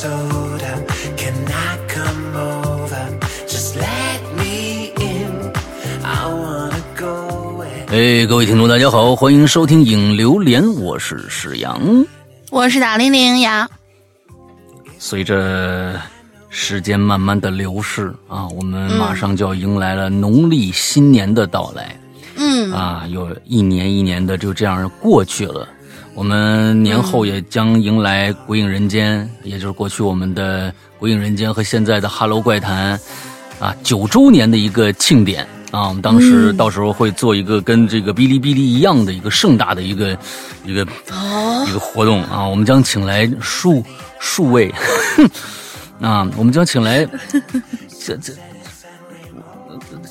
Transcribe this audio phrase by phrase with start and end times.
[0.00, 0.82] soda.
[1.18, 3.04] Can I come over?
[3.46, 5.52] Just let me in.
[6.02, 7.84] I wanna go where.
[7.92, 11.78] 哎，各位听众，大家好，欢迎收听影流连，我是史阳。
[12.50, 13.68] 我是大玲玲呀，
[14.98, 16.00] 随着
[16.48, 21.94] 时间慢慢的流逝啊，我们马上就要迎来了农历新年的到来。
[22.36, 25.68] 嗯啊，有一年一年的就这样过去了。
[26.14, 32.98] 我们年后也将迎来《鬼影人间》，也就是过去我们的《鬼影人间》和现在的《哈喽怪谈》
[33.64, 35.88] 啊九周年的一个庆典啊。
[35.88, 40.18] 我们当时到时候会做一个跟这个哔哩哔哩一样的一个盛大的一个
[40.64, 40.82] 一个、
[41.66, 42.46] 一个活动啊。
[42.46, 43.82] 我们将请来数
[44.18, 44.70] 数位
[46.02, 47.06] 啊，我们将请来
[48.04, 48.34] 这这。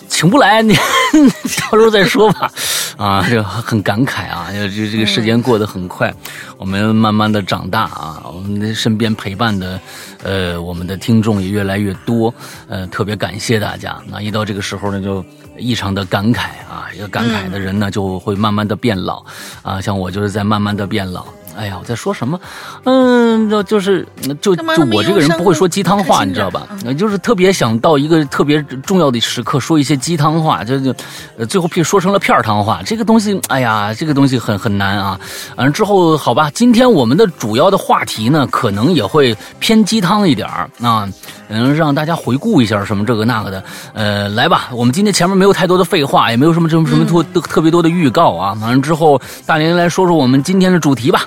[0.09, 0.75] 请不来，你
[1.71, 2.51] 到时候再说吧。
[2.97, 6.13] 啊，这个很感慨啊，这这个时间过得很快，
[6.57, 9.79] 我们慢慢的长大啊，我们的身边陪伴的，
[10.21, 12.33] 呃，我们的听众也越来越多，
[12.67, 13.97] 呃，特别感谢大家。
[14.07, 15.23] 那一到这个时候呢，就
[15.57, 19.23] 异常的感慨啊，一个感慨的人呢，就会慢慢的变老
[19.61, 21.25] 啊，像我就是在慢慢的变老。
[21.57, 22.39] 哎呀，我在说什么？
[22.85, 24.07] 嗯，就就是
[24.41, 30.95] 就就我这个人不会说鸡汤话，你知道吧就是特别想到一个特别重要的时刻说一些鸡汤话，就就
[31.37, 32.81] 呃最后屁说成了片儿汤话。
[32.85, 35.19] 这个东西，哎呀，这个东西很很难啊。
[35.57, 41.09] 完、之后好吧，今天我们的主要的话题呢，可能也会偏鸡汤一点儿啊，
[41.49, 43.63] 嗯，让大家回顾一下什么这个那个的。
[43.93, 48.57] 呃，来吧，我们今天前面没有太多的废话，也没有什么什么什么特特特别多的预告啊。
[48.61, 51.25] 完了之后，大林来说说我们今天的主题吧。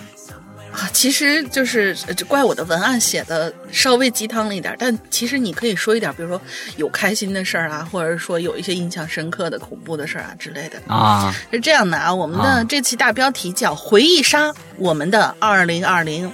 [0.83, 6.41] 啊，其实就是怪我的文案写的稍微鸡汤了一点，但其实你可以说一点，比如说
[6.77, 10.83] 有开心的事儿啊，或者说有一些印象深刻的恐怖的事儿啊之类的。
[10.93, 16.33] 啊，是这样的啊，我们啊的这期大标题叫“回忆杀”，我们的二零二零，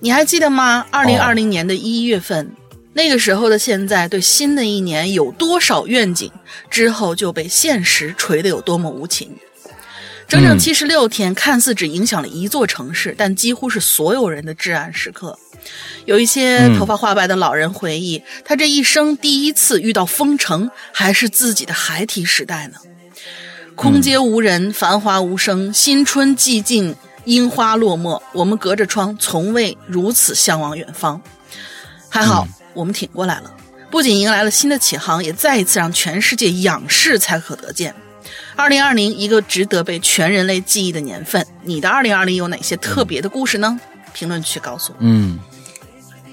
[0.00, 0.86] 你还记得吗？
[0.90, 2.50] 二零二零年的一月份，
[2.94, 6.32] 那个时候的现在，对新的一年有多少愿景，
[6.70, 9.36] 之后就被现实锤得有多么无情。
[10.34, 15.38] 整整嗯七十六天，看似只影响了一座城市，但几乎是所有人的至暗时刻。
[16.06, 22.78] 有一些嗯头发花白的老人回忆，他这一生第一次遇到封城，还是自己的孩提时代呢。
[23.76, 26.96] 空街无人，繁华无声，新春寂静，
[27.26, 28.20] 樱花落寞。
[28.32, 31.22] 我们隔着窗，从未如此向往远方。
[32.08, 33.54] 还好，我们挺过来了，
[33.88, 37.94] 不仅迎来了新的启航，也再一次让全世界仰视才可得见。
[38.56, 41.46] 二零二零，一个值得被全人类记忆的年份。
[41.62, 43.78] 你的二零二零有哪些特别的故事呢？
[44.12, 44.98] 评论区告诉我。
[45.00, 45.38] 嗯，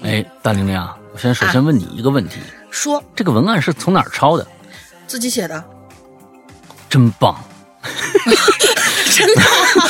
[0.02, 2.36] 哎，大玲玲啊，我现在首先问你一个问题：
[2.70, 4.46] 说这个文案是从哪儿抄的？
[5.06, 5.62] 自己写的，
[6.88, 7.36] 真棒！
[9.12, 9.40] 真的
[9.76, 9.84] 吗？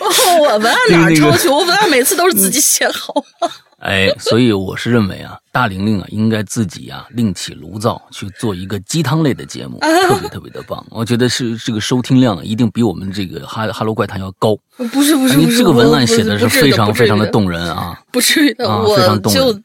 [0.00, 1.48] 哦，我文案哪儿抄去？
[1.48, 3.48] 我文案每次都是自己写好吗？
[3.80, 10.84] 哎，所以我是认为啊，大玲玲啊，应该自己啊另起炉灶去做一个鸡汤类的节目，特别特别的棒。
[10.90, 14.54] 我觉得是这个收听量啊一定比我们这个哈哈喽怪谈要高。
[14.76, 17.98] 不是不是你这个文案写的是非常非常的动人啊！
[18.12, 19.58] 不至于的，啊我就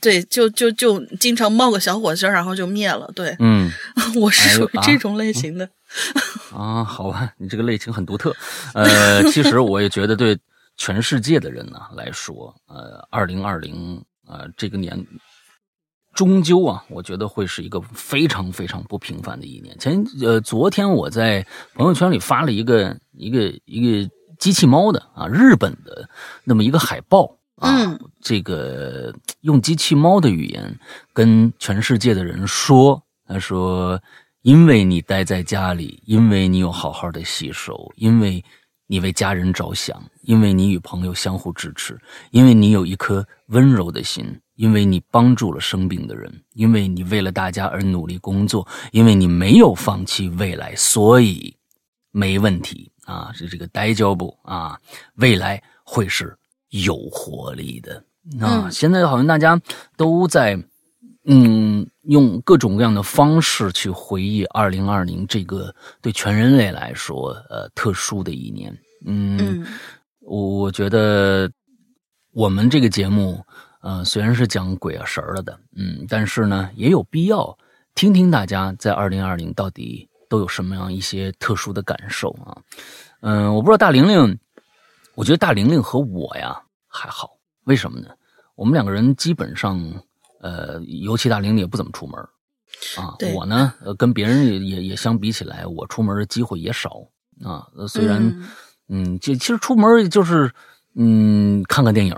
[0.00, 3.10] 对，就就就经常冒个小火星，然后就灭了。
[3.16, 3.68] 对，嗯
[4.14, 5.68] 我是属于这种类型的。
[6.56, 8.34] 啊，好吧，你这个类型很独特。
[8.74, 10.38] 呃，其实我也觉得对
[10.76, 15.06] 全世界的人呢来说，呃，二零二零啊这个年。
[16.14, 19.78] 终究啊，我觉得会是一个非常非常不平凡的一年。
[19.78, 26.08] 前呃，昨天我在朋友圈里发了一个一个一个机器猫的啊，日本的
[26.42, 30.74] 那么一个海报啊，嗯这个用机器猫的语言
[31.12, 34.00] 跟全世界的人说，他说
[34.46, 38.44] ：“因为你待在家里，因为你有好好的洗手，因为
[38.86, 41.98] 你为家人着想，因为你与朋友相互支持，
[42.30, 44.24] 因为你有一颗温柔的心，
[44.54, 51.52] 因为你帮助了生病的人，因为你为了大家而努力工作，因为你没有放弃未来，所以
[52.12, 54.78] 没问题啊，是这个呆胶布啊，
[55.16, 56.38] 未来会是
[56.68, 57.96] 有活力的
[58.40, 58.62] 啊。
[58.62, 59.60] 嗯现在好像大家
[59.96, 60.56] 都在。
[61.28, 68.76] 嗯，用各种各样的方式去回忆二零二零这个对全人类来说呃特殊的一年。
[69.04, 69.66] 嗯，嗯
[70.20, 71.50] 我我觉得
[72.32, 73.44] 我们这个节目，
[73.80, 77.58] 呃，虽然是讲鬼啊神儿了的，嗯，但是呢，也有必要
[77.94, 82.56] 听听大家在二零二零到底都有什么样一些特殊的感受啊。
[83.20, 84.38] 嗯，我不知道大玲玲，
[85.16, 87.30] 我觉得大玲玲和我呀还好，
[87.64, 88.08] 为什么呢？
[88.54, 89.78] 我们两个人基本上，
[90.46, 92.16] 呃，尤其大玲玲也不怎么出门
[92.96, 93.16] 啊。
[93.34, 96.90] 我呢，呃，跟别人也也也相比起来，我出门的机会也少
[97.44, 97.66] 啊。
[97.74, 98.48] 呃虽然，嗯
[98.88, 100.52] 嗯，就其实出门就是，
[100.94, 102.14] 嗯，看看电影，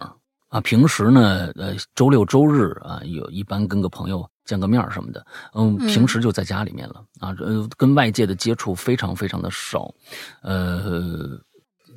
[0.49, 5.25] 啊，平时呢，呃，周六周日啊，有一般跟个朋友见个面什么的，
[5.55, 9.95] 嗯，嗯平时就在家里面了啊，呃，跟外界的接触非常非常的少，
[10.43, 11.39] 呃，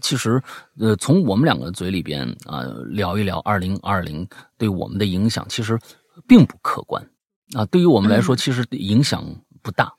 [0.01, 0.41] 其实，
[0.79, 4.27] 呃，从我们两个嘴里边啊、聊一聊二零二零
[4.57, 5.79] 对我们的影响，其实
[6.27, 7.05] 并不客观
[7.53, 7.65] 啊。
[7.65, 9.23] 对于我们来说，其实影响
[9.61, 9.93] 不大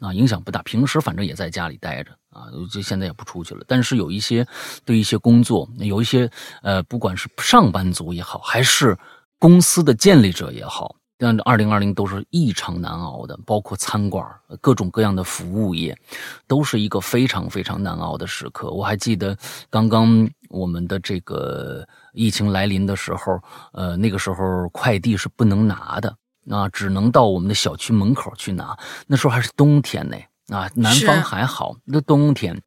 [0.00, 0.62] 啊，影响不大。
[0.62, 3.64] 平时反正也在家里待着啊，就现在也不出去了。
[3.66, 4.46] 但是有一些
[4.84, 6.30] 对一些工作，有一些
[6.62, 8.96] 呃，不管是上班族也好，还是
[9.38, 10.96] 公司的建立者也好。
[11.20, 14.24] 但二零二零都是异常难熬的，包括餐馆、
[14.60, 15.98] 各种各样的服务业，
[16.46, 18.70] 都是一个非常非常难熬的时刻。
[18.70, 19.36] 我还记得
[19.68, 23.40] 刚刚我们的这个疫情来临的时候，
[23.72, 26.16] 呃，那个时候快递是不能拿的
[26.50, 28.76] 啊，只能到我们的小区门口去拿。
[29.06, 30.16] 那时候还是冬天呢，
[30.48, 32.60] 啊，南方还好，那冬天。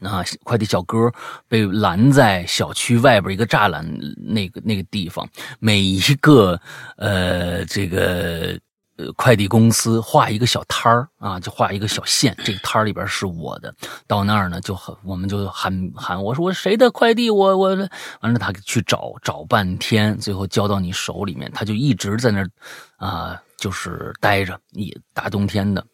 [0.00, 1.12] 啊，快递小哥
[1.46, 5.24] 被拦在小区外边一个栅栏那个那个地方，
[5.60, 6.60] 每一个
[6.96, 8.58] 呃这个
[8.96, 13.74] 呃快递公司画一个小摊儿啊，就画一个小线，这个摊儿里边是我的。
[14.06, 17.76] 到那儿呢，就很我们就喊喊我说我谁的快递，我我
[18.20, 22.48] 完了他去找找半天，最后交到你手里面，他就一直在那儿
[22.96, 25.84] 啊、就是待着，你大冬天的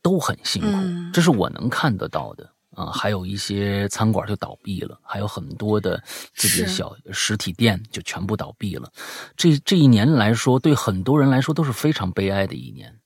[0.00, 2.48] 都很辛苦，嗯这是我能看得到的。
[2.76, 6.00] 啊，还有一些餐馆就倒闭了，还有很多的
[6.34, 8.92] 自己的小实体店就全部倒闭了。
[9.34, 13.00] 这这一年来说，对很多人来说都是非常悲哀的一年，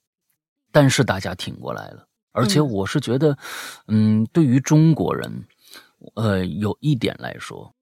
[0.72, 2.08] 但是大家挺过来了。
[2.32, 3.38] 而且嗯我是觉得，
[3.86, 5.46] 嗯，对于中国人，
[6.16, 7.72] 呃，有一点来说，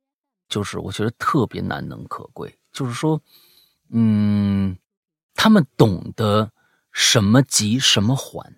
[0.47, 3.19] 就是我觉得特别难能可贵，就是说，
[3.91, 4.77] 嗯，
[5.35, 6.51] 他们懂得
[6.93, 8.58] 什么急什么缓。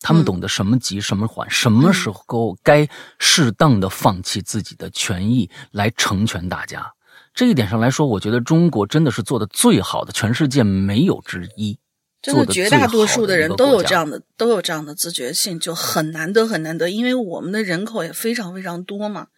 [0.00, 6.92] 他们嗯懂得什么急什么缓，什么时候该适当的放弃自己的权益来成全大家。
[7.34, 11.78] 这一点上来说，我觉得中国真的是做的最好的，全世界没有之一。
[12.20, 16.90] 真的，绝大多数的人都有这样的，都有这样的自觉性，就很难得，很难得。
[16.90, 19.28] 因为我们的人口也非常非常多嘛，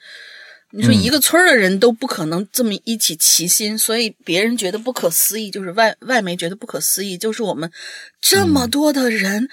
[0.71, 7.71] 你说嗯一个村儿的人都不可能这么一起齐心，所以别人觉得不可思议，就是外外媒觉得不可思议，就是我们
[8.19, 9.51] 这么嗯多的人。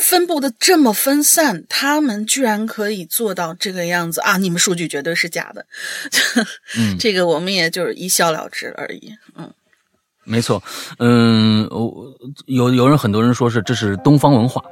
[0.00, 4.20] 分布的这么分散，他们居然可以做到这个样子。
[4.22, 4.36] 啊！
[4.38, 5.66] 你们数据绝对是假的，
[6.76, 6.96] 嗯。
[6.98, 9.12] 这个我们也就是一笑了之而已。
[9.36, 9.52] 嗯，
[10.24, 10.62] 没错，
[10.98, 12.14] 嗯，我
[12.46, 14.62] 有有人很多人说是这是东方文化，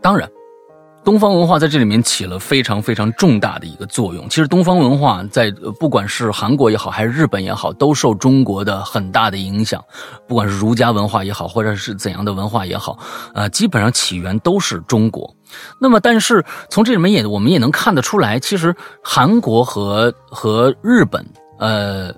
[0.00, 0.30] 当然，
[1.04, 4.26] 东方文化在这里面起了非常非常重大的一个作用。
[4.28, 9.84] 其实东方文化在不管是韩国也好，还是日本也好，都受中国的很大的影响。
[10.26, 12.98] 不管是儒家文化也好，或者是怎样的文化也好，
[13.34, 15.30] 呃，基本上起源都是中国。
[15.78, 21.24] 那么，但是从这里面也我们也能看得出来，其实韩国和和日本，
[21.58, 22.10] 呃，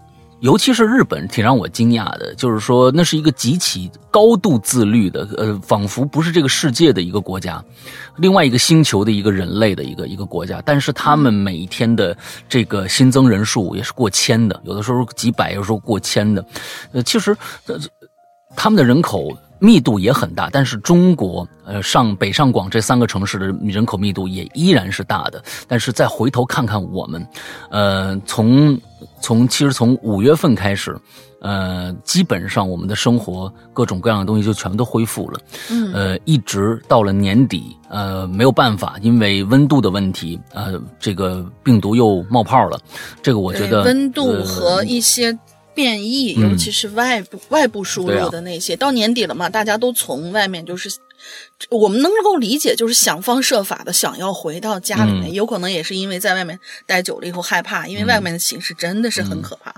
[0.47, 7.61] 尤其是日本，挺让我惊讶的，就是说那是一个极其高度自律的，呃，仿佛不是这个世界的一个国家，
[8.17, 12.17] 另外一个星球的一个人类的一个一个国家，但是他们每一天的
[12.49, 16.47] 这个新增人数也是过千的，有的时候几百，有时候过千的，
[16.93, 17.77] 呃，其实呃
[18.55, 25.43] 他们的人口密度也很大，但是中国呃上北上广这三个城市的人口密度也依然是大的。
[25.67, 27.27] 但是再回头看看我们，
[27.71, 28.79] 呃，从
[29.21, 30.97] 从其实从五月份开始，
[31.41, 35.41] 呃，基本上我们的生活各种各样的东西就全都恢复了。
[35.71, 42.79] 嗯呃，一直到了年底，呃，没有办法，因为温度的问题，呃，这个病毒又冒泡了。
[43.23, 45.37] 这个我觉得温度呃和一些
[45.77, 46.51] 变异，嗯。
[46.51, 50.91] 尤其是外部外部输入的那些，到年底了嘛，大家都从外面就是。
[51.71, 55.33] 我们能够理解，就是想方设法的想要回到家里面，嗯。
[55.33, 59.75] 有可能也是因为在外面待久了以后害怕，因为外面的形势真的是很可怕。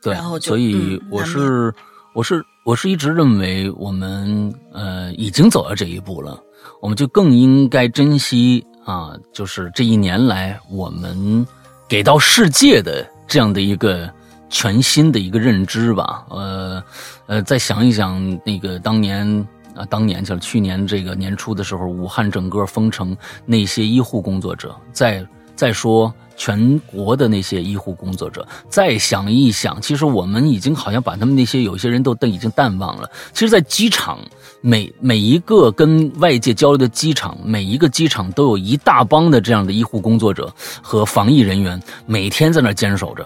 [0.00, 1.74] 对，然后就所以嗯我难是、
[2.14, 6.40] 我是我是一直认为我们呃已经走到这一步了，
[6.80, 11.44] 我们就更应该珍惜啊，就是这一年来我们
[11.88, 14.10] 给到世界的这样的一个
[14.50, 16.26] 全新的一个认知吧。
[16.28, 16.84] 呃
[17.26, 19.48] 呃，再想一想那个当年。
[19.72, 23.16] 啊，当年就是去年这个年初的时候，武汉整个封城，
[23.46, 33.08] 那些医护工作者，再再说全国的那些医护工作者，再想一想，其实我们已经好像把他们那些有些人都都已经淡忘了。
[33.32, 34.18] 其实，在机场
[34.60, 40.52] 每每一个跟外界交流的机场，每一个机场都有一大帮的这样的医护工作者
[40.82, 43.24] 和防疫人员，每天在那坚守着。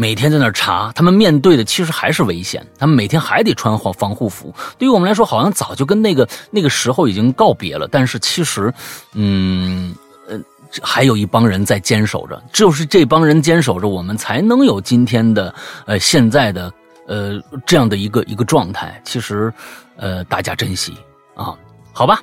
[0.00, 4.54] 每天在那儿查，他们面对的其实还是危险，他们每天还得穿防防护服。
[4.78, 7.88] 对于我们来说，好像早就跟那个那个时候已经告别了。
[7.90, 8.72] 但是其实，
[9.14, 9.92] 嗯，
[10.28, 10.38] 呃，
[10.80, 15.52] 还有一帮人在坚守着，就是这帮人坚守着，我们才能有今天的
[15.84, 16.72] 呃现在的
[17.08, 17.32] 呃
[17.66, 19.02] 这样的一个一个状态。
[19.04, 19.52] 其实，
[19.96, 20.96] 呃，大家珍惜
[21.34, 21.58] 啊，
[21.92, 22.22] 好吧，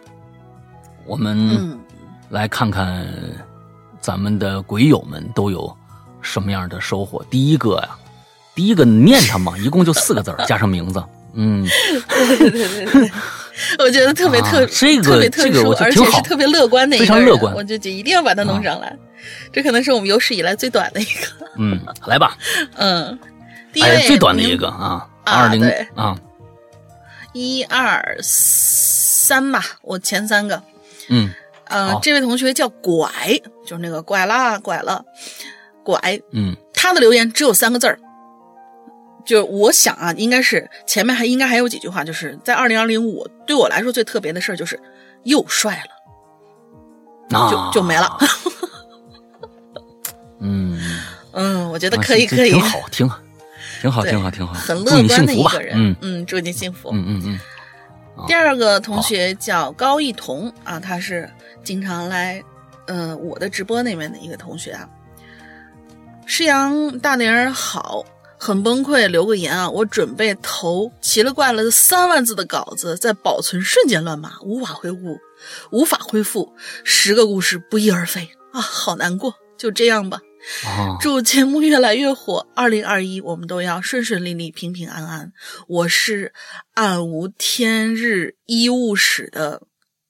[1.06, 1.78] 我们嗯，
[2.30, 3.06] 来看看
[4.00, 5.76] 咱们的鬼友们都有
[6.26, 7.24] 什么样的收获。
[7.30, 7.90] 第一个呀，
[8.56, 11.02] 第一个念它嘛， 一共就四个字儿 加上名字，
[11.36, 11.66] 嗯，
[12.10, 13.12] 对对对对，
[13.86, 17.54] 我觉得特别啊特、这个特别特殊，这个我觉得而挺好且是特别乐观的一个人，非常乐观。
[17.54, 18.96] 我就就一定要把它弄上来。
[19.54, 22.38] 这可能是我们有史以来最短的一个，嗯，来吧，
[22.76, 23.18] 嗯，
[23.72, 25.64] 第一哎，最短的一个啊，啊二零
[25.96, 26.16] 啊，
[27.34, 30.62] 一二三吧，我前三个。
[31.10, 31.32] 嗯
[31.68, 33.10] 呃，这位同学叫拐，
[33.66, 35.04] 就是那个拐啦拐了，
[35.86, 36.20] 拐。
[36.34, 37.98] 嗯他的留言只有三个字儿，
[39.26, 44.80] 就是我想啊，应该是前面还应该还有几句话，就是在二零二零，我对我来说最特别的事儿就是
[45.24, 45.82] 又帅
[47.32, 48.18] 了，啊，就就没了。
[50.42, 50.80] 嗯，
[51.34, 53.20] 嗯，我觉得啊可以可以，挺好，挺好，
[53.82, 55.74] 挺好，挺好，挺好，很乐观的一个，人。
[55.76, 56.90] 嗯嗯，祝你幸福。
[56.94, 57.40] 嗯嗯嗯，
[58.16, 61.28] 啊第二个同学叫高一彤啊，他是
[61.64, 62.44] 经常来
[62.86, 64.88] 呃我的直播那边的一个同学啊。
[66.26, 68.04] 施阳大玲儿好，
[68.38, 75.20] 很崩溃，留个言啊，我准备投奇了怪了的三万字的稿子，在保存瞬间乱码，无法恢复，
[75.72, 76.52] 无法恢复，
[76.84, 80.20] 十个故事不翼而飞啊，好难过，就这样吧。
[80.66, 85.32] 啊，祝节目越来越火，二零二一我们都要顺顺利利、平平安安。
[85.68, 86.34] 我是
[86.74, 89.64] 暗无天日医务室的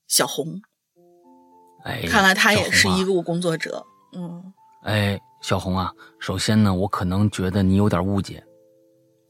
[0.08, 0.62] 小红，
[1.86, 3.86] 哎，看来他也是医务工作者。
[4.14, 4.54] 嗯，
[4.84, 8.44] 哎，小红啊，首先呢，我可能觉得你有点误解，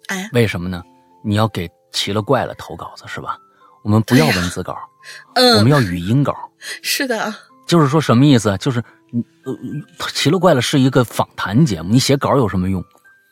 [0.08, 0.82] 哎，为什么呢？
[1.26, 3.38] 你要给奇了怪了投稿子是吧？
[3.84, 4.78] 我们不要文字稿，
[5.34, 6.34] 嗯我们嗯，要语音稿。
[6.82, 7.36] 是的，
[7.68, 8.56] 就是说什么意思啊？
[8.56, 8.82] 就是
[9.12, 9.54] 你呃，
[10.14, 12.82] 奇了怪了是一个访谈节目，你写稿有什么用？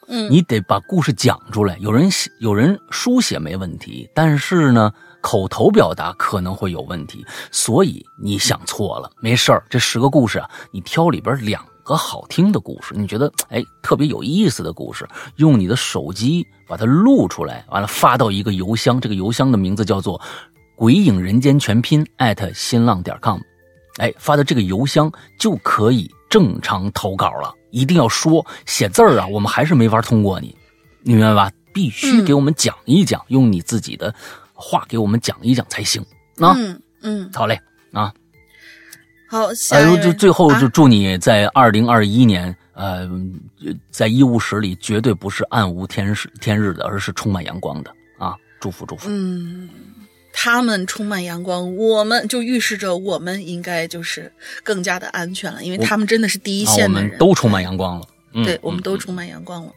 [0.09, 1.77] 嗯，你得把故事讲出来。
[1.77, 9.63] 有人写，有人书写没问题，但是呢，口头表达可能会有问题，所以你想错了，没事儿。
[9.69, 20.19] 这十个故事啊，你挑里边两个好听的故事，你觉得哎特别有意思的故事，用你的手机把它录出来，完了发到一个邮箱，这个邮箱的名字叫做
[20.75, 23.39] “鬼影人间全拼”艾特新浪点 com，
[23.97, 27.53] 哎，发到这个邮箱就可以正常投稿了。
[27.71, 30.55] 一定要说写字儿啊，我们还是没法通过你，
[31.01, 31.51] 你明白吧？
[31.73, 34.13] 必须嗯给我们讲一讲，用你自己的
[34.53, 35.99] 话给我们讲一讲才行
[36.37, 36.53] 啊。
[36.55, 37.59] 嗯嗯，好嘞
[37.91, 38.13] 啊，
[39.33, 43.09] 好，下哎就最后就啊祝你在二零二一年，呃，
[43.89, 48.35] 在医务室里绝对不是暗无天日天日的，而是充满阳光的啊！
[48.59, 49.07] 祝福祝福。
[49.09, 49.67] 嗯，
[50.31, 57.05] 他们充满阳光，我们就预示着我们应该就是更加的安全了，因为他们真的是第一线的人。
[57.05, 58.07] 我们都充满阳光了。
[58.33, 59.71] 嗯，对，我们都嗯充满阳光了。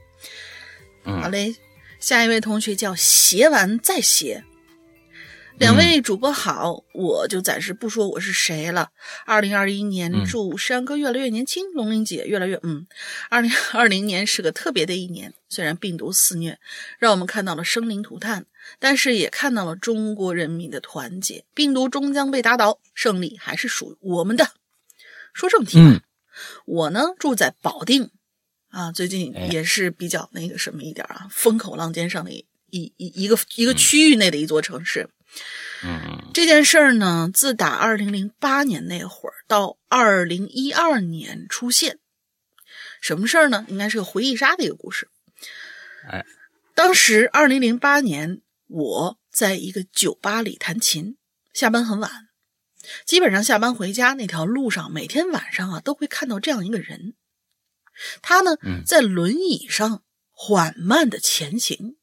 [1.06, 1.56] 嗯好嘞，
[1.98, 4.44] 下一位同学叫写完再写。
[5.58, 8.90] 两嗯位主播好，我就暂时不说我是谁了。
[9.24, 12.86] 二零二一年，嗯祝山哥越来越年轻，龙玲姐越来越嗯。
[13.30, 16.58] 二零二零年是个特别的一年，虽然病毒肆虐，
[16.98, 18.44] 让我们看到了生灵涂炭，
[18.78, 21.44] 但是也看到了中国人民的团结。
[21.54, 24.50] 病毒终将被打倒，胜利还是属于我们的。
[25.32, 26.00] 说正题吧，嗯
[26.66, 28.10] 我呢住在保定，
[28.68, 35.08] 啊，最近哎也是比较那个什么一点啊，风口浪尖上的一一一一个一个区域内的一座城市。
[35.84, 41.98] 嗯这件事儿呢，自打二零零八年那会儿到二零一二年出现，
[43.00, 43.64] 什么事儿呢？
[43.68, 45.08] 应该是个回忆杀的一个故事。
[46.08, 46.24] 哎，
[46.74, 51.16] 当时二零零八年，我在一个酒吧里弹琴，
[51.52, 52.10] 下班很晚，
[53.04, 57.14] 基本上下班回家那条路上，每天晚上啊都会看到这样一个人，
[58.22, 61.96] 他呢嗯在轮椅上缓慢的前行。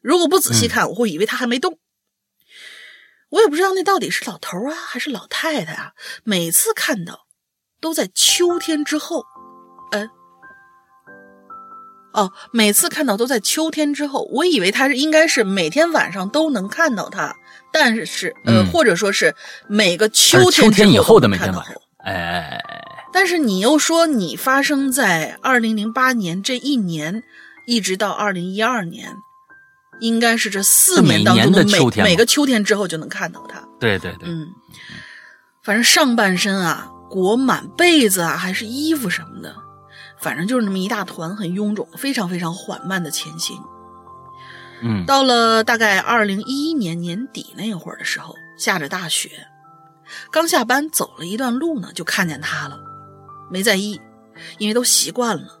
[0.00, 1.78] 如果不仔细看，我会以为他还没动。
[3.32, 5.92] 我也不知道那到底是老头儿啊还是老太太啊。
[6.22, 7.26] 每次看到，
[7.80, 9.24] 都在秋天之后，
[9.90, 10.06] 呃，
[12.12, 14.28] 哦，每次看到都在秋天之后。
[14.30, 17.34] 我以为他是应该是每天晚上都能看到他，
[17.72, 19.34] 但是呃，嗯或者说是
[19.66, 21.74] 每个秋天秋秋天以后的每每天晚上。
[22.04, 22.60] 哎，
[23.12, 27.22] 但是你又说你发生在二零零八年这一年，
[27.66, 29.08] 一直到二零一二年，
[30.02, 33.62] 应该是这四年当中的每每个秋天之后就能看到它。
[33.80, 34.48] 对对对，嗯，
[35.62, 39.54] 反正上半身啊裹满被子啊，还是衣服什么的，
[40.20, 43.56] 反正就是那么一大团，很臃肿，非常非常缓慢的前行。
[44.84, 49.30] 嗯到了大概二零一一年年底那会儿的时候，下着大雪，
[50.32, 52.80] 刚下班走了一段路呢，就看见他了。
[53.50, 54.00] 没在意，
[54.58, 55.60] 因为都习惯了。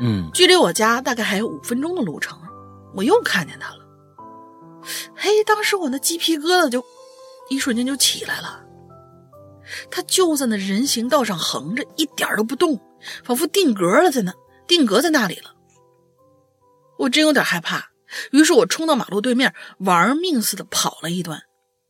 [0.00, 2.38] 嗯距离我家大概还有五分钟的路程，
[2.94, 3.78] 我又看见他了。
[5.14, 6.84] 嘿，当时我那鸡皮疙瘩就
[7.48, 8.64] 一瞬间就起来了。
[9.90, 12.80] 他就在那人行道上横着，一点儿都不动，
[13.24, 14.34] 仿佛定格了在那，
[14.66, 15.54] 定格在那里了。
[16.98, 17.90] 我真有点害怕，
[18.32, 21.42] 于是我冲到马路对面，玩命似的跑了一段，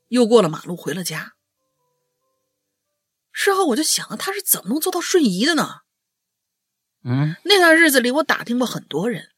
[0.08, 1.32] 又过了马路回了家。
[3.32, 5.80] 事后我就想，他是怎么能做到瞬移的呢？
[7.04, 9.30] 嗯那段日子里，我打听过很多人，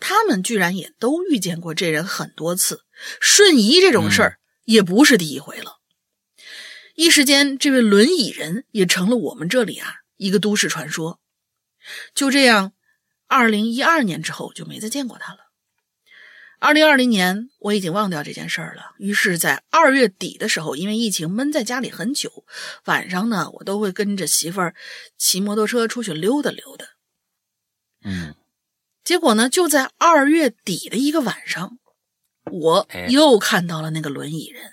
[0.00, 2.84] 他们居然也都遇见过这人很多次。
[3.20, 5.78] 瞬移这种事儿也不是第一回了。
[6.94, 11.20] 一时间，这位轮椅人也成了我们这里啊一个都市传说。
[12.14, 12.72] 就这样，
[13.26, 15.40] 二零一二年之后就没再见过他了。
[16.58, 18.94] 二零二零年我已经忘掉这件事儿了。
[18.98, 22.46] 于是，在二月底的时候，因为疫情闷在家里很久，
[22.86, 24.74] 晚上呢，我都会跟着媳妇儿
[25.18, 26.86] 骑摩托车出去溜达溜达。
[28.02, 28.34] 嗯
[29.06, 31.78] 结果呢，就在二月底的一个晚上，
[32.50, 34.72] 我哎又看到了那个轮椅人，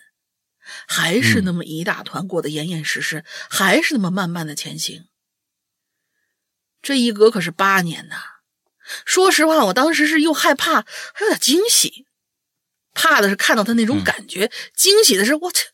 [0.87, 5.07] 还是那么一大团过得严严实实，还是那么慢慢的前行。
[6.81, 8.15] 这一隔可是八年呐！
[9.05, 10.81] 说实话，我当时是又害怕，
[11.13, 12.07] 还有点惊喜。
[12.95, 15.67] 怕的是看到他那种嗯感觉，惊喜的是我去，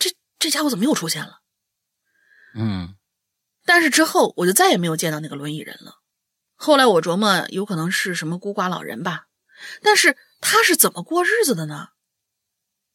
[0.00, 1.40] 这这家伙怎么又出现了？
[2.56, 2.96] 嗯
[3.64, 6.01] 但是之后我就再也没有见到那个轮椅人了。
[6.64, 9.26] 后来我琢磨，有可能是什么孤寡老人吧。
[9.82, 11.88] 但是他是怎么过日子的呢？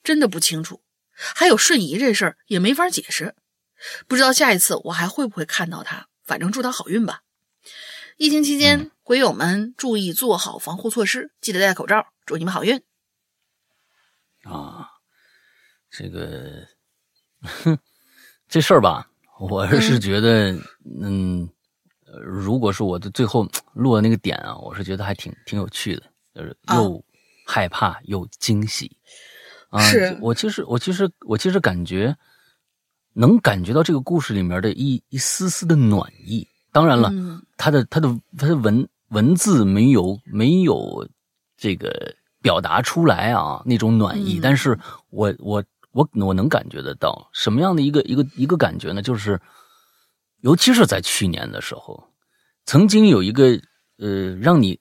[0.02, 0.82] 真的不清楚。
[1.12, 3.36] 还有瞬移这事儿也没法解释，
[4.08, 6.08] 不知道下一次我还会不会看到他。
[6.24, 7.24] 反正祝他好运吧。
[8.16, 12.14] 疫情期间，鬼友们注意做好防护措施，记得戴口罩。
[12.26, 12.82] 祝你们好运。
[14.44, 14.92] 啊，
[15.90, 16.70] 这个，
[17.42, 17.78] 哼，
[18.48, 20.54] 这事儿吧，我是觉得，
[21.02, 21.50] 嗯，
[22.12, 27.04] 呃如果是我的最后录的那个点啊，我是觉得还挺挺有趣的，就是啊又
[27.46, 28.96] 害怕又惊喜。
[29.70, 32.16] 啊，是我其实我其实我其实感觉
[33.14, 36.48] 能感觉到这个故事里面的一一丝丝的暖意。
[36.72, 41.08] 当然了，嗯它的他的他的文文字没有没有
[41.58, 44.78] 这个表达出来啊那种暖意，嗯但是
[45.10, 49.02] 我我我我能感觉得到什么样的一个一个一个感觉呢？
[49.02, 49.42] 就是
[50.42, 52.04] 尤其是在去年的时候，
[52.66, 53.60] 曾经有一个
[53.98, 54.80] 呃让你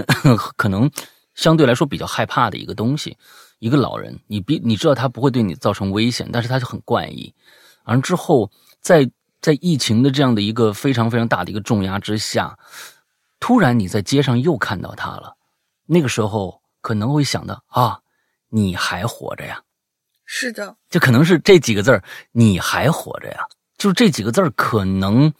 [0.56, 0.90] 可能
[1.34, 3.16] 相对来说比较害怕的一个东西，
[3.58, 7.34] 一个老人，你比你知道他不会对你造成危险，但是他就很怪异，
[7.84, 9.10] 完之后在。
[9.40, 12.58] 在疫情的这样的一个非常非常大的一个重压之下，
[13.38, 15.36] 突然你在街上又看到他了，
[15.86, 18.00] 那个时候可能会想到啊，
[18.48, 19.62] 你还活着呀，
[20.24, 23.46] 是的，就可能是这几个字儿，你还活着呀，
[23.78, 25.32] 就是这几个字儿可能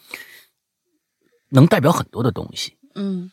[1.50, 2.76] 能代表很多的东西。
[2.94, 3.30] 嗯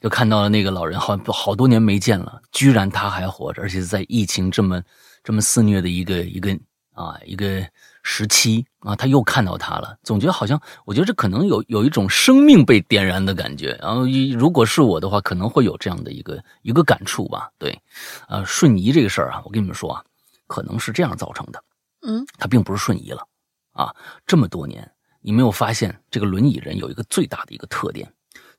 [0.00, 4.82] 就看到了那个老人，好好多年没见了，居然他还活着，而且在疫情这么
[5.22, 6.54] 这么肆虐的一个一个
[6.92, 7.66] 啊一个
[8.02, 13.78] 时期啊，他又看到他了，总觉得好像，我觉得这可能有有一种生命被点燃的感觉。
[13.80, 17.48] 然后，一如果是我的话，可能会有这样的一个一个感触吧。
[17.56, 17.80] 对，
[18.28, 20.04] 呃，瞬移这个事儿啊，我跟你们说啊，
[20.46, 21.64] 可能是这样造成的，
[22.02, 23.26] 嗯它并不是瞬移了
[23.74, 23.94] 啊。
[24.26, 28.10] 这么多年，你没有发现这个轮椅人有一个最大的一个特点，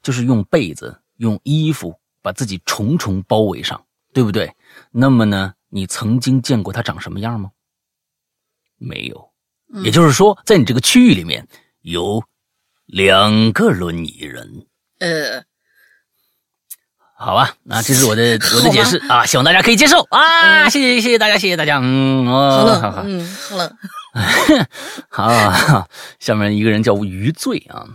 [0.04, 4.56] 就是用被子、用衣服把自己重重包围上，对不对？
[4.92, 7.50] 那么呢，你曾经见过他长什么样吗？
[8.78, 9.32] 没有。
[9.74, 11.48] 嗯也就是说，在你这个区域里面
[11.82, 12.24] 有
[12.86, 14.68] 两个轮椅人，
[15.00, 15.44] 呃，
[17.18, 17.56] 好吧？
[17.64, 18.22] 那这是我的
[18.58, 20.70] 我的解释啊，希望大家可以接受啊！
[20.70, 21.80] 谢谢谢谢大家，谢谢大家。
[21.82, 23.78] 嗯，哦，好了，嗯，好冷。
[25.10, 25.88] 好，
[26.20, 27.86] 下面一个人叫余罪啊，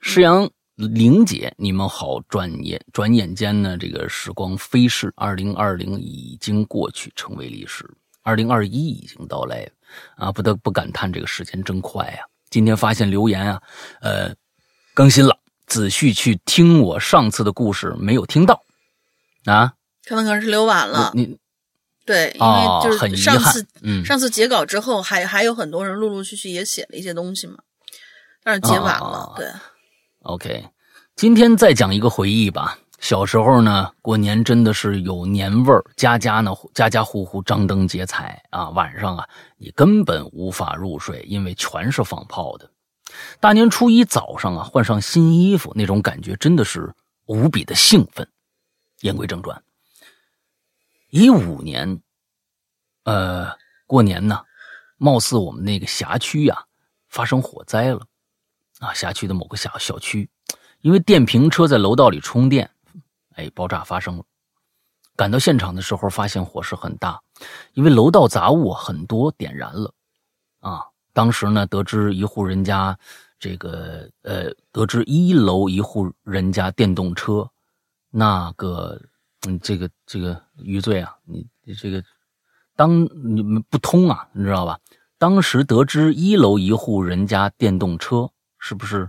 [0.00, 2.20] 诗阳玲姐，你们好。
[2.28, 7.88] 转眼转眼间呢，这个时光飞逝，二零二零已经过去，成为历史。
[8.22, 9.68] 二零二一已经到来
[10.16, 13.62] 啊，不得不感叹这个时间真快呀、今天发现留言啊，
[14.00, 14.34] 呃，
[14.94, 18.62] 更新了，仔细去听我上次的故事没有听到
[19.44, 19.74] 啊？
[20.06, 21.38] 可能可能是留晚了，你
[22.08, 27.58] 对，因哦为就是上次、嗯上次截稿之后，还还有很多人陆陆续续也写了一些东西嘛，
[28.42, 29.46] 但是截晚了，哦对
[30.22, 30.64] ，OK，
[31.16, 32.78] 今天再讲一个回忆吧。
[32.98, 38.70] 小时候呢，过年真的是有年味儿，家家呢家家户户张灯结彩啊。
[38.70, 42.68] 晚上啊，你根本无法入睡，因为全是放炮的。
[43.38, 46.90] 大年初一早上啊，换上新衣服，那种感觉真的是
[47.26, 48.26] 无比的兴奋。
[49.02, 49.62] 言归正传，
[51.10, 52.02] 一五年，
[53.04, 53.50] 呃，
[53.86, 54.44] 过年呢，
[54.96, 56.66] 貌似我们那个辖区呀、
[57.08, 58.06] 发生火灾了。
[58.80, 60.30] 啊，辖区的某个小小区，
[60.82, 62.70] 因为电瓶车在楼道里充电，
[63.34, 64.24] 哎，爆炸发生了。
[65.16, 67.20] 赶到现场的时候，发现火势很大，
[67.72, 69.92] 因为楼道杂物很多，点燃了。
[70.60, 72.96] 啊，当时呢，得知一户人家，
[73.40, 77.50] 这个呃，得知一楼一户人家电动车，
[78.10, 79.00] 那个，
[79.46, 82.02] 嗯，这个这个余罪啊，你你这个，
[82.74, 84.78] 当你们不通啊，你知道吧？
[85.18, 89.08] 当时得知一楼一户人家电动车是不是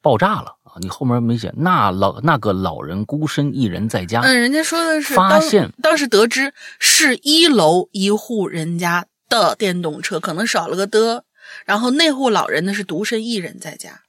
[0.00, 0.76] 爆炸了啊？
[0.80, 11.24] 你后面没写，那老那个老人孤身一人在家，嗯，人家说的是发现当时得知是一楼一户人家的电动车，可能少了个的，
[11.64, 14.02] 然后那户老人呢是独身一人在家，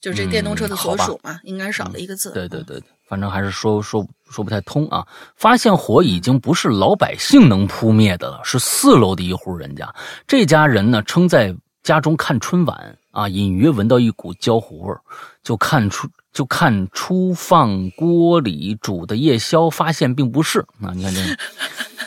[0.00, 2.32] 就是这电动车的所属嘛，应该少了一个字。
[2.32, 5.06] 对对对，反正还是说说说不太通啊。
[5.36, 9.94] 发现火已经不是老百姓能扑灭的了，是四楼的一户人家。
[10.26, 15.00] 这家人呢，称在家中看春晚啊，隐约闻到一股焦糊味儿，
[15.42, 20.90] 就看出就看出放锅里煮的夜宵，发现并不是啊。
[20.94, 21.20] 你看这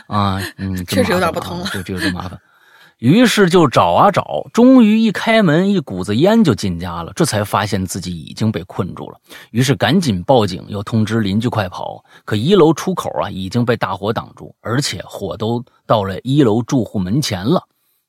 [0.14, 2.40] 啊，嗯，真确实有点不同了这这个真麻烦。
[3.00, 7.12] 于是就找啊找，终于一开门，一股子烟就进家了。
[7.16, 9.18] 这才发现自己已经被困住了，
[9.52, 12.04] 于是赶紧报警，又通知邻居快跑。
[12.26, 17.64] 可一楼出口啊已经被大火挡住，而且火都到了一楼住户门前了。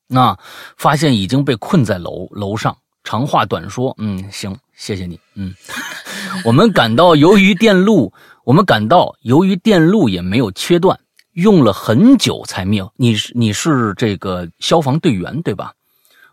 [0.09, 0.37] 那
[0.77, 2.77] 发现已经被困在楼楼上。
[3.03, 5.55] 长话短说，嗯，行，谢谢你，嗯，
[6.45, 8.13] 我们赶到，由于电路，
[8.45, 11.01] 我们赶到，由于电路也没有切断，
[11.33, 12.85] 用了很久才灭。
[12.97, 15.73] 你是你是这个消防队员对吧？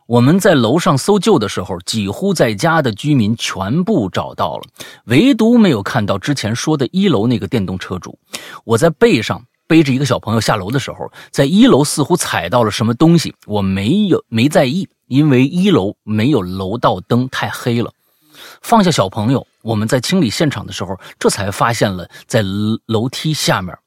[0.07, 4.63] 我们在楼上搜救的时候，几乎在家的居民全部找到了，
[5.05, 8.17] 唯独没有看到之前说的一楼那个电动车主。
[8.63, 17.91] 我在背上背着一个小朋友下楼的时候，在一楼似乎踩到了什么东西，我没有没在意，因为一楼没有楼道灯，太黑了。
[18.61, 22.41] 放下小朋友，我们在清理现场的时候，这才发现了在
[22.85, 23.77] 楼梯下面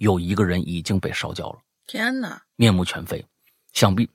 [0.00, 1.58] 有一个人已经被烧焦了。
[1.86, 2.40] 天哪！
[2.56, 3.22] 面目全非，
[3.74, 4.08] 想必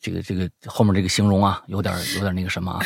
[0.00, 2.80] 这个这个后面这个形容啊，有点 有点那个什么啊，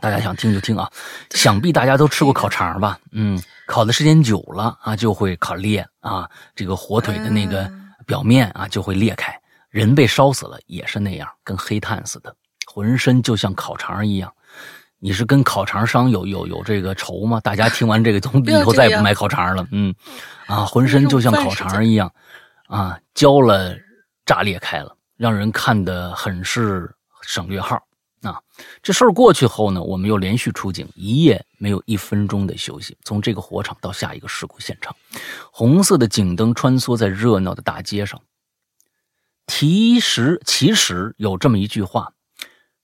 [0.00, 0.90] 大家想听就听啊。
[1.30, 3.00] 想必大家都吃过烤肠吧？
[3.12, 7.72] 嗯，烤的时间久了啊，就会烤裂啊，这个火腿的那个
[8.06, 9.34] 表面啊就会裂开。
[9.70, 14.30] 人被烧死了也是那样，跟黑炭似的，浑身就像烤肠一样。
[15.00, 17.40] 你是跟烤肠商有有有这个仇吗？
[17.40, 19.66] 大家听完这个，从以后再也不买烤肠了。
[19.72, 19.94] 嗯，
[20.46, 22.12] 啊，浑身就像烤肠一样，
[22.68, 23.74] 啊，焦了，
[24.26, 27.82] 炸裂开了，让人看得很是省略号。
[28.20, 28.38] 啊，
[28.82, 32.94] 这事儿过去后呢，我们又连续出警，一夜没有一分钟的休息。
[33.02, 34.94] 从这个火场到下一个事故现场，
[35.50, 38.20] 红色的警灯穿梭在热闹的大街上。
[39.46, 42.12] 其实，其实有这么一句话：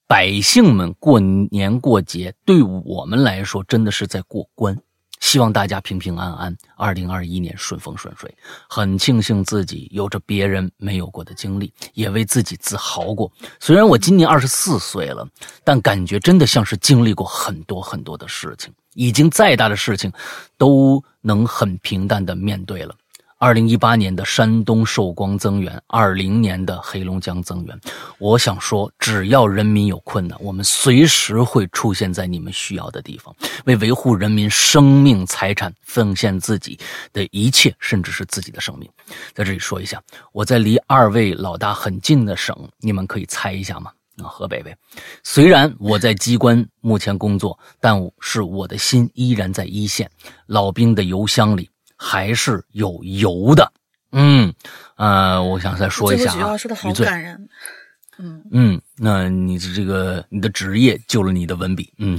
[0.09, 4.77] 百姓们过年过节，对我们来说真的是在过关。
[5.19, 8.33] 希望大家平平安安，二零二一年顺风顺水。
[8.69, 13.33] 很庆幸自己有着别人没有过的经历，也为自己自豪过。
[13.59, 15.27] 虽然我今年二十四岁了，
[15.65, 20.13] 但感觉真的像是经历过很多很多的事情，已经再大的事情，
[20.57, 22.95] 都能很平淡的面对了。
[23.39, 27.81] 二零一八年的山东寿光增援，二零年的黑龙江增援。
[28.19, 36.79] 我想说，只要人民有困难，我们随时会出现在你们需要的地方，为维护人民生命财产奉献自己
[37.13, 38.89] 的一切，甚至是自己的生命。
[39.35, 43.93] 在这里说一下，我在离二位老大很近的省，你们可以猜一下吗？
[44.17, 44.75] 啊，河北呗。
[45.23, 50.11] 虽然我在机关目前工作，但是我的心依然在一线，
[50.47, 51.69] 老兵的邮箱里。
[51.97, 53.73] 还是有油的，
[54.13, 54.53] 嗯，
[54.97, 57.49] 呃，我想再说一下啊，话说的好感人。
[58.19, 62.19] 嗯，嗯，那你这个你的职业救了你的文笔，嗯，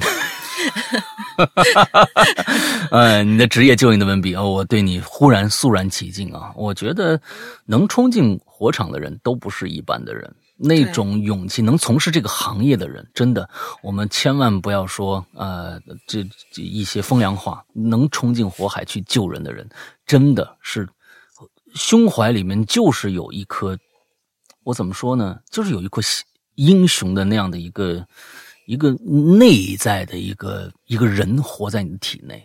[2.92, 4.36] 呃，你的职业救了你的文笔。
[4.36, 6.52] 哦，我对你忽然肃然起敬啊！
[6.56, 7.20] 我觉得
[7.66, 13.48] 能冲进火场的人都不是一般的人，那种勇气，能从事这个行业的人，真的，
[13.84, 19.70] 我们千万不要说呃这这一些风凉话，能冲进火海去救人的人，
[20.06, 20.90] 真的是
[21.76, 23.78] 胸怀里面就是有一颗。
[24.64, 25.40] 我怎么说呢？
[25.50, 26.24] 就是有一颗喜
[26.56, 28.06] 英雄的那样的一个
[28.66, 32.44] 一个内在的一个一个人活在你的体内。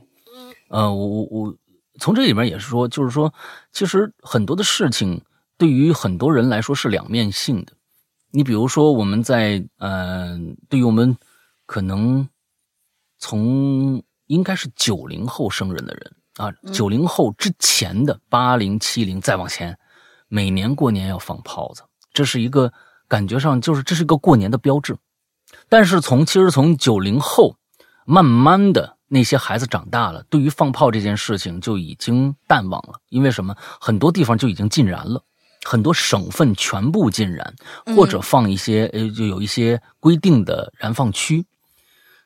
[0.69, 1.57] 呃，我我我
[1.99, 3.33] 从这里面也是说，就是说，
[3.73, 5.21] 其实很多的事情
[5.57, 7.73] 对于很多人来说是两面性的。
[8.35, 10.39] 你比如说，我们在呃，
[10.71, 11.17] 对于我们
[11.67, 12.27] 可能
[13.19, 19.79] 从应该是九零后生人的人啊，九零后之前的八零、七零再往前，
[20.29, 21.83] 每年过年要放炮子。
[22.15, 22.73] 这是一个
[23.07, 24.97] 感觉上就是这是一个过年的标志，
[25.69, 27.57] 但是从其实从九零后，
[28.07, 33.55] 慢慢的那些孩子长大了，对于放炮这件事情就已经淡忘了，因为什么？
[33.79, 35.23] 很多地方就已经禁燃了，
[35.65, 37.55] 很多省份全部禁燃，
[37.97, 41.47] 或者放一些呃，就有一些规定的燃放区。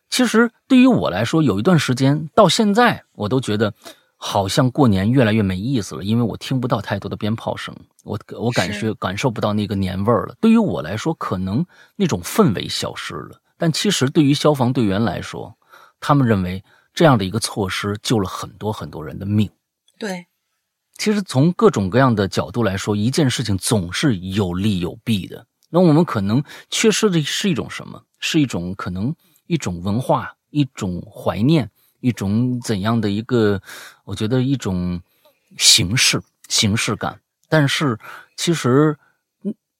[0.08, 3.74] 其实对于我来说，有一段时间到现在，我都觉得
[4.16, 10.34] 好像过年越来越没意思了，因为我听不到太多的鞭炮声，我我感觉感受不到那个年味儿了。
[10.40, 15.54] 对于我来说，可能那种氛围消失了，但其实对于消防队员来说，
[15.98, 19.50] 他们认为这样的一个措施救了很多很多人的命。
[19.98, 20.26] 对，
[20.96, 25.46] 其实从各种各样的角度来说，一件事情总是有利有弊的。
[25.68, 28.02] 那我们可能缺失的是一种什么？
[28.18, 29.14] 是一种可能
[29.46, 33.60] 一种文化，一种怀念，一种怎样的一个？
[34.04, 35.00] 我觉得一种
[35.58, 37.20] 形式形式感。
[37.48, 37.98] 但是
[38.36, 38.96] 其实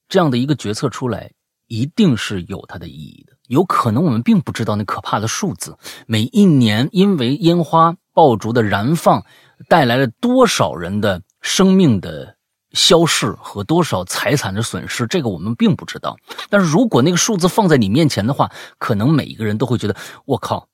[0.09, 1.33] 这样的一个决策出来，
[1.67, 3.33] 一定是有它的意义的。
[3.47, 9.25] 有可能我们并不知道那可怕的数字，每一年因为烟花爆竹的燃放，
[9.69, 12.37] 带来了多少人的生命的
[12.73, 16.17] 消逝和多少财产的损失，这个我们并不知道。
[16.51, 20.69] 但是如果那个数字放在你面前的话，可能每一个人都会觉得，我靠，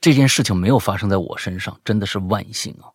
[0.00, 2.92] 这件事情没有发生在我身上，真的是万幸啊！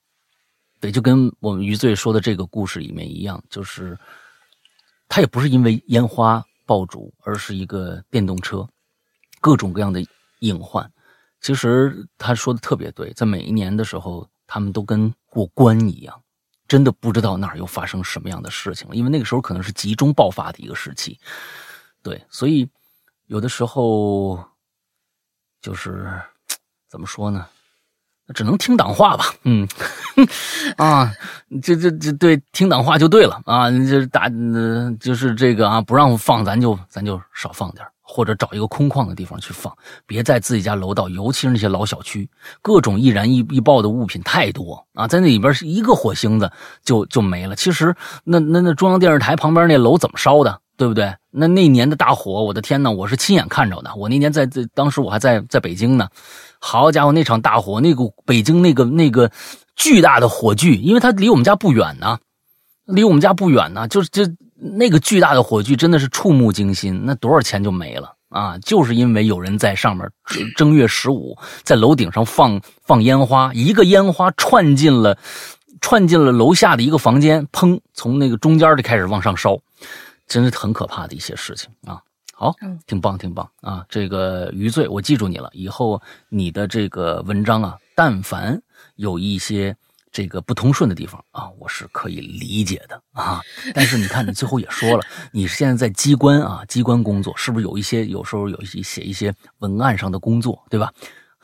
[0.80, 3.98] 对，就跟我们余罪说的这个故事里面一样，就是
[5.08, 8.68] 他也不是因为烟花爆竹，而是一个电动车，
[9.42, 10.04] 各种各样的
[10.40, 10.92] 隐患。
[11.42, 16.22] 其实他说的特别对，在每一年的时候，他们都跟过关一样，
[16.68, 21.20] 真的不知道那儿又发生什么样的事情了，因为那个时候可能是集中爆发的一个时期。
[22.04, 22.70] 对，所以
[23.26, 24.40] 有的时候
[25.60, 26.22] 就是
[26.88, 27.48] 怎么说呢？
[28.36, 29.68] 只能听党话吧， 嗯，
[30.78, 31.12] 啊，
[31.64, 34.30] 这这这对，听党话就对了啊，就是打、
[35.00, 39.74] 就是这个啊，不让放，咱就咱就少放点或者找一个空旷的地方去放，
[40.06, 42.30] 别在自己家楼道，尤其是那些老小区，
[42.62, 46.52] 各种易燃易易爆的物品太多啊，在那里边是一个火星子
[46.84, 47.56] 就就没了。
[47.56, 51.16] 其实那那那中央电视台旁边那楼怎么烧的，对不对？
[51.32, 53.96] 那那年的大火，我的天呐，我是亲眼看着的。
[53.96, 56.08] 我那年在在当时我还在在北京呢，
[56.60, 59.32] 好家伙，那场大火，那个北京那个那个
[59.76, 62.20] 巨大的火炬，因为它离我们家不远呢，
[62.86, 64.28] 离我们家不远呢，就是这
[64.64, 68.58] 那个巨大的火炬真的是触目惊心，那多少钱就没了啊！
[68.60, 70.10] 就是因为有人在上面
[70.56, 75.18] 正月十五在楼顶上放放烟花，一个烟花串进了
[75.82, 79.60] 串进了楼下的一个房间，砰，从那个中间就开始往上烧，
[80.28, 82.02] 真是很可怕的一些事情啊！
[82.36, 83.86] 好嗯，挺棒，挺棒啊！
[83.88, 85.50] 这个余罪，我记住你了。
[85.54, 88.60] 以后你的这个文章啊，但凡
[88.96, 89.76] 有一些
[90.14, 93.42] 这个不通顺的地方啊，我是可以理解的啊。
[93.74, 100.94] 但是你看，你最后也说了，你现在在机关啊，机关工作，是不是有一些有时候有一些写一些文案上的工作，对吧？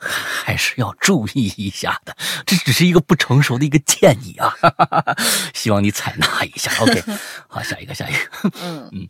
[0.00, 5.16] 还是要注意一下的，这只是一个不成熟的一个建议啊，哈哈哈
[5.52, 6.70] 希望你采纳一下。
[6.80, 7.02] OK，
[7.46, 8.18] 好，下一个，下一个。
[8.62, 9.08] 嗯 嗯，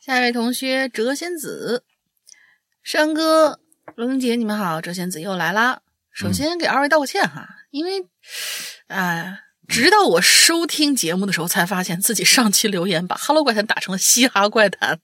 [0.00, 1.82] 下一位同学谪仙子，
[2.84, 3.58] 山哥、
[3.96, 5.80] 龙姐，你们好，谪仙子又来啦。
[6.12, 8.02] 首先给二位道个歉哈，因为，
[8.88, 14.96] 啊、直到我收听节目的时候，才发现自己上期留言把《Hello 怪谈》打成了《嘻哈怪谈》，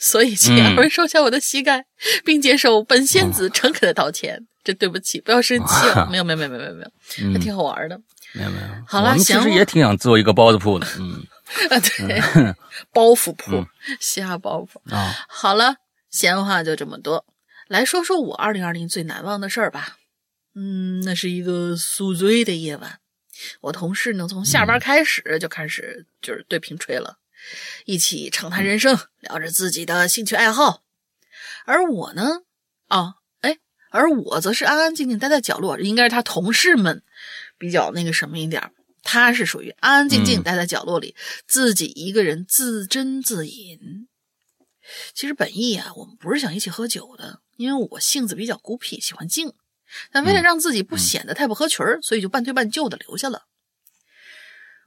[0.00, 1.84] 所以请二位收下我的膝盖，
[2.24, 4.46] 并接受本仙子诚恳的道歉。
[4.62, 6.06] 真对不起，不要生气啊！
[6.12, 7.98] 没有，没有，没有，没有，没有，还挺好玩的。
[8.34, 11.24] 没有没有，好了其实也挺想做一个包子铺的，嗯
[11.70, 12.20] 啊， 对，
[12.92, 13.64] 包袱铺，
[13.98, 14.94] 嘻哈包袱。
[14.94, 15.76] 啊，好了，
[16.10, 17.24] 闲话就这么多，
[17.68, 19.96] 来说说我二零二零最难忘的事儿吧。
[20.62, 23.00] 嗯，那是一个宿醉的夜晚，
[23.62, 27.16] 我同事呢从下班开始就开始就是对瓶吹了，
[27.86, 30.82] 一起畅谈人生，聊着自己的兴趣爱好，
[31.64, 32.42] 而我呢，
[32.88, 33.56] 啊，哎，
[33.90, 37.02] 而我则是安安静静待在角落，应该是他同事们
[37.56, 44.08] 比较那个什么一点儿他是属于安安静静嗯待在角落里，自己一个人自斟自饮。
[45.14, 49.54] 其实本意啊，我们不是想一起喝酒的，因为我性子比较孤僻，喜欢静。
[50.12, 53.42] 但为了嗯让自己不显得太不合群儿，所以就半推半就的留下了。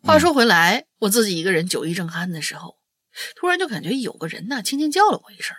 [0.02, 2.78] 话说回来，我自己一个人酒意正酣的时候，
[3.36, 5.56] 突然就感觉有个人呐轻轻叫了我一声。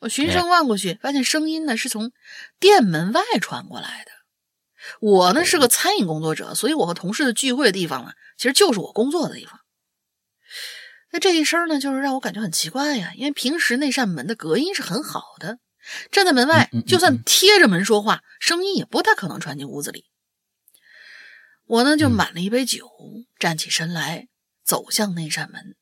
[0.00, 2.12] 我循声望过去，发现声音呢是从
[2.60, 4.12] 店门外传过来的。
[5.00, 9.58] 我呢是个餐饮工作者，所以我和同事的聚会的地方呢，其实就是我工作的地方。
[11.10, 15.58] 那这一声呢，就是让我感觉很奇怪呀，因为平时那扇门的隔音是很好的，
[16.10, 20.04] 站在门外就算贴着门说话，声音也不太可能传进屋子里。
[21.66, 22.88] 我呢就嗯满了一杯酒，
[23.38, 24.28] 站起身来，
[24.64, 25.76] 走向那扇门。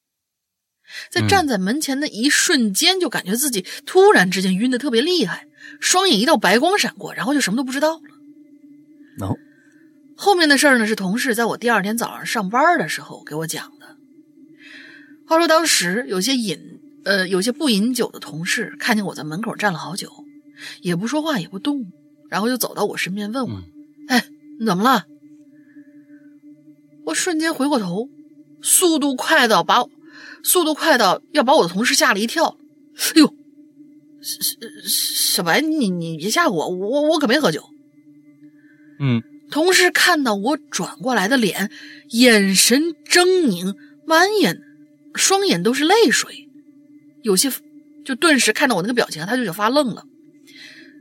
[1.10, 5.46] 在站在门前的一瞬间，就感觉自己突然之间晕得特别厉害，
[5.80, 8.02] 双眼一道白光闪过，然后就什么都不知道了。
[9.18, 9.36] 然后
[10.16, 13.96] 后面的事儿呢，是同事在我第二天早上上班的时候给我讲的。
[15.26, 20.10] 话说当时有些饮呃有些不饮酒的同事看见我在门口站了好久，
[20.82, 21.86] 也不说话也不动，
[22.28, 23.62] 然后就走到我身边问我
[24.08, 24.26] ：“哎，
[24.58, 25.06] 你怎么了？”
[27.06, 28.08] 我瞬间回过头，
[28.60, 29.84] 速度快到把
[30.42, 32.58] 速度快到要把我的同事吓了一跳。
[32.96, 33.32] 哎呦，
[34.20, 37.62] 小小白，你你别吓我，我我可没喝酒。
[38.98, 41.70] 嗯同事看到我转过来的脸，
[42.10, 44.60] 眼神狰狞，满眼
[45.14, 46.45] 双眼都是泪水，
[47.26, 47.50] 有些
[48.04, 50.04] 就顿时看到我那个表情，他就就发愣了。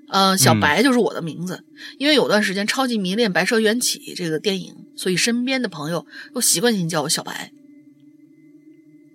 [0.09, 1.63] 呃，小白就是我的名字，
[1.99, 7.51] 因为有段时间超级迷恋《白蛇缘起》这个电影，所以身边的朋友都习惯性叫我小白。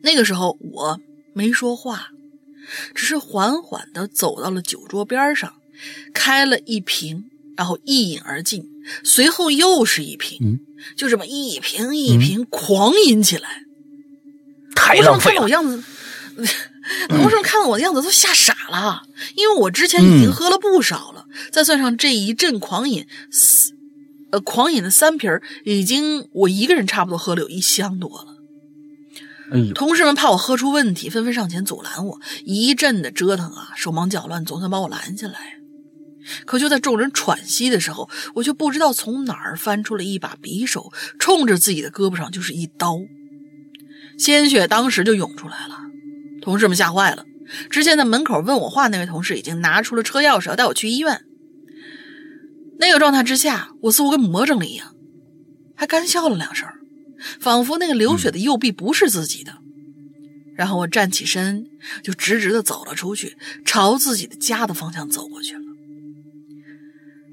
[0.02, 1.00] 那个时候我
[1.34, 2.10] 没说话，
[2.94, 5.52] 只是缓缓的走到了酒桌边上，
[6.14, 7.24] 开了一瓶，
[7.56, 8.64] 然后一饮而尽，
[9.02, 10.60] 随后又是一瓶，嗯
[10.96, 13.64] 就这么一瓶一瓶狂饮起来。
[14.76, 15.38] 太浪费了。
[15.38, 15.82] 到我样子，
[17.08, 19.02] 同事们看到我的样子都吓傻了，
[19.36, 23.72] 因为我之前已经嗯喝了不少了，再算上这一阵狂饮，四
[24.32, 28.36] 呃，狂饮的三瓶儿已经我一个人差不多喝了有一箱多了。
[29.52, 35.56] 哎，同事们怕我喝出问题，纷纷上前阻拦我，一阵的折腾啊，手忙脚乱，总算把我拦下来。
[36.44, 42.98] 可就在众人喘息的时候，我却不知道从哪儿翻出了一把匕首，冲着自己的胳膊上就是一刀，
[44.16, 45.89] 鲜血当时就涌出来了。
[46.40, 47.24] 同事们吓坏了，
[47.70, 51.24] 之前在门口问我话那位同事已经拿出了车钥匙要带我去医院。
[52.78, 54.94] 那个状态之下，我似乎跟魔怔了一样，
[55.76, 56.66] 还干笑了两声，
[57.40, 59.58] 仿佛那个流血的右臂不是自己的。
[60.56, 61.66] 然后我站起身，
[62.02, 65.60] 就直直的走了出去，朝自己的家的方向走过去了。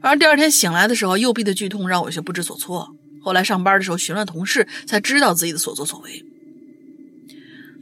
[0.02, 2.96] 而第二天醒来的时候，右臂的剧痛让我有些不知所措。
[3.22, 6.24] 后来上班的时候询问同事，才知道自己的所作所为。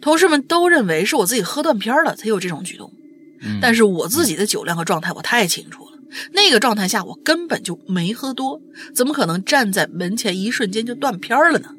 [0.06, 2.94] 同事们都认为是我自己喝断片了才有这种举动，
[3.41, 5.98] 嗯但是我自己的酒量和状态我太清楚了。
[6.32, 8.62] 那个状态下我根本就没喝多，
[8.94, 11.74] 怎么可能站在门前一瞬间就断片了呢？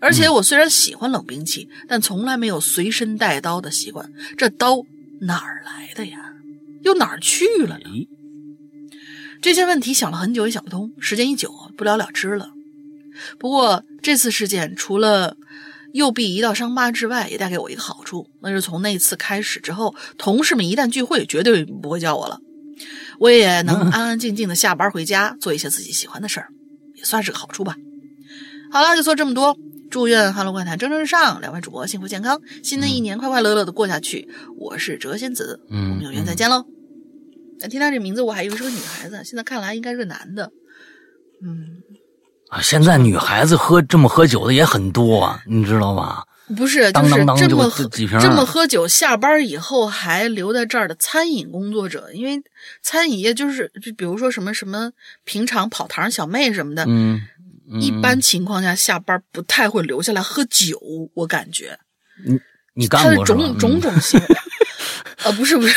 [0.00, 4.12] 而且我虽然喜欢冷兵器，但从来没有随身带刀的习惯。
[4.36, 4.84] 这刀
[5.22, 6.34] 哪儿来的呀？
[6.84, 8.08] 又哪儿去了呢？
[9.42, 12.52] 这些问题想了很久也想不通，时间一久不了了之了。
[13.40, 15.36] 不过这次事件除了
[15.92, 22.38] 右臂一道伤疤之外，也带给我一个好处，那是从那次开始之后，同事们一旦聚会，绝对不会叫我了，
[23.18, 26.48] 我也能安安静静的下班回家，做一些自己喜欢的事儿，
[26.94, 27.76] 也算是个好处吧。
[28.70, 29.56] 好了，就说这么多。
[29.90, 34.28] 祝愿《哈喽怪谈》蒸蒸日上，两位主播幸福健康，新的一年快快乐乐的过下去。
[34.58, 36.66] 我是哲仙子，我们有缘再见喽。
[37.62, 40.52] 哎听到这名字，我还以为是个女孩子，现在看来应该是个男的。
[41.42, 41.80] 嗯，
[42.50, 46.24] 啊，现在女孩子喝这么喝酒的也很多啊，你知道吧？
[46.56, 52.42] 不是，就是当当就这么喝这几瓶儿这么喝酒，下班以后还留在这儿的餐饮工作者，因为
[52.82, 54.90] 餐饮业就是就比如说什么什么
[55.24, 57.20] 平常跑堂小妹什么的，嗯，
[57.70, 57.82] 嗯。
[57.82, 60.80] 一般情况下下班不太会留下来喝酒，
[61.12, 61.78] 我感觉。
[62.74, 63.38] 你他的干过是吧？
[63.38, 63.80] 种种嗯。
[63.82, 64.26] 种行为，
[65.24, 65.74] 呃，不是不是，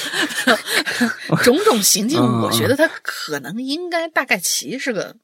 [1.44, 2.40] 种种行径，嗯。
[2.40, 5.14] 我觉得他可能应该大概其是个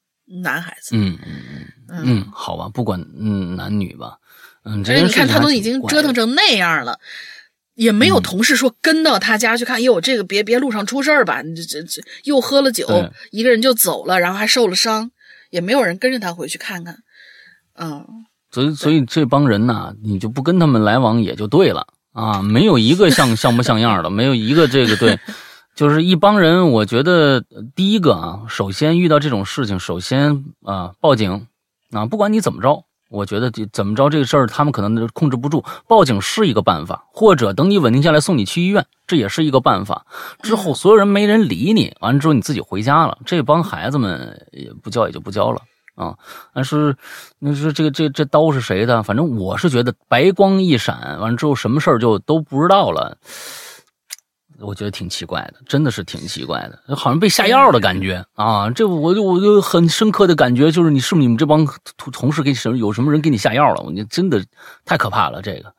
[0.43, 0.97] 男孩子。
[0.97, 1.43] 嗯嗯
[1.89, 4.19] 嗯嗯，好吧，不管嗯男女吧，
[4.65, 7.01] 嗯，这你看，他都已经折腾成那样了，
[7.75, 11.43] 也没有嗯同事说跟到他家去看，哟，这个别别路上出事儿吧？
[11.43, 12.87] 这这这又喝了酒，
[13.31, 15.11] 一个人就走了，然后还受了伤，
[15.51, 16.99] 也没有人跟着他回去看看。
[17.75, 18.07] 嗯，
[18.51, 25.19] 所以所以这帮人呐，你就不跟他们来往也就对了啊，没有一个像像不像样的，没有一个这个对，
[25.81, 26.73] 就是一帮人。
[26.73, 31.47] 我觉得呃第一个啊，首先遇到这种事情，首先啊报警
[31.91, 32.85] 啊，不管你怎么着。
[33.09, 40.05] 我觉得这怎么着这个事儿，他们可能控制不住，报警是一个办法，或者等你稳定下来送你去医院，这也是一个办法。
[40.43, 45.63] 之后所有人没人理你，完了之后你自己回家了，这帮孩子们也不教也就不教了
[45.97, 46.15] 啊。
[46.53, 46.95] 但是
[47.39, 49.03] 那是这个这这刀是谁的？
[49.03, 53.17] 反正我是觉得白光一闪，完了之后什么事儿就都不知道了。
[54.61, 58.71] 我觉得挺奇怪的，真的是挺奇怪的，好像被下药的感觉啊！
[58.71, 61.65] 这我就我就很深刻的感觉，就是你是不是你们这帮
[61.97, 63.83] 同同事给什么有什么人给你下药了？
[63.83, 64.45] 我觉得真的
[64.85, 65.73] 太可怕了，这个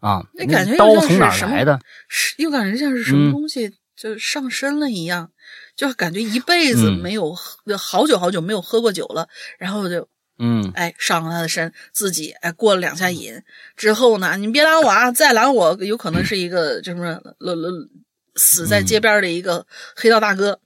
[0.00, 1.78] 啊，那感觉刀从哪来的？
[2.08, 5.30] 是又感觉像是什么嗯东西就上身了一样，
[5.76, 9.26] 就感觉一辈子嗯没有喝，好久好久没有喝过酒了，
[9.58, 10.06] 然后就
[10.38, 13.32] 嗯哎，上了他的身，自己哎过了两下瘾
[13.76, 17.06] 之后呢，你别拦我啊，再拦我有可能是一个就什么
[17.38, 17.68] 了了
[18.38, 20.58] 死在街边的一个黑道大哥，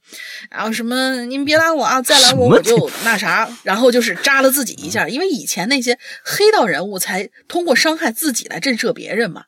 [0.49, 9.43] 然后什么您别拦我啊，再拦我我就那啥，然后就是扎了自己一下，因为以前那些黑道人物才通过伤害自己来震慑别人嘛。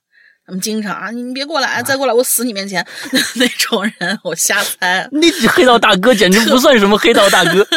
[0.48, 2.86] 他们经常啊，你别过来，再过来我死你面前。
[3.34, 5.10] 那种人，我瞎猜。
[5.12, 5.28] 那。
[5.50, 7.68] 黑道大哥简直 不算什么黑道大哥，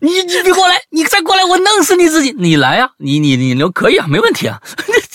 [0.00, 4.60] 你你别过来，你再过来我弄死你自己，你来啊，你你你留可以啊，没问题啊。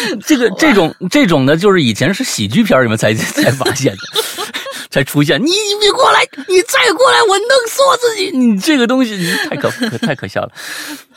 [0.26, 4.22] 这个这种这种的，就是以前是喜剧片里面才 才发现的，
[4.90, 5.40] 才出现。
[5.40, 8.30] 你你别过来，你再过来我弄死我自己。
[8.36, 10.52] 你这个东西你太可可太可笑了。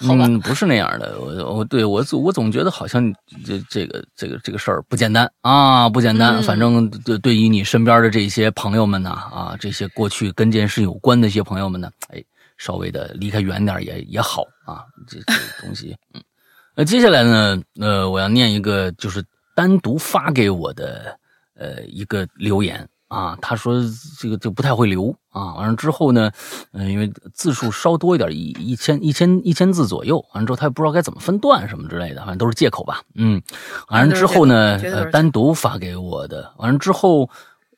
[0.02, 1.18] 嗯，不是那样的。
[1.20, 3.14] 我我对我我总觉得好像
[3.46, 6.42] 这这个这个这个事儿不简单啊，不简单。
[6.44, 12.22] 反正对对于你身边的这些朋友们呢，啊，这些过去跟这件事有关的一些朋友们呢，哎，
[12.58, 14.84] 稍微的离开远点也也好啊。
[15.08, 15.34] 这这
[15.66, 16.22] 东西，嗯。
[16.76, 17.62] 那接下来呢？
[17.80, 19.24] 呃，我要念一个，就是
[19.56, 21.16] 单独发给我的，
[21.56, 23.38] 呃，一个留言啊。
[23.40, 23.76] 他说
[24.20, 25.54] 这个就不太会留啊。
[25.54, 26.32] 完了之后呢，
[26.72, 30.18] 嗯，因为字数稍多一点，一一千一千一千字左右。
[30.34, 33.04] 完了之后他也不知道该怎么分段什么之类的，反正都是借口吧。
[33.14, 33.40] 嗯，
[33.90, 36.52] 完了之后呢，呃，单独发给我的。
[36.58, 37.30] 完了之后，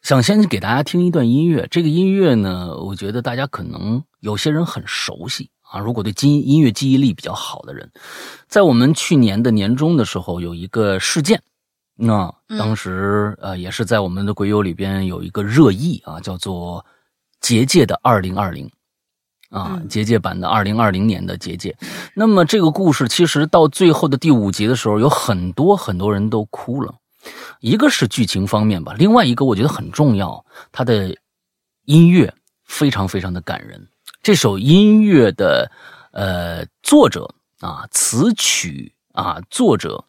[0.02, 1.68] 想先给大家听一段音乐。
[1.70, 5.50] 这个音乐呢，我觉得大家可能有些人很熟悉。
[5.76, 7.92] 啊，如果对音音乐记忆力比较好的人，
[8.48, 11.42] 在我们去年的年终的时候有一个事件，
[11.98, 16.82] 那当时呃也是在我们的鬼友里边有一个热议啊，叫做
[17.42, 18.72] 《结界的二零二零》
[19.58, 21.76] 啊，结界版的二零二零年的结界。
[22.14, 26.96] 那么这个故事其实到最后的第五集的时候，有很多很多人都哭了。
[27.60, 31.18] 一个是剧情方面吧，另外一个我觉得很重要，它的
[31.84, 33.90] 音乐非常非常的感人。
[34.26, 35.70] 这首音乐的，
[36.12, 40.04] 呃，作者啊，词曲啊，作者，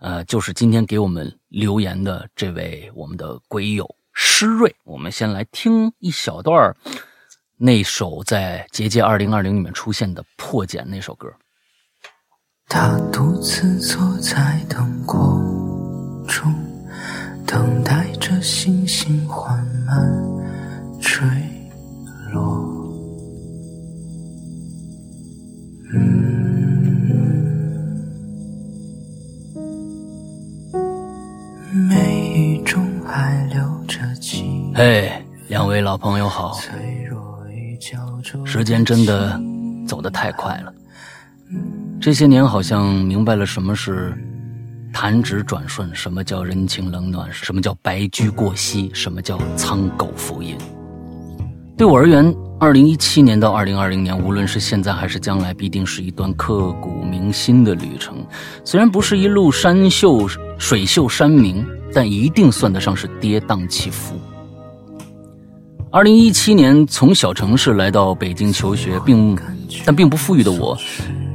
[0.00, 4.74] 呃，就是今天给我们留言的这位我们的鬼友施瑞。
[4.82, 6.74] 我们先来听一小段
[7.56, 11.32] 那首在《结界二零二零》里面出现的破茧那首歌。
[12.66, 15.40] 他独自坐在灯光
[16.26, 16.52] 中，
[17.46, 20.12] 等待着星星缓慢
[21.00, 21.24] 坠
[31.88, 34.72] 眉宇中还留着情。
[34.74, 35.10] 嘿，
[35.48, 36.56] 两位老朋友好。
[38.44, 39.40] 时间真的
[39.86, 40.72] 走得太快了，
[42.00, 44.14] 这些年好像明白了什么是
[44.92, 50.56] 弹指转瞬，什么叫人情冷暖，什么叫白驹过隙，什么叫苍狗浮吟。
[51.80, 52.36] 对我而言。
[52.58, 58.18] 二零一七年到二零二零年，无论是现在还是将来，必定是一段刻骨铭心的旅程。
[58.66, 60.28] 虽然不是一路山秀
[60.58, 64.14] 水秀山明，但一定算得上是跌宕起伏。
[65.90, 69.34] 二零一七年从小城市来到北京求学，并
[69.86, 70.76] 但并不富裕的我，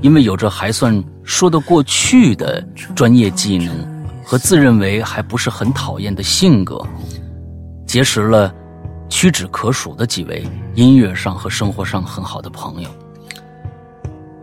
[0.03, 2.61] 因为有着还算说得过去的
[2.93, 3.75] 专业技能
[4.23, 6.79] 和自认为还不是很讨厌的性格，
[7.87, 8.53] 结识了。
[9.09, 12.89] 屈指可数的几位音乐上和生活上很好的朋友。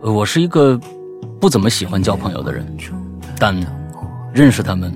[0.01, 0.79] 我是一个
[1.39, 2.65] 不怎么喜欢交朋友的人，
[3.39, 3.55] 但
[4.33, 4.93] 认识他们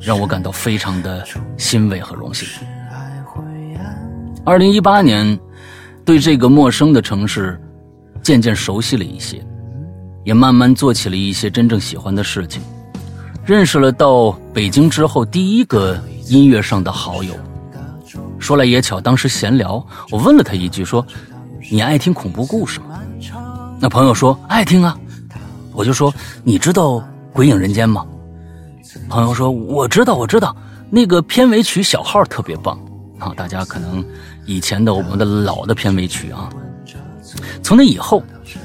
[0.00, 2.46] 让我感到非常的欣慰和荣幸。
[4.44, 5.38] 二零一八年，
[6.04, 7.60] 对这个陌生的城市
[8.22, 9.44] 渐渐熟悉了一些，
[10.24, 12.62] 也慢慢做起了一些真正喜欢的事情，
[13.44, 17.34] 认识了到北京之后第一个音乐上的好友。
[18.38, 21.04] 说来也巧，当时闲聊，我问了他一句，说
[21.70, 22.86] ：“你爱听恐怖故事吗？”
[23.80, 24.96] 那朋友说：“爱听啊。”
[25.72, 26.12] 我就说
[26.44, 26.90] ：“你知道
[27.32, 28.06] 《鬼影人间》吗？”
[29.08, 30.54] 朋友说：“我知道，我知道，
[30.90, 32.78] 那个片尾曲小号特别棒
[33.18, 33.32] 啊！
[33.36, 34.04] 大家可能
[34.44, 36.48] 以前的我们的老的片尾曲啊。”
[37.62, 38.22] 从那以后，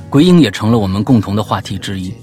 [0.10, 2.14] 鬼影也成了我们共同的话题之一。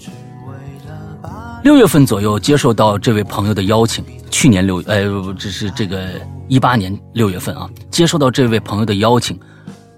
[1.64, 6.08] 六月份左右，接受到这位朋友的邀请，去年六，呃，这是这个。
[6.48, 9.38] 一八年六月份啊，接受到这位朋友的邀请，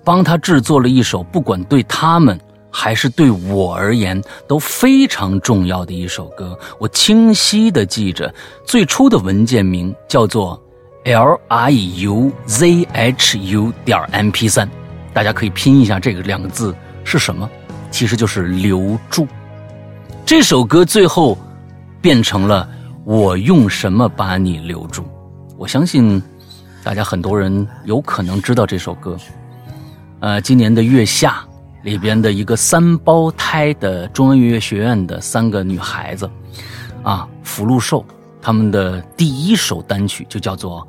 [0.04, 2.38] 帮他制作了一首不管对他们
[2.70, 6.58] 还是对我而言都非常重要的一首歌。
[6.78, 8.32] 我清晰的记着，
[8.66, 10.60] 最初的文件名叫做
[11.04, 11.70] L I
[12.02, 14.68] U Z H U 点 M P 三，
[15.12, 16.74] 大家可以拼一下这个两个字
[17.04, 17.48] 是什么，
[17.92, 19.26] 其实就是留住。
[20.26, 21.38] 这首歌最后
[22.00, 22.68] 变成了
[23.04, 25.04] 我用什么把你留住？
[25.56, 26.20] 我相信。
[26.82, 29.16] 大家很多人有可能知道这首歌，
[30.20, 31.44] 呃，今年的月下
[31.82, 36.28] 里边的一个三胞胎的中央音乐学院的三个女孩子，
[37.02, 38.04] 啊，福禄寿
[38.40, 40.80] 他们的第一首单曲就叫做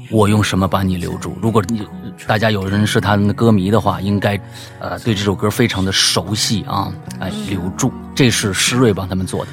[0.10, 1.30] 《我用什么把你留住》。
[1.40, 1.86] 如果你
[2.26, 4.38] 大家有人是他们的歌迷的话，应该
[4.80, 6.92] 呃对这首歌非常的熟悉啊。
[7.20, 9.50] 哎，留住，这是施瑞帮他们做的。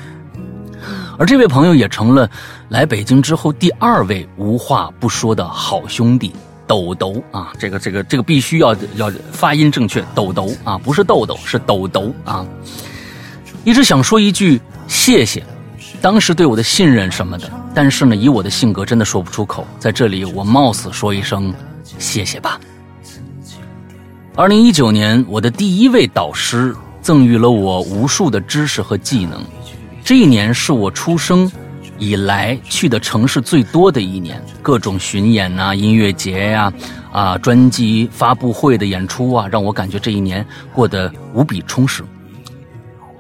[1.18, 2.30] 而这位朋友也成了
[2.70, 6.34] 来北京之后第二位无话不说的好兄弟。
[6.68, 12.44] 抖抖啊，这个这个这个必须要要发音正确，抖抖啊，不是豆豆，是抖抖啊。
[13.64, 15.46] 一直想说一句谢谢，
[16.02, 19.64] 当时对我的信任什么的，但是呢，以我的性格真的说不出口。
[19.78, 21.54] 在这里，我冒死说一声
[22.00, 22.60] 谢谢吧。
[24.36, 29.40] 二零一九年，我的第一位导师赠予了我无数的知识和技能。
[30.04, 31.52] 这一年是我出生。
[31.98, 36.72] 以来去的城市最多的一年，各种巡演啊、音乐节呀、
[37.12, 42.04] 啊专辑发布会的演出啊，让我感觉这一年过得无比充实。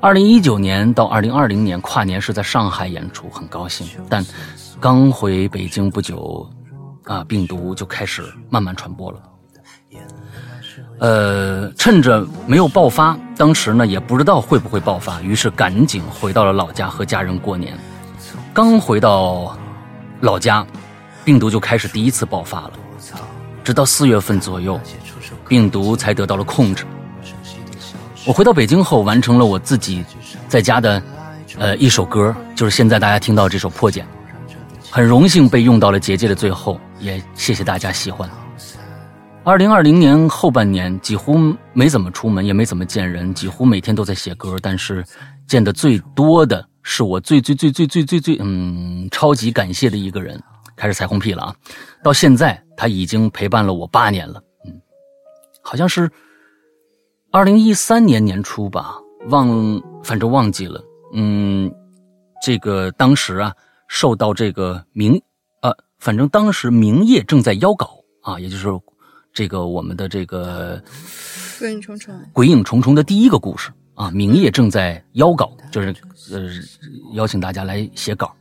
[0.01, 3.87] 二零一九年到二零二零年跨年是在上海演出，很高兴。
[4.07, 4.23] 但
[4.79, 6.47] 刚回北京不久，
[7.05, 9.19] 啊，病毒就开始慢慢传播了。
[10.99, 17.77] 呃，趁着没有爆发，当时呢也不知道会不会爆发，于是赶紧回到了老家和家人过年。
[18.55, 19.53] 刚回到
[20.21, 20.65] 老家，
[21.25, 22.71] 病毒就开始第一次爆发了。
[23.65, 24.79] 直到四月份左右，
[25.45, 26.85] 病毒才得到了控制。
[28.25, 30.05] 我回到北京后，完成了我自己
[30.47, 31.03] 在家的
[31.57, 34.05] 呃一首歌，就是现在大家听到这首《破茧》。
[34.89, 38.29] 很荣幸被用到了结界的最后，也谢谢大家喜欢。
[39.43, 45.03] 二零二零年后半年，几乎没怎么出门，也没怎么见人，几乎每天都在写歌，但是
[45.45, 46.65] 见的最多的。
[46.87, 50.41] 是我最最最最最最最嗯超级感谢的一个人，
[50.75, 51.55] 开始彩虹屁了啊！
[52.03, 54.79] 到现在他已经陪伴了我八年了，嗯，
[55.63, 56.09] 好像是
[57.31, 58.97] 二零一三年年初吧，
[59.29, 60.79] 忘反正忘记了，
[61.13, 61.73] 嗯，
[62.43, 63.51] 这个当时啊
[63.87, 65.19] 受到这个明
[65.63, 68.67] 呃，反正当时明夜正在邀稿啊，也就是
[69.33, 70.79] 这个我们的这个
[71.57, 73.71] 鬼影重重，鬼影重重的第一个故事。
[73.95, 75.95] 啊，明夜正在邀稿，就是
[76.31, 76.49] 呃
[77.13, 78.35] 邀请大家来写稿。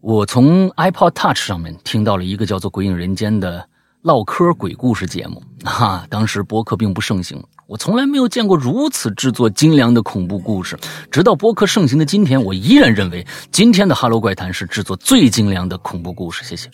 [0.00, 3.68] 我从 iPod Touch 上面听到了一个叫做《鬼影人间》的
[4.02, 5.42] 唠嗑鬼故事节目。
[5.64, 10.78] 哈，当时播客并不盛行，我从来没有见过如此制作精良的恐怖故事。
[11.10, 16.44] 直到播客盛行的今天，我依然认为今天的《哈喽怪谈》是制作最精良的恐怖故事。
[16.44, 16.70] 谢谢。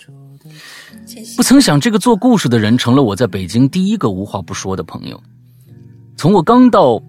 [1.36, 5.20] 不曾想，这个做故事的人成了我在北京第一个无话不说的朋友。
[6.18, 7.02] 从我刚到。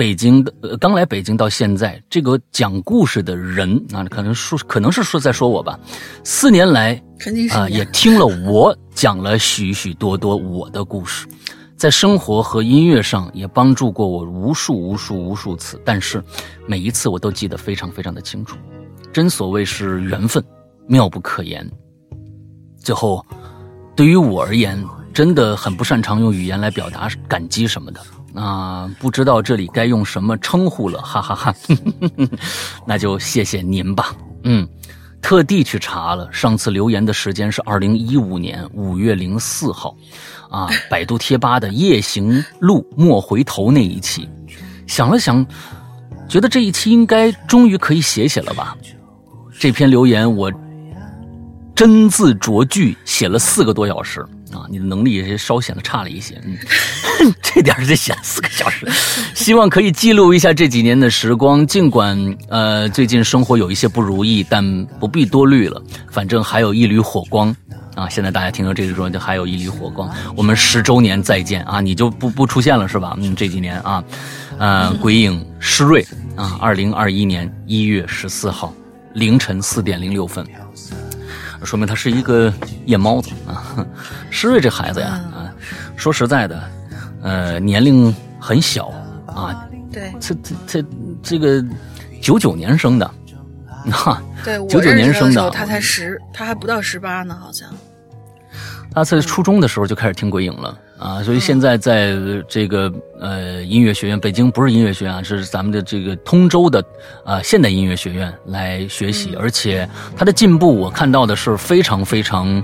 [0.00, 5.78] 北京的呃刚来北京到现在，这个讲故事的人啊，可能说可能是说在说我吧。
[6.24, 11.26] 四年来，肯定是啊，也听了我讲了许许多多我的故事，
[11.76, 15.78] 在生活和音乐上也帮助过我无数无数无数次。
[15.84, 16.24] 但是
[16.66, 18.56] 每一次我都记得非常非常的清楚。
[19.12, 20.42] 真所谓是缘分，
[20.86, 21.70] 妙不可言。
[22.82, 23.22] 最后，
[23.94, 24.82] 对于我而言，
[25.12, 28.00] 真的很不擅长用语言来表达感激什么的。
[28.34, 31.54] 啊，不知道这里该用什么称呼了，哈哈哈。
[32.86, 34.14] 那就谢谢您吧。
[34.44, 34.66] 嗯，
[35.20, 39.94] 特地去查了，上次留言的时间是二零一五年五月零四号，
[40.48, 44.28] 啊，百度贴吧的《夜行路莫回头》那一期。
[44.86, 45.44] 想了想，
[46.28, 48.76] 觉得这一期应该终于可以写写了吧。
[49.58, 50.50] 这篇留言我
[51.74, 54.24] 真字拙句写了四个多小时。
[54.52, 56.56] 啊，你的能力也稍显得差了一些，嗯，
[57.42, 58.86] 这点儿得写四个小时，
[59.34, 61.66] 希望可以记录一下这几年的时光。
[61.66, 65.80] 尽管呃最近生活有一些不如意，但不必多虑了，
[66.10, 67.54] 反正还有一缕火光
[67.94, 68.08] 啊！
[68.08, 70.10] 现在大家听到这个时候，就还有一缕火光。
[70.36, 71.80] 我们十周年再见啊！
[71.80, 73.14] 你就不不出现了是吧？
[73.18, 74.02] 嗯，这几年啊，
[74.58, 76.04] 呃，鬼影施瑞
[76.36, 78.74] 啊，二零二一年一月十四号
[79.14, 80.44] 凌晨四点零六分。
[81.64, 82.52] 说明他是一个
[82.86, 83.86] 夜猫子啊，
[84.30, 85.52] 施瑞这孩子呀啊，
[85.96, 86.70] 说实在的，
[87.22, 88.92] 呃，年龄很小
[89.26, 90.84] 啊，对，这这这
[91.22, 91.64] 这个
[92.20, 93.10] 九九年生的，
[93.90, 97.68] 哈，对，九九年生的，他才十，他还不到十八呢，好像。
[98.92, 102.16] 他在初中的时候就开始听鬼影了啊，所以现在在
[102.48, 106.84] 这个呃音乐学院，北京不是音乐学院啊，是咱们的这个通州的
[107.24, 112.62] 啊现代音乐学院来学习，而且他的进步我看到的是非常非常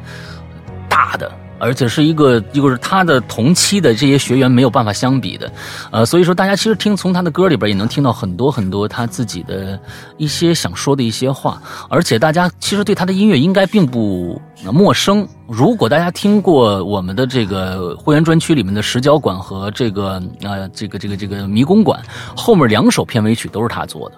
[0.88, 5.50] 大的而且是一个就是他的同期的这些学员没有办法相比的，
[5.90, 9.78] 呃，所以说大家其实听从他的歌里边也能听到很多很多他自己的
[10.16, 14.40] 一些想说的一些话，而且大家其实对他的音乐应该并不
[14.72, 15.26] 陌生。
[15.48, 22.00] 如果大家听过我们的这个会员专区里面的石角馆和这个呃这个这个这个迷宫馆
[22.36, 24.16] 后面两首片尾曲都是他做的。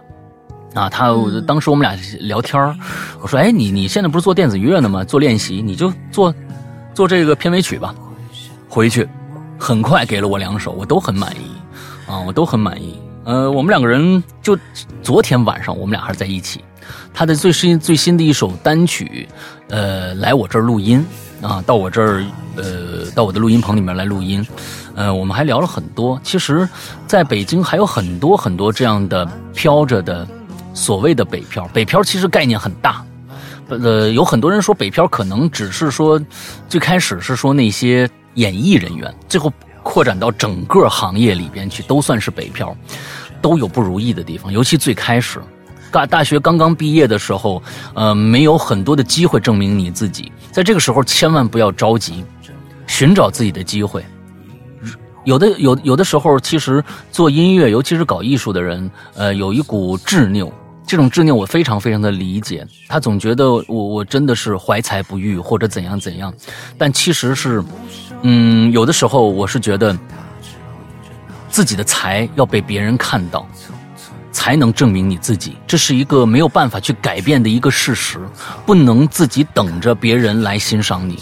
[0.75, 1.15] 啊，他
[1.47, 2.77] 当时我们俩聊天儿
[3.23, 5.03] 我说，哎，你你现在不是做电子乐呢吗？
[5.03, 6.33] 做练习，你就做
[6.99, 7.95] 做这个片尾曲吧。
[8.69, 9.09] 回去
[9.57, 11.47] 很快给了我两首，我都很满意
[12.11, 13.01] 啊，我都很满意。
[13.23, 14.59] 呃，我们两个人就
[15.01, 16.61] 昨天晚上我们俩还在一起。
[17.15, 19.29] 他的最新最新的一首单曲，
[19.69, 21.07] 呃，来我这儿录音
[21.41, 22.25] 啊，到我这儿
[22.57, 24.45] 呃，到我的录音棚里面来录音。
[24.97, 26.21] 呃，我们还聊了很多。
[26.25, 26.69] 其实，
[27.07, 29.25] 在北京还有很多很多这样的
[29.55, 30.27] 飘着的。
[30.75, 33.05] 所谓的北漂，北漂其实概念很大，
[33.69, 36.21] 呃，有很多人说北漂可能只是说，
[36.69, 39.53] 最开始是说那些演艺人员，最后
[39.83, 42.77] 扩展到整个行业里边去，都算是北漂，
[43.43, 44.51] 都有不如意的地方。
[44.53, 45.41] 尤其最开始，
[45.91, 47.63] 大大学刚刚毕业的时候，
[47.95, 52.25] 呃，没有很多的机会证明你自己，在这个时候千万不要着急，
[52.87, 54.05] 寻找自己的机会。
[55.25, 60.51] 有的有有的时候，其实做音乐，尤其是搞艺术的人，呃，有一股执拗。
[60.89, 66.33] 这种执念我非常非常的理解，他总觉得我我真的是怀才不遇或者怎样怎样，
[66.79, 67.63] 但其实是，
[68.23, 69.95] 嗯，有的时候我是觉得
[71.51, 73.47] 自己的才要被别人看到，
[74.33, 78.19] 才能证明你自己，这是一个没有办法去改变的一个事实，
[78.65, 81.19] 不能自己等着别人来欣赏你。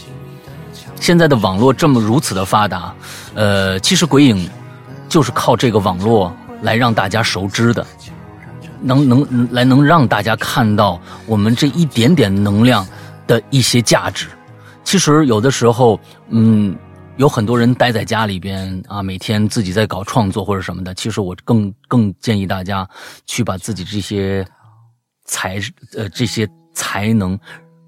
[1.01, 2.95] 现在的网络这么如此的发达，
[3.35, 4.49] 呃，其实鬼影
[5.09, 7.85] 就是靠这个网络来让大家熟知的。
[8.81, 12.87] 能能来能让大家看到我们这一点点能量
[13.27, 14.27] 的一些价值。
[14.85, 15.99] 其实有的时候，
[16.29, 16.77] 嗯，
[17.17, 20.95] 有很多人待在家里边啊，每天自己在搞创作或者什么的。
[20.95, 22.89] 其实我更更建议大家
[23.27, 24.47] 去把自己这些
[25.25, 25.61] 才
[25.97, 27.39] 呃这些才能。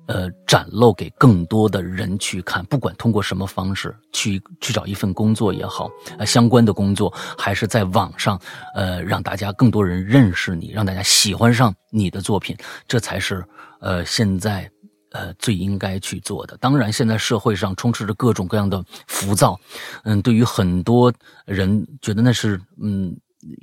[0.08, 8.40] 呃，展露给更多的人去看，不管通过什么方式去去找一份工作也好，呃，相关的工作，还是在网上，
[8.74, 12.56] 呃，让大家更多人认识你，让大家喜欢上你的作品，
[12.86, 13.44] 这才是
[13.80, 14.70] 呃现在
[15.10, 16.56] 呃最应该去做的。
[16.56, 19.60] 当然，现在社会上充斥着各种各样的浮躁，
[20.04, 21.12] 嗯，对于很多
[21.44, 23.14] 人觉得那是嗯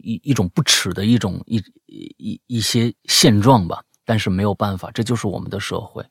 [0.04, 3.82] 一一种不耻的一种一一一些现状吧。
[4.08, 6.06] 但是没有办法，这就是我们的社会。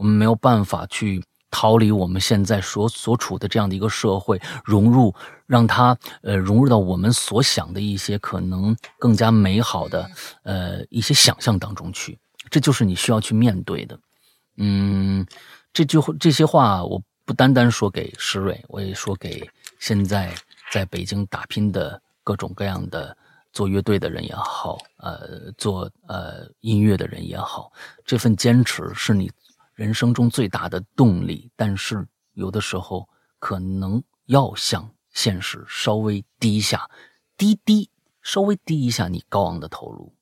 [0.00, 5.14] 我们没有办法去逃离我们现在所所处的这样的一个社会，融入，
[5.46, 10.10] 让它呃融入到我们所想的一些可能更加美好的
[10.42, 12.18] 呃一些想象当中去。
[12.48, 13.98] 这就是你需要去面对的。
[14.56, 15.26] 嗯，
[15.70, 19.46] 这句话这些话，我不单单说给石蕊，我也说给
[19.78, 20.34] 现在
[20.72, 23.14] 在北京打拼的各种各样的
[23.52, 27.70] 做乐队的人也好，呃，做呃音乐的人也好，
[28.06, 29.30] 这份坚持是你。
[29.80, 33.08] 人生中最大的动力，但是有的时候
[33.38, 36.90] 可能要向现实稍微低下，
[37.34, 37.88] 低低
[38.20, 40.12] 稍微低一下你高昂的头颅，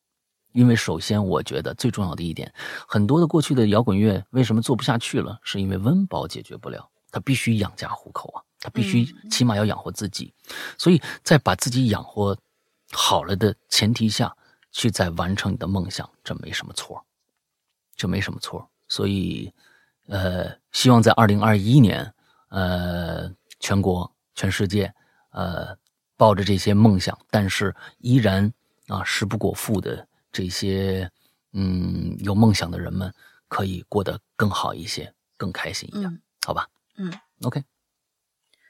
[0.52, 2.54] 因为首先我觉得最重要的一点，
[2.86, 10.32] 很多的过去的摇滚乐为什么做不下去了，是因为温饱解决不了，他必须养家糊口啊，他必须起码要养活自己，
[10.78, 12.38] 所以在把自己养活
[12.92, 14.36] 好了的前提下
[14.70, 17.04] 去再完成你的梦想，这没什么错，
[17.96, 18.70] 这没什么错。
[18.88, 19.52] 所以，
[20.06, 22.14] 呃，希望在二零二一年，
[22.48, 23.30] 呃，
[23.60, 24.94] 全国、全世界，
[25.30, 25.76] 呃，
[26.16, 28.52] 抱着这些梦想，但是依然
[28.86, 31.10] 啊，食不果腹的这些，
[31.52, 33.12] 嗯，有梦想的人们，
[33.48, 36.68] 可以过得更好一些，更开心一点，好吧？
[36.96, 37.12] 嗯
[37.42, 37.62] ，OK，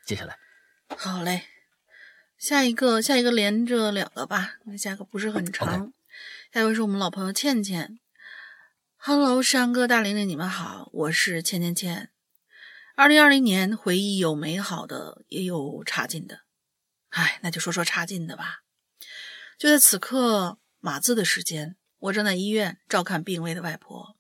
[0.05, 0.37] 接下来，
[0.97, 1.45] 好嘞，
[2.37, 5.93] 下一个，下一个连着两个吧，那下个不是很长，
[6.53, 8.01] 下一位是我们老朋友倩倩。
[9.01, 12.11] Hello，山哥大玲玲，你们好，我是千千千。
[12.97, 16.41] 二零二零年回忆有美好的，也有差劲的。
[17.11, 18.65] 哎，那就说说差劲的吧。
[19.57, 24.17] 就在此刻，码字的时间，我正在医院照看病危的外婆。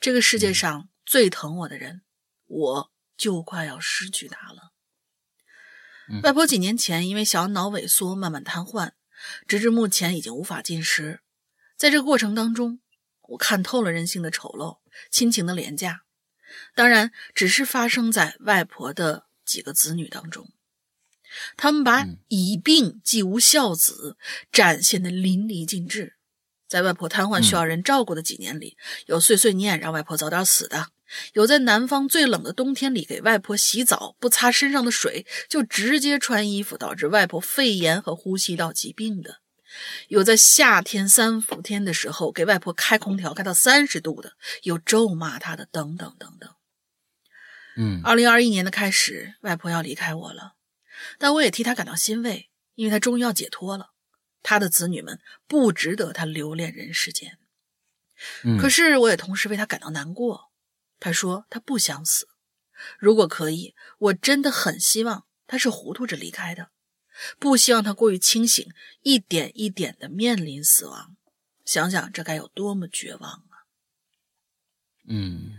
[0.00, 2.02] 这个世界上最疼我的人，
[2.46, 4.72] 我就快要失去他了。
[6.22, 8.92] 外婆几年前因为小脑萎缩慢慢瘫痪，
[9.48, 11.20] 直至目前已经无法进食。
[11.76, 12.80] 在这个过程当中，
[13.28, 14.78] 我看透了人性的丑陋，
[15.10, 16.02] 亲情的廉价，
[16.74, 20.48] 当然只是发生在外婆的几个子女当中。
[21.56, 24.18] 他们把以病继无孝子
[24.50, 26.16] 展现的淋漓尽致。
[26.68, 30.88] 在外婆瘫痪需要人照顾的几年里，有碎碎念让外婆早点死的，
[31.34, 39.41] 有在南方最冷的冬天里给外婆洗澡，不擦身上的水就直接穿衣服，导致外婆肺炎和呼吸道疾病的；
[40.08, 44.30] 有在夏天三伏天的时候给外婆开空调开到三十度的；
[44.62, 46.54] 有咒骂她的，等等等等。
[47.76, 50.54] 嗯二零二一年的开始，外婆要离开我了，
[51.18, 53.92] 但我也替她感到欣慰，因为她终于要解脱了。
[54.42, 57.38] 她的子女们不值得她留恋人世间。
[58.44, 60.50] 嗯，可是我也同时为她感到难过。
[61.00, 62.28] 她说她不想死，
[62.98, 66.71] 如果可以，我真的很希望她是糊涂着离开的，
[67.38, 68.66] 不希望他过于清醒，
[69.02, 71.16] 一点一点的面临死亡。
[71.64, 73.70] 想想这该有多么绝望啊！
[75.08, 75.52] 嗯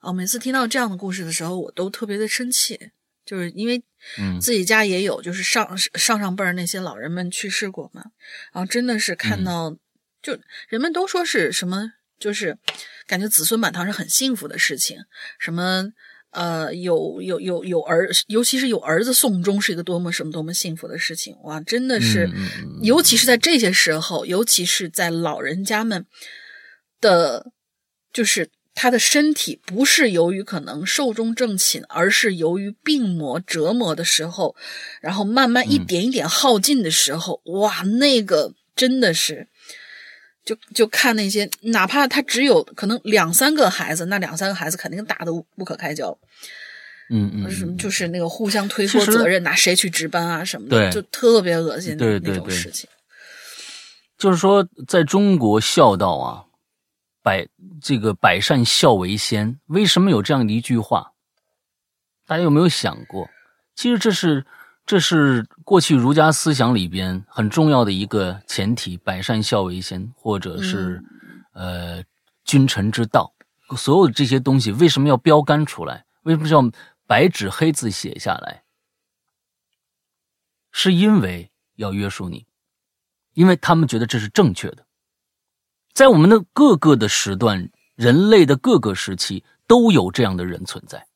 [0.00, 2.90] 哦，每次听到这样的故事的时候，我都特别的生气，
[3.24, 3.82] 就是因为
[4.18, 8.04] 嗯自己家也有，就是上上上辈儿那些老人们去世过嘛，
[8.52, 9.76] 然后真的是看到，
[10.22, 12.58] 就人们都说是什么，就是
[13.06, 15.04] 感觉子孙满堂是很幸福的事情，
[15.38, 15.92] 什么
[16.36, 22.30] 呃有有有有儿，尤其是有儿子送终是一个多么什么多么幸福的事情，哇，真的是，
[22.82, 26.04] 尤其是在这些时候，尤其是在老人家们
[27.00, 27.46] 的，
[28.12, 34.54] 就是他的身体不是由于可能寿终正寝，而是由于病魔折磨的时候，
[35.00, 39.48] 然后慢慢一点一点耗尽的时候，哇，那个真的是。
[40.46, 46.16] 就就看那些，哪怕他只有可能两三个孩子，那两三个孩子肯定打得不可开交，
[47.10, 52.88] 嗯嗯什么嗯，就是那个互相推脱责任，拿谁去值班啊什么的，就特别恶心的那种事情。
[54.16, 56.44] 就是说，在中国孝道啊，
[57.22, 57.46] 百
[57.82, 61.12] 这个百善孝为先，为什么有这样的一句话？
[62.26, 63.28] 大家有没有想过？
[63.74, 64.46] 其实这是
[64.86, 71.02] 这是过去儒家思想里边很重要的一个前提：百善孝为先，或者是、
[71.52, 72.02] 呃
[72.44, 73.34] 君臣之道。
[73.76, 76.04] 所有的这些东西为什么要标杆出来？
[76.22, 76.70] 为什么要
[77.04, 78.62] 白纸黑字写下来？
[80.70, 82.46] 是因为要约束你，
[83.34, 84.86] 因为他们觉得这是正确的。
[85.92, 91.08] 在我们的各个的时段，人类的各个时期都有这样的人存在。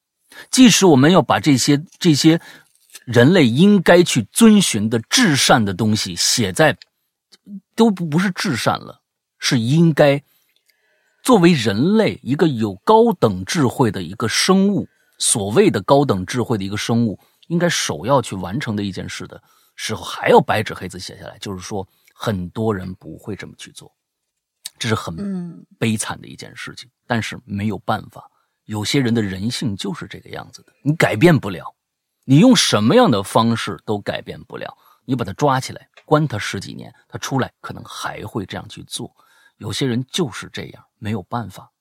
[0.50, 2.40] 即使我们要把这些这些
[3.12, 6.78] 人类应该去遵循的至善的东西写在，
[7.74, 9.02] 都不不是至善了，
[9.40, 10.22] 是应该
[11.24, 14.86] 作为人类一个有高等智慧的一个生物，
[15.18, 19.42] 所谓的高等智慧的一个生物，应该首要去完成的一件事的
[19.74, 23.92] 时候，还要白纸黑字写下来，就是说很多人不会这么去做，
[24.78, 26.88] 这是很悲惨的一件事情。
[27.08, 28.30] 但是没有办法，
[28.66, 31.74] 有些人的人性就是这个样子的，你改变不了，
[32.30, 34.78] 你用什么样的方式都改变不了。
[35.04, 39.12] 你把他抓起来，关他十几年，他出来可能还会这样去做。
[39.56, 41.72] 有些人就是这样，没有办法，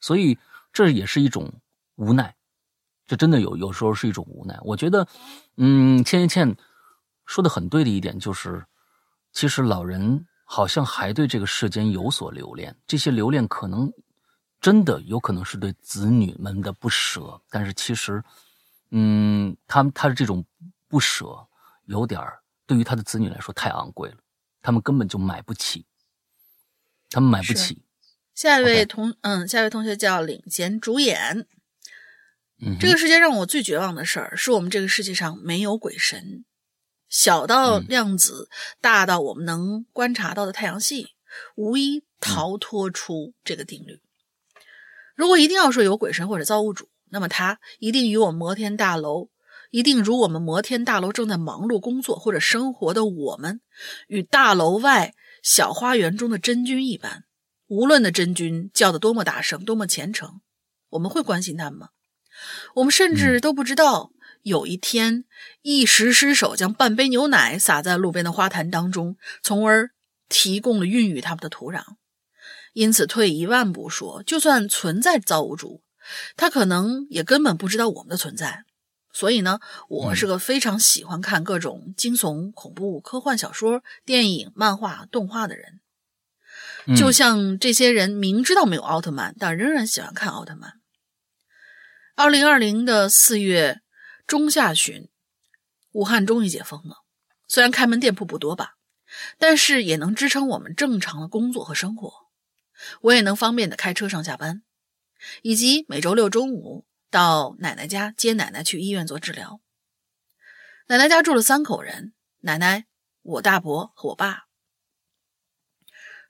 [0.00, 0.38] 所以
[0.72, 1.52] 这也是一种
[1.96, 2.36] 无奈。
[3.04, 4.56] 这真的有有时候是一种无奈。
[4.62, 5.08] 我觉得，
[5.56, 6.56] 嗯，倩倩倩
[7.26, 8.64] 说的很对的一点就是，
[9.32, 13.92] 其实老人好像还对这个世间有所留恋，这些留恋可能
[14.60, 18.22] 真的有可能是对子女们的不舍，但是其实，
[18.90, 20.44] 嗯，他们他的这种
[20.88, 21.46] 不舍
[21.86, 24.16] 有点儿对于他的子女来说太昂贵了，
[24.60, 25.86] 他们根本就买不起，
[27.08, 27.82] 他们买不起。
[28.34, 31.46] 下一位同嗯，下一位同学叫领衔主演。
[32.62, 36.44] 嗯，这个世界让我最绝望的事儿，是我们这个世界上没有鬼神。
[37.08, 41.14] 小到嗯量子，大到我们能观察到的太阳系，
[41.56, 44.02] 无一逃脱出这个定律。
[45.14, 49.28] 如果一定要说有鬼神或者造物主，那么他一定与我们摩天大楼，
[49.70, 53.60] 一定如我们摩天大楼正在忙碌工作或者生活的我们，
[54.08, 57.24] 与大楼外小花园中的真菌一般。
[57.66, 60.40] 无论那真菌叫得多么大声，多么虔诚，
[60.90, 61.90] 我们会关心他们吗？
[62.74, 64.10] 我们甚至都不知道，
[64.42, 65.24] 有一天
[65.62, 69.90] 一时失手将半杯牛奶洒在路边的花坛当中，从而
[70.28, 71.82] 提供了孕育他们的土壤。
[72.72, 75.82] 因此，退一万步说，就算存在造物主，
[76.36, 78.64] 他可能也根本不知道我们的存在。
[79.12, 79.58] 所以呢，
[79.88, 85.80] 我是个非常喜欢看各种惊悚、恐怖、科幻小说、电影、漫画、动画的人。
[86.86, 90.80] 嗯就像这些人明知道没有奥特曼，但仍然喜欢看奥特曼。
[92.14, 93.80] 二零二零的四月
[94.26, 95.08] 中下旬，
[95.92, 96.98] 武汉终于解封了。
[97.48, 98.76] 虽然开门店铺不多吧，
[99.38, 102.12] 但是也能支撑我们正常的工作和生活。
[103.02, 104.62] 我也能方便的开车上下班，
[105.42, 109.60] 以及每周六中午到奶奶家接奶奶去医院做治疗。
[110.88, 112.86] 奶奶家住了三口人，奶奶、
[113.22, 114.46] 我大伯和我爸。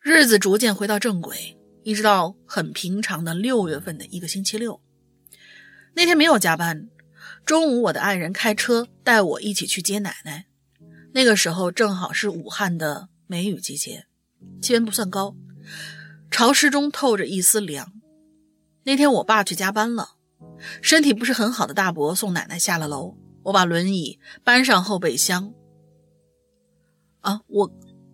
[0.00, 4.82] 日子逐渐回到正轨，一直到很平常的六月份的一个星期六。
[5.94, 6.88] 那天没有加班，
[7.44, 10.46] 中午我的爱人开车带我一起去接奶奶。
[11.12, 14.06] 那个时候正好是武汉的梅雨季节，
[14.62, 15.36] 气温不算高，
[16.30, 17.99] 潮湿中透着一丝凉。
[18.84, 20.16] 那天我爸去加班了，
[20.80, 25.52] 身体不是很好的大伯送奶奶下了楼，我把轮椅搬上后备箱。
[27.20, 27.70] 啊，我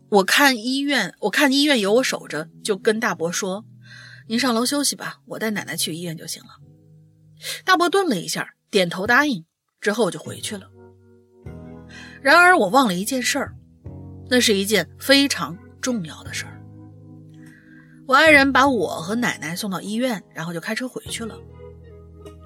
[0.08, 3.64] 我看医院，我看医院有我守着，就跟大伯说
[4.26, 6.48] ：“您上楼休息吧，我带奶奶去医院就行了。”
[7.64, 9.44] 大伯顿了一下，点头答应，
[9.80, 10.68] 之后就回去了。
[12.20, 13.54] 然而我忘了一件事儿，
[14.28, 16.55] 那是一件非常重要的事儿。
[18.06, 21.36] 我爱人把我和奶奶送到医院，然后就开车回去了。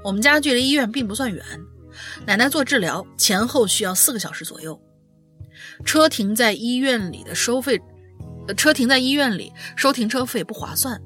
[0.02, 1.44] 我们家距离医院并不算远，
[2.26, 4.80] 奶奶做治疗前后需要四个小时左右。
[5.84, 7.78] 车停在医院里的收费，
[8.56, 10.98] 车停在医院里收停车费不划算。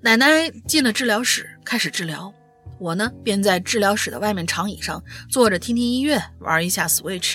[0.00, 2.32] 奶奶进了治疗室，开始治疗。
[2.78, 7.34] 我呢，便在治疗室的外面长椅上坐着，听听音乐，玩一下 Switch。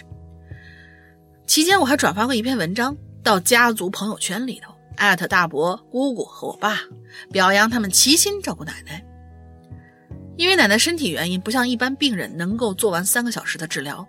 [1.46, 4.71] 期间，我还转发过一篇文章到家族朋友圈里头，
[5.02, 6.80] 艾特大伯、姑姑和我爸，
[7.32, 9.04] 表扬他们齐心照顾奶奶。
[10.38, 14.08] 因为奶奶身体原因，不像一般病人能够做完三个小时的治疗，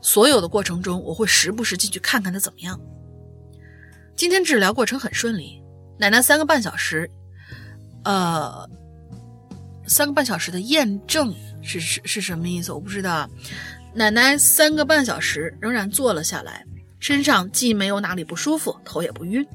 [0.00, 2.78] 所有的过程中，我会时不时进去看看她怎么样。
[4.16, 5.62] 今天治疗过程很顺利，
[5.96, 7.08] 奶奶三个半小时，
[8.04, 8.68] 呃。
[9.86, 12.72] 三个半小时的验证是是是什么意思？
[12.72, 13.28] 我不知道。
[13.94, 16.64] 奶奶三个半小时仍然坐了下来，
[16.98, 19.46] 身上既没有哪里不舒服，头也不晕。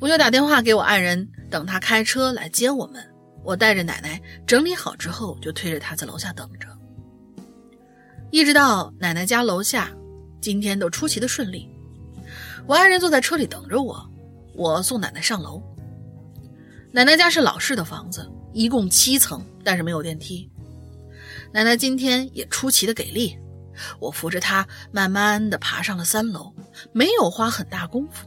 [0.00, 3.04] 我就打电话给我爱人，等他开车来接我们。
[3.44, 6.68] 我带着奶奶整理好之后，就推着她在楼下等着，
[8.30, 9.90] 一直到奶奶家楼下。
[10.40, 11.68] 今天都出奇的顺利。
[12.66, 14.08] 我爱人坐在车里等着我，
[14.54, 15.60] 我送奶奶上楼。
[16.92, 18.30] 奶奶家是老式的房子。
[18.52, 20.50] 一共七层，但是没有电梯。
[21.52, 23.36] 奶奶今天也出奇的给力，
[24.00, 26.52] 我扶着她慢慢的爬上了三楼，
[26.92, 28.26] 没有花很大功夫。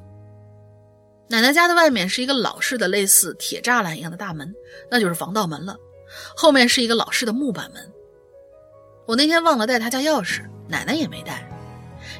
[1.31, 4.53] 奶奶家的外面是一个老式的类似铁栅栏一样的大门，
[4.89, 5.77] 那就是防盗门了。
[6.35, 7.89] 后面是一个老式的木板门。
[9.07, 11.49] 我那天忘了带他家钥匙，奶奶也没带，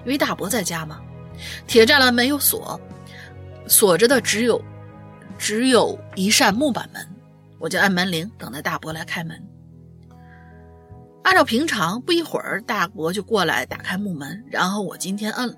[0.05, 1.01] 因为大伯在家嘛。
[1.67, 2.79] 铁栅栏没有锁，
[3.67, 4.63] 锁着的只有
[5.37, 7.05] 只有一扇木板门。
[7.59, 9.37] 我就按门铃，等待大伯来开门。
[11.21, 15.53] 按照平常，不一会儿大伯就过来打开木门，然后我今天摁，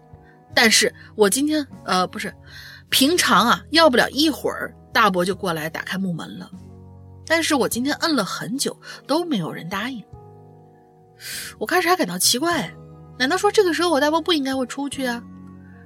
[0.56, 2.34] 但是我今天呃不是，
[2.93, 6.47] 平常啊要不了一会儿大伯就过来打开木门了，
[7.25, 10.03] 但是我今天摁了很久都没有人答应。
[11.57, 12.71] 我开始还感到奇怪，
[13.17, 15.23] 难道说这个时候我大伯不应该会出去啊？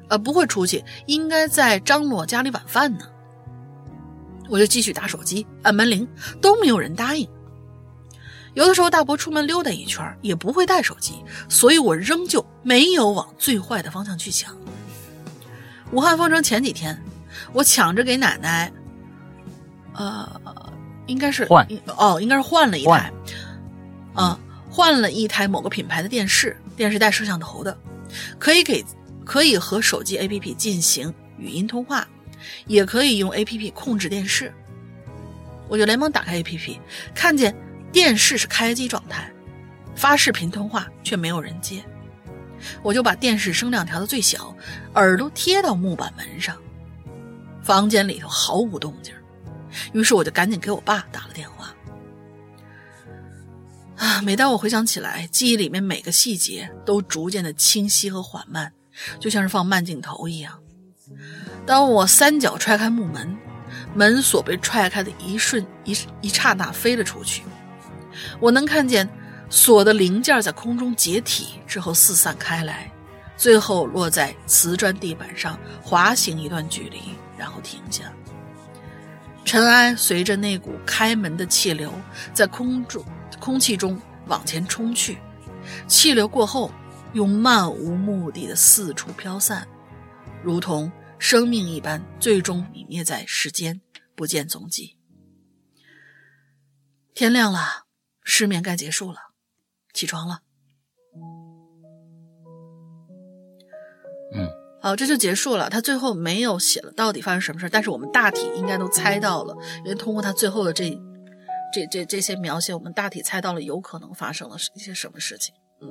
[0.10, 3.06] 呃不会出去，应该在张罗家里晚饭呢。
[4.50, 6.06] 我就继续打手机，按门铃，
[6.42, 7.26] 都没有人答应。
[8.54, 14.54] 有的时候大伯出门溜达一圈也不会带手机，所以我仍旧没有往最坏的方向去想。
[15.92, 17.00] 武汉封城前几天，
[17.54, 18.72] 我抢着给奶奶，
[19.94, 20.42] 呃，
[21.06, 21.68] 应该是换
[21.98, 23.12] 哦，应该是换了一台，
[24.14, 27.78] 啊，换了一台某个品牌的电视，电视带摄像头的，
[28.38, 28.84] 可以给
[29.26, 32.08] 可以和手机 APP 进行语音通话。
[32.68, 34.54] 也可以用 A P P 控制电视，
[35.68, 36.80] 我就连忙打开 A P P，
[37.14, 37.54] 看见
[37.92, 39.30] 电视是开机状态，
[39.96, 41.84] 发视频通话却没有人接，
[42.82, 44.56] 我就把电视声量调到最小，
[44.96, 46.56] 耳朵贴到木板门上，
[47.62, 49.14] 房间里头毫无动静，
[49.94, 51.74] 于是我就赶紧给我爸打了电话。
[53.98, 58.72] 啊，每当我回想起来，记忆里面每个细节都逐渐的清晰和缓慢，
[59.20, 60.60] 就像是放慢镜头一样。
[61.66, 63.36] 当我三脚踹开木门，
[63.96, 67.42] 门锁被踹开的一瞬一一刹那飞了出去。
[68.40, 69.10] 我能看见
[69.50, 72.92] 锁的零件在空中解体之后四散开来，
[73.36, 77.00] 最后落在瓷砖地板上滑行一段距离，
[77.38, 78.12] 然后停下。
[79.46, 81.94] 尘埃随着那股开门的气流
[82.34, 83.04] 在空中
[83.40, 85.18] 空气中往前冲去，
[85.88, 86.72] 气流过后
[87.14, 89.68] 又漫无目的的四处飘散，
[90.44, 90.92] 如同。
[91.20, 93.82] 生命一般，最终泯灭在世间，
[94.16, 94.98] 不见踪迹。
[97.16, 97.86] 天亮了，
[98.24, 99.27] 失眠该结束了，
[99.98, 100.42] 起床了。
[104.34, 104.48] 嗯，
[104.80, 105.70] 好，这就结束了。
[105.70, 110.98] 他最后没有写了到底发生什么事但是我们大体应该都猜到了，因为通过他最后的这、
[111.74, 115.56] 这、这这些描写，我们大体猜到了有可能发生了一些什么事情。
[115.82, 115.90] 嗯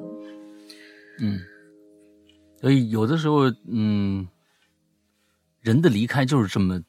[1.18, 1.40] 嗯，
[2.60, 4.28] 所以有的时候，嗯。
[5.62, 6.80] 人的离开就是这么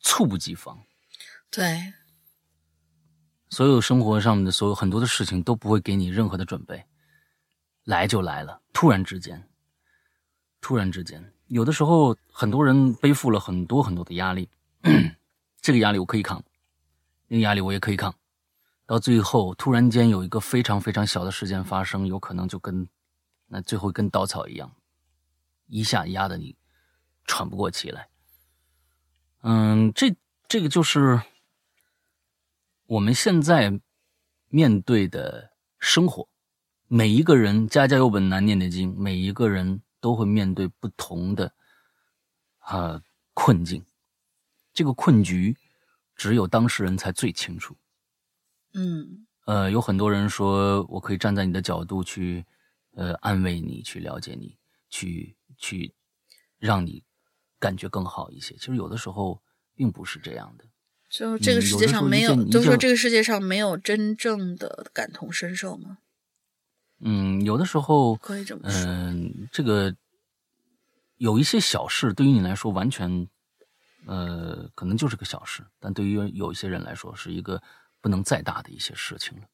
[0.00, 0.76] 猝不及防。
[1.52, 1.92] 对，
[3.48, 6.84] 所有生活上的所有很多的事情都不会给你任何的准备，
[7.84, 9.48] 来就来了，突然之间，
[10.60, 14.48] 突然之间，有的时候很多人背负了很多很多的压力，
[15.62, 16.42] 这个压力我可以扛，
[17.28, 18.12] 那个压力我也可以扛，
[18.84, 22.88] 到最后突然间有一个非常非常小的事件发生，有可能就跟
[23.46, 24.72] 那最后一根稻草一样，
[25.68, 26.56] 一下压得你
[27.26, 28.08] 喘不过气来。
[29.42, 30.16] 嗯，这
[30.48, 31.22] 这个就是。
[32.86, 33.80] 我们现在
[34.48, 36.28] 面对的生活，
[36.86, 41.52] 每一个人家家有本难念的经，每一个人都会面对不同的
[42.58, 43.02] 啊
[43.34, 43.84] 困境。
[44.72, 45.56] 这个困局，
[46.14, 47.76] 只有当事人才最清楚。
[48.72, 52.46] 嗯呃，有很多人说我可以站在你的角度去，
[52.92, 54.56] 呃，安慰你，去了解你，
[54.88, 55.92] 去去
[56.58, 57.02] 让你
[57.58, 58.54] 感觉更好一些。
[58.54, 59.42] 其实有的时候
[59.74, 60.64] 并不是这样的。
[61.08, 65.98] 就这个世界上没有，就说这个世界上没有真正的感同身受吗？
[67.00, 68.80] 嗯，有的时候可以这么说。
[68.86, 69.94] 嗯，这个
[71.18, 73.28] 有一些小事对于你来说完全，
[74.06, 77.62] 呃，可能就是个小事，但对于有一些人来说是一个
[78.00, 79.44] 不能再大的一些事情了。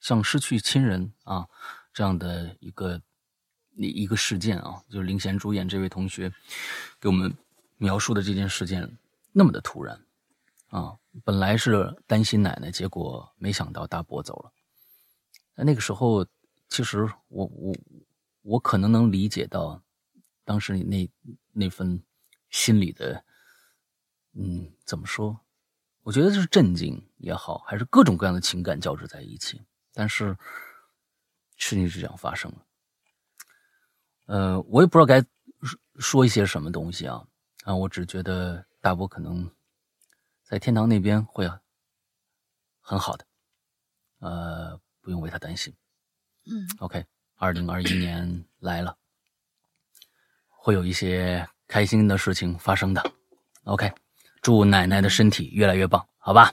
[0.00, 1.46] 像失去亲人啊
[1.92, 3.00] 这样的一个
[3.76, 6.32] 一一个事件啊，就是林贤主演这位同学
[7.00, 7.36] 给我们
[7.76, 8.96] 描述的这件事件
[9.32, 10.00] 那么的突然。
[10.68, 14.52] 啊，本来是担心奶奶，结果没想到大伯走了。
[15.54, 16.26] 那那个时候，
[16.68, 17.74] 其实我我
[18.42, 19.82] 我可能能理解到，
[20.44, 21.10] 当时你那
[21.52, 22.02] 那份
[22.50, 23.24] 心里的，
[24.34, 25.40] 嗯，怎么说？
[26.02, 29.60] 我觉得是震惊也好，还是各种各样的情感交织在一起。
[29.94, 30.36] 但是
[31.56, 32.66] 事情是这样发生了。
[34.26, 35.24] 呃，我也不知道该
[35.98, 37.26] 说一些什么东西啊
[37.64, 37.74] 啊！
[37.74, 39.50] 我只觉得大伯可能。
[40.48, 41.46] 在天堂那边会
[42.80, 43.24] 很好的，
[44.20, 45.74] 呃，不用为他担心。
[46.46, 47.04] 嗯，OK，
[47.36, 48.96] 二零二一年来了，
[50.48, 53.12] 会有一些开心的事情发生的。
[53.64, 53.92] OK，
[54.40, 56.50] 祝奶奶的身体越来越棒，好吧？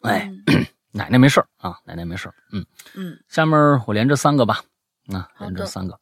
[0.00, 0.28] 哎，
[0.90, 2.66] 奶奶没事啊，奶奶没事嗯
[2.96, 4.64] 嗯，下面我连着三个吧，
[5.12, 5.96] 啊，连着三个。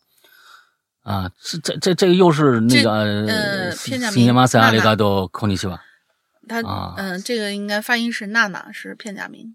[1.02, 3.70] 啊，这这这这个又是那个。
[3.72, 5.78] 新马塞阿里嘎多孔尼西瓦。
[6.48, 6.60] 他
[6.96, 9.54] 嗯，这个应该发音是娜娜，是片假名。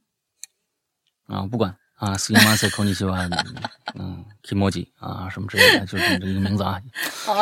[1.28, 3.20] 啊，不管啊，斯基马塞孔尼西瓦，
[4.00, 6.82] 嗯，kimoji 啊，什么之类的，就是这个名字 啊。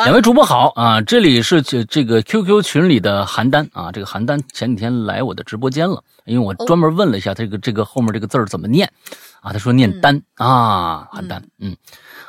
[0.04, 8.92] 两位主播好啊，这里是这这个 QQ 群里的邯郸啊，这个邯郸前几天来我的直播间了，因为我专门问了一下这个这个后面这个字怎么念
[9.40, 11.76] 啊，他说念丹啊，邯郸，嗯，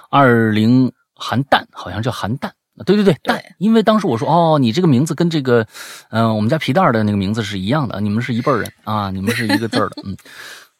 [0.09, 2.49] 二零邯郸好像叫邯郸。
[2.85, 5.67] 对对对，蛋，因为当时我说哦，你这个名字跟这个，
[6.09, 10.17] 嗯，我们家皮蛋的那个名字是一样的，你们是一辈人啊，你们是一个字的，嗯，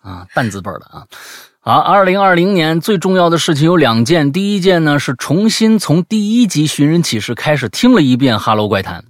[0.01, 1.05] 啊，蛋字辈的啊。
[1.61, 9.01] 好，二零二零年最重要的事情有两件，第一件呢是重新从第一集《寻人启事》开始听了一遍《哈喽怪谈》，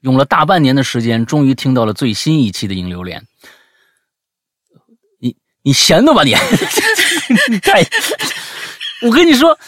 [0.00, 3.20] 用了大半年的时间，终于听到了最新一期的《影榴莲》。
[5.18, 6.34] 你你闲的吧你？
[7.50, 7.84] 你 太，
[9.02, 9.58] 我跟你说。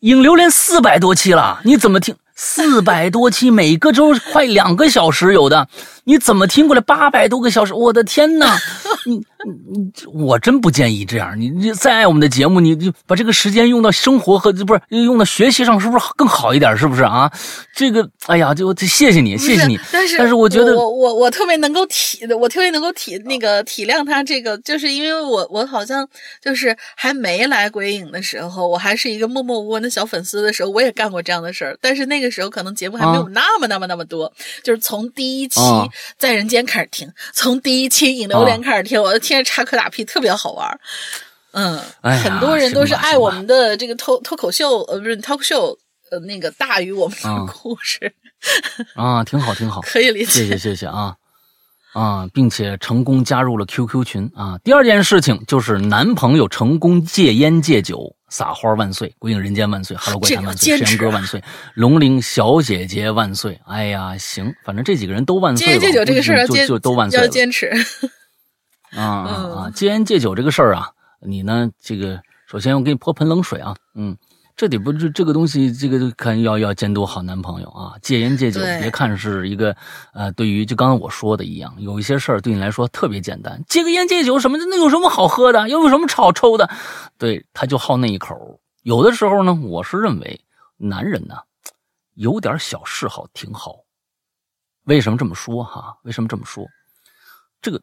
[0.00, 2.16] 影流连四百多期了，你怎么听？
[2.42, 5.68] 四百多期，每个周快两个小时有的，
[6.04, 7.74] 你怎么听过来八百多个小时？
[7.74, 8.58] 我的天哪！
[9.04, 11.38] 你你我真不建议这样。
[11.38, 16.74] 你你再爱我们的节目，你就把这个时间用到生活和不是用到学习上，是不是更好一点？
[16.76, 17.30] 是不是啊？
[17.74, 19.78] 这个，哎呀，就谢谢你，谢谢你。
[19.92, 26.06] 但是但是我觉得我我我特别能够体，我特别能够体那个体谅他这个，就是因为我我好像
[26.42, 31.76] 就是还没来鬼影的时候，我还是一个默默无闻的小粉丝的时候，我也干过这样的事儿。
[31.80, 35.60] 但是那个时候可能节目还没有那么那么那么多，就是从第一期
[36.16, 40.78] 在人间开始听，从第一期引流连开始听，我听着插科打屁，特别好玩儿。
[41.52, 45.76] 嗯，很多人都是爱我们的这个脱脱口秀，呃，不是 talk show，
[46.10, 48.12] 呃，那个大于我们的 故事。
[48.94, 50.26] 啊，挺好，挺好，可以理解。
[50.26, 51.16] 谢谢，谢谢啊
[51.92, 54.58] 啊，并且成功加入了 QQ 群啊。
[54.62, 61.42] 第二件事情就是男朋友成功戒烟戒酒，撒花万岁，鬼影人间万岁，Hello 怪谈万岁，山哥万岁，
[61.74, 63.60] 龙玲小姐姐万岁。
[63.66, 65.66] 哎呀，行，反正这几个人都万岁。
[65.66, 67.70] 戒烟戒酒这个事儿，就就都万岁要坚持。
[68.96, 69.02] 啊
[69.68, 69.70] 啊！
[69.74, 70.88] 戒烟戒酒这个事儿啊，
[71.20, 71.68] 你呢？
[71.82, 74.16] 这个首先我给你泼盆冷水啊，嗯，
[74.60, 77.96] 这得不这这个东西，这个看要要监督好男朋友啊。
[78.02, 79.74] 戒烟戒酒，别看是一个
[80.12, 85.66] 呃，对于就刚才我说的一样，有一些事儿对你来说特别简单，戒个烟戒酒什么的，那有什么好喝的？
[85.70, 86.68] 又有什么好抽的？
[87.16, 88.60] 对，他就好那一口。
[88.82, 90.38] 有的时候呢，我是认为
[90.76, 91.36] 男人呢，
[92.16, 93.76] 有点小嗜好挺好。
[94.84, 95.96] 为什么这么说哈？
[96.02, 96.66] 为什么这么说？
[97.62, 97.80] 这个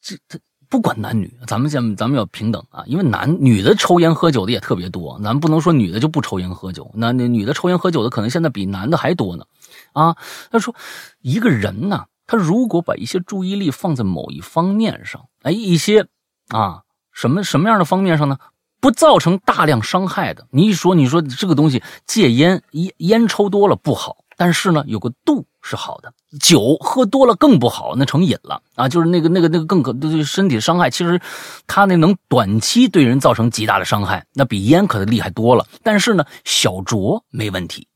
[0.00, 0.38] 这这
[0.68, 9.44] 不管男女，咱们现咱们要平等啊，因为男女的抽烟喝酒的也特别多，咱不能说女的就不抽烟喝酒，那那女的抽烟喝酒的可能现在比男的还多呢，
[9.92, 10.16] 啊，
[10.50, 10.74] 他说
[11.20, 16.06] 一个人呢，他如果把一些注意力放在某一方面上，哎，一些
[16.48, 18.38] 啊什么什么样的方面上呢？
[18.80, 20.46] 不造成大量伤害的。
[20.52, 26.10] 你一说，你说这个东西戒烟，烟烟抽多了不好，但是呢，有个度是好的。
[26.40, 28.88] 酒喝多了更不好，那成瘾了啊！
[28.88, 30.88] 就是那个那个那个更可对身体伤害。
[30.88, 31.20] 其实，
[31.66, 35.66] 它那能短期对人造成极大的伤害，那比烟可厉害多了。
[35.82, 37.86] 但是呢，小酌没问题。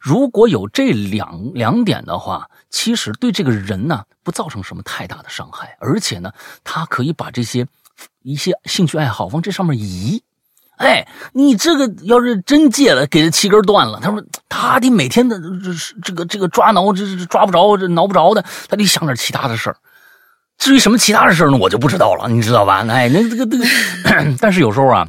[0.00, 6.32] 如果有这两两点的话，其实对这个人呢不造成什么太大的伤害，而且呢，
[6.64, 7.66] 他可以把这些。
[8.22, 10.22] 一些兴趣爱好往这上面移，
[10.80, 19.76] 哎，你这个要是真戒了，给他气根断了，他说他得每天的这这个这个抓挠，这这抓不着，这挠不着的，他得想点其他的事儿。
[20.56, 22.78] 至于什么其他的事儿呢，我就不知道了，你知道吧？
[22.88, 23.64] 哎，那这个这个，
[24.40, 25.06] 但是有时候啊，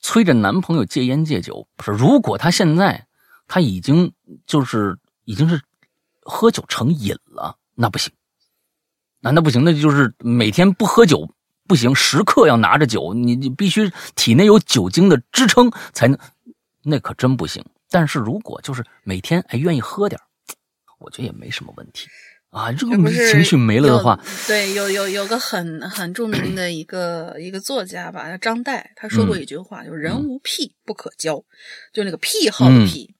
[0.00, 1.90] 催着男朋友戒烟戒酒，不是？
[1.92, 3.06] 如果他现在
[3.46, 4.14] 他已经
[4.46, 4.96] 就是
[5.26, 5.60] 已经是
[6.22, 8.10] 喝酒成瘾了，那不行，
[9.20, 11.28] 那那不行，那就是每天不喝酒。
[11.66, 16.18] 不行，时刻要拿着酒，你你必须体内有酒精的支撑才能，
[16.82, 17.64] 那可真不行。
[17.90, 20.20] 但是如果就是每天哎愿意喝点
[20.98, 22.08] 我觉得也没什么问题
[22.50, 22.72] 啊。
[22.72, 22.96] 这个
[23.30, 31.42] 情绪没了的话，对，有有有个很很著名的一个一个作家吧，张岱，他说过一句话，就是“人无癖不可交”，
[31.94, 33.13] 就那个癖好的癖。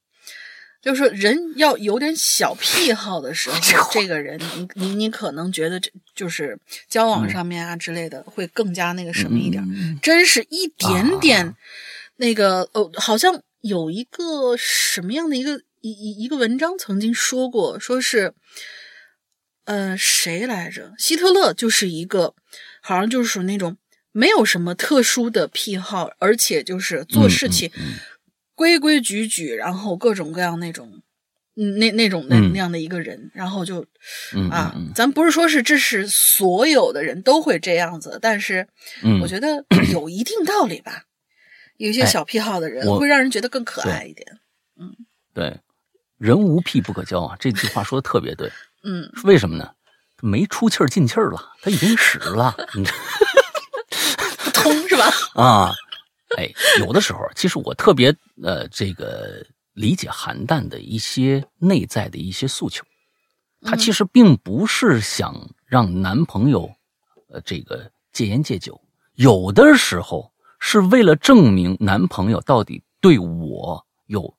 [0.85, 3.59] 就是人要有点小癖好的时候，
[3.91, 6.59] 这个人，你你你可能觉得这就是
[6.89, 9.65] 交往上面啊之类的会更加那个什么一点，
[10.03, 11.55] 真是一点点
[12.17, 18.35] 那个哦，好像有一个什么样的一个一一一个文章曾经说过，说是
[19.65, 20.93] 呃谁来着？
[20.99, 22.35] 希特勒就是一个
[22.83, 23.79] 好像就是属那种
[24.13, 27.71] 没有什么特殊的癖好，而且就是做事情。
[28.55, 31.03] 规规矩矩，然后各种各样那种，
[31.57, 33.85] 嗯，那那种那那样的一个人，然后就，
[34.51, 38.67] 啊，咱不是说是这是所有的人都会这样子，但是，
[39.23, 41.05] 我觉得 有一定道理吧。
[41.77, 44.27] 有一些小癖好的人会让人觉得更可爱一点。
[44.79, 44.95] 嗯，
[45.35, 45.61] 对，
[46.19, 48.51] 人无癖不可交啊，这句话说的特别对。
[48.85, 49.71] 嗯，为什么呢？
[50.23, 52.85] 没出气儿进气儿了，他已经使了，你
[54.45, 55.11] 不 通是吧？
[55.35, 55.75] 啊。
[56.37, 62.85] 哎，有的时候，其实我特别呃，这个理解韩淡的一些内在的一些诉求，
[63.63, 65.35] 她其实并不是想
[65.67, 66.71] 让男朋友
[67.29, 68.81] 呃这个戒烟戒酒，
[69.15, 74.35] 有的时候是为了证明男朋友到底对我有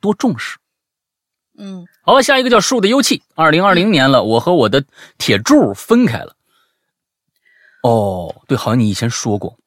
[0.00, 0.58] 多重视。
[1.58, 3.22] 嗯，好，下一个叫树的幽气。
[3.34, 4.84] 二零二零年了，我和我的
[5.18, 6.34] 铁柱分开了。
[7.82, 9.58] 哦，对，好像你以前说过。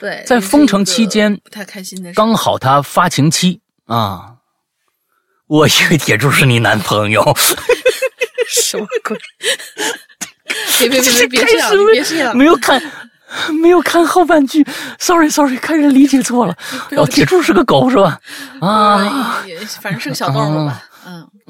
[0.00, 4.36] 对，在封城期间不太开心的，刚好他发情期啊，
[5.46, 7.22] 我以为铁柱是你男朋友，
[8.48, 9.18] 什么鬼？
[10.78, 12.80] 别别别别别这样， 别这样，没有看，
[13.60, 14.64] 没有看后半句
[14.98, 16.56] ，sorry sorry，开始理解错了。
[16.92, 18.18] 哦，铁柱是个狗是吧？
[18.60, 19.42] 啊，
[19.80, 20.84] 反正是个小动物吧。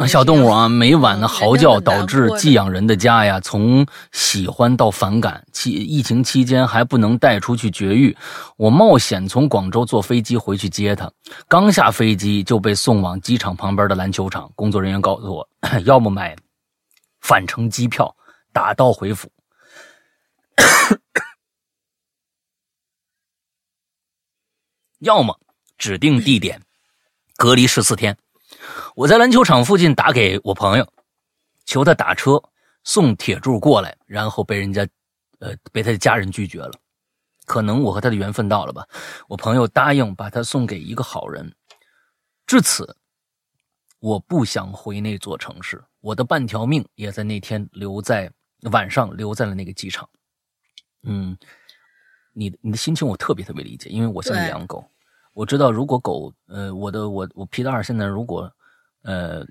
[0.01, 5.45] 那小动物啊，每晚的嚎叫导致寄养人的家呀，从喜欢到反感。
[5.53, 8.17] 期疫情期间还不能带出去绝育，
[8.57, 11.11] 我冒险从广州坐飞机回去接它。
[11.49, 15.49] 刚下飞机就被送往机场旁边的篮球场，工作人员告诉我，
[15.85, 16.37] 要么买
[17.21, 18.15] 返程机票，
[18.53, 19.29] 打道回府，
[25.01, 25.41] 要么
[25.77, 26.63] 指定地点
[27.37, 28.17] 隔离十四天。
[28.99, 30.85] 我在篮球场附近打给我朋友，
[31.65, 32.43] 求他打车
[32.83, 34.85] 送铁柱过来，然后被人家，
[35.39, 36.73] 呃，被他的家人拒绝了。
[37.47, 38.85] 可能我和他的缘分到了吧。
[39.29, 41.55] 我朋友答应把他送给一个好人。
[42.45, 42.97] 至此，
[44.01, 48.29] 我不想回那座城市，我的半条命也在那天留在
[48.73, 50.11] 晚上留在了那个机场。
[51.05, 51.39] 嗯，
[52.33, 54.85] 你你的心情我特别特别理解，因为我现在养狗，
[55.35, 58.53] 我知道如果狗，呃，我的我我皮达尔现在如果。
[59.09, 59.43] 呃，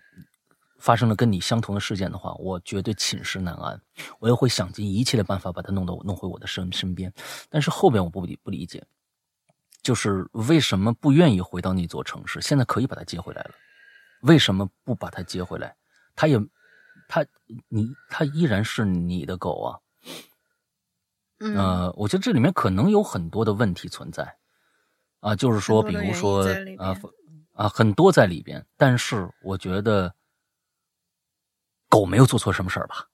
[0.78, 3.82] 发生了跟你相同的事件的话，我绝对寝食难安，
[4.20, 7.12] 我也会想尽一切的办法把它弄到弄回我的身身边。
[7.50, 8.86] 但是后边我不理不理解，
[9.82, 12.40] 就是为什么不愿意回到那座城市？
[12.40, 13.52] 现在可以把它接回来了，
[14.22, 15.76] 为什么不把它接回来？
[16.16, 16.40] 它也，
[17.08, 17.26] 它
[17.68, 19.70] 你它依然是你的狗啊。
[21.40, 24.38] 呃，我觉得这里面可能有很多的问题存在
[25.20, 26.46] 啊，就是说，比如说
[26.78, 26.96] 啊。
[27.58, 30.16] 啊，很多在里边，但是我觉得
[31.90, 33.10] 狗没有做错什么事儿吧？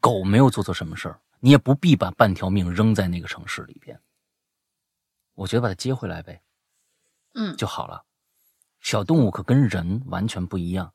[0.00, 4.00] 狗没有做错什么事儿，你也不必把半条命扔在那个城市里边。
[5.34, 6.42] 我觉得把它接回来呗，
[7.34, 8.04] 嗯，就好了。
[8.80, 10.92] 小动物可跟人完全不一样，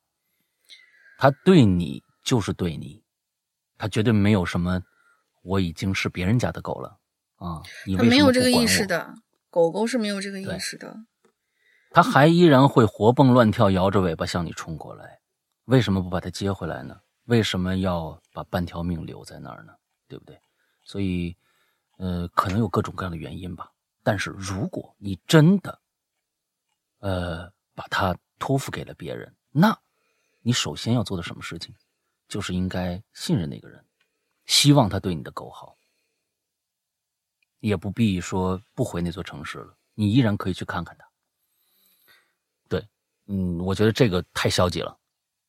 [1.17, 3.01] 它对你就是对你，
[3.77, 4.83] 它绝对没有什么
[5.41, 6.99] 我已经是别人家的狗了
[7.37, 7.63] 啊！
[7.85, 8.67] 你没有这个意？
[8.67, 9.15] 识的，
[9.57, 10.95] 狗狗是没有这个意识的。
[11.89, 15.19] 它还依然会活蹦乱跳，摇着尾巴向你冲过来。
[15.65, 17.01] 为什么不把它接回来呢？
[17.23, 19.73] 为什么要把半条命留在那儿呢？
[20.07, 20.39] 对不对？
[20.83, 21.35] 所以，
[21.97, 23.71] 呃，可能有各种各样的原因吧。
[24.03, 25.81] 但是如果你真的，
[26.99, 29.75] 呃，把它托付给了别人，那
[30.41, 31.73] 你首先要做的什么事情，
[32.27, 33.83] 就是应该信任那个人，
[34.45, 35.76] 希望他对你的狗好，
[37.59, 41.05] 也不必说不回那座城市了，你依然可以去看看他。
[42.69, 42.85] 对，
[43.27, 44.97] 嗯，我觉得这个太消极了，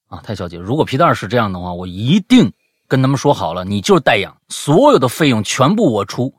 [0.06, 0.62] 啊，太消极了。
[0.62, 2.52] 如果皮蛋是这样的话，我一定
[2.86, 6.34] 跟他们说好了，你就是代养，所有的费用全部我出，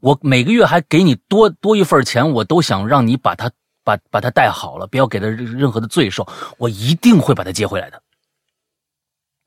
[0.00, 3.50] 我每个月还给你多多一份钱，我都想让你把它
[3.84, 6.26] 把把它带好了，不要给他任任何的罪受，
[6.58, 8.02] 我一定会把它接回来的，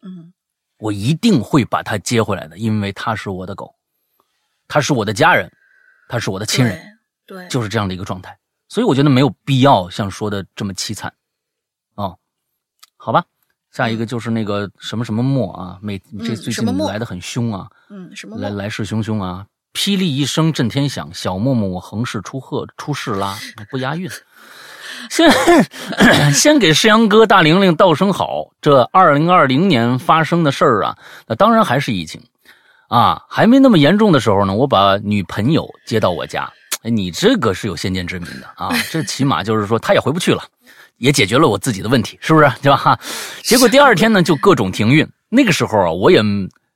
[0.01, 0.31] 嗯
[0.77, 3.73] 我一定会把它接回来的，因为它是我的狗，
[4.67, 5.49] 它是我的家人，
[6.07, 6.77] 它是我的亲人。
[7.27, 8.37] 对对，就是这样的一个状态，
[8.69, 11.11] 所以我觉得没有必要像说的这么凄惨，
[11.95, 12.15] 哦，
[12.97, 13.25] 好吧，
[13.71, 23.35] 下一个就是那个什么什么墨啊，每这嗯最近来的很凶啊，嗯什么来来势汹汹啊，霹雳一声震天响，小默默我横势出鹤出世啦，
[23.71, 24.07] 不押韵。
[25.09, 25.29] 先
[26.31, 28.51] 先给世阳哥、大玲玲道声好。
[28.61, 32.21] 这二零二零年发生的事儿啊，那当然还是疫情
[32.87, 36.51] 啊，还没那么严重的时候呢，我把女朋友接到我家。
[36.83, 40.43] 哎，你这个是有先见之明的啊，这起码就是说她也回不去了，
[40.97, 42.51] 也解决了我自己的问题，是不是？
[42.61, 42.77] 对吧？
[42.77, 42.99] 哈，
[43.41, 45.07] 结果第二天呢，就各种停运。
[45.29, 46.21] 那个时候啊，我也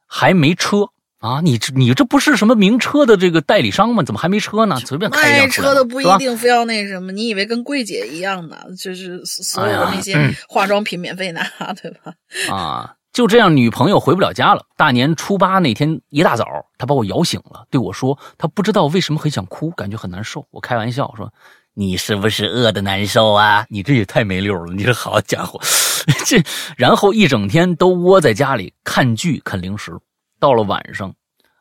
[0.07, 4.01] 还没车啊，你这你这不是什么名车的这个代理商吗？
[4.01, 4.77] 怎么还没车呢？
[4.79, 8.57] 随便开车的不一定非要那什么，你以为跟柜姐一样呢？
[8.77, 10.17] 就是所有的那些
[10.47, 11.43] 化妆品免费拿，
[11.79, 12.13] 对吧？
[12.51, 14.65] 啊，就这样，女朋友回不了家了。
[14.77, 16.45] 大年初八那天一大早，
[16.77, 21.33] 她把我摇醒了，对我说：“她不知道为什么很想哭，感觉很难受。”我开玩笑说
[21.73, 23.65] ：“你是不是饿的难受啊？
[23.69, 24.73] 你这也太没溜了！
[24.73, 25.59] 你这好家伙，
[26.25, 26.41] 这
[26.77, 29.91] 然后一整天都窝在家里看剧、啃零食。
[30.39, 31.13] 到了晚上，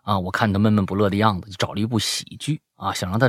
[0.03, 3.29] 啊，我看她闷闷不乐的样子，就找了一部喜剧啊，想让她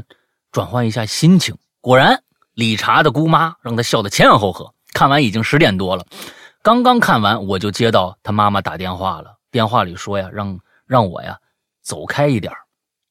[0.51, 1.55] 转换一下心情。
[1.81, 2.21] 果然，
[2.53, 4.71] 理查的姑妈让她笑得前仰后合。
[4.91, 6.05] 看完已经十点多了。
[6.61, 9.37] 刚刚看完，我就接到他妈妈打电话了。
[9.51, 11.37] 电话里说呀，让让我呀
[11.81, 12.53] 走开一点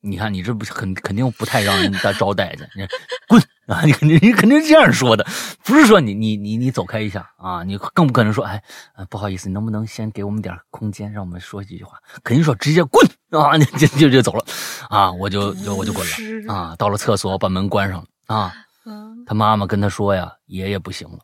[0.00, 2.86] 你看，你这不肯肯定不太让人家招待去，你
[3.26, 3.82] 滚啊！
[3.84, 5.26] 你肯定你肯定是这样说的，
[5.64, 8.62] 不是说你你你你走开一下啊，你更不可能说哎，
[8.94, 11.98] 呃不好意思，你能不能先给我们点空间，让我们说几句话？
[12.22, 14.44] 肯定说直接滚啊，你就就就走了
[14.88, 18.52] 啊，我就就我就滚了啊，到了厕所把门关上了啊。
[18.86, 21.18] 嗯他妈妈跟他说呀，爷爷不行了。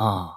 [0.00, 0.32] 啊，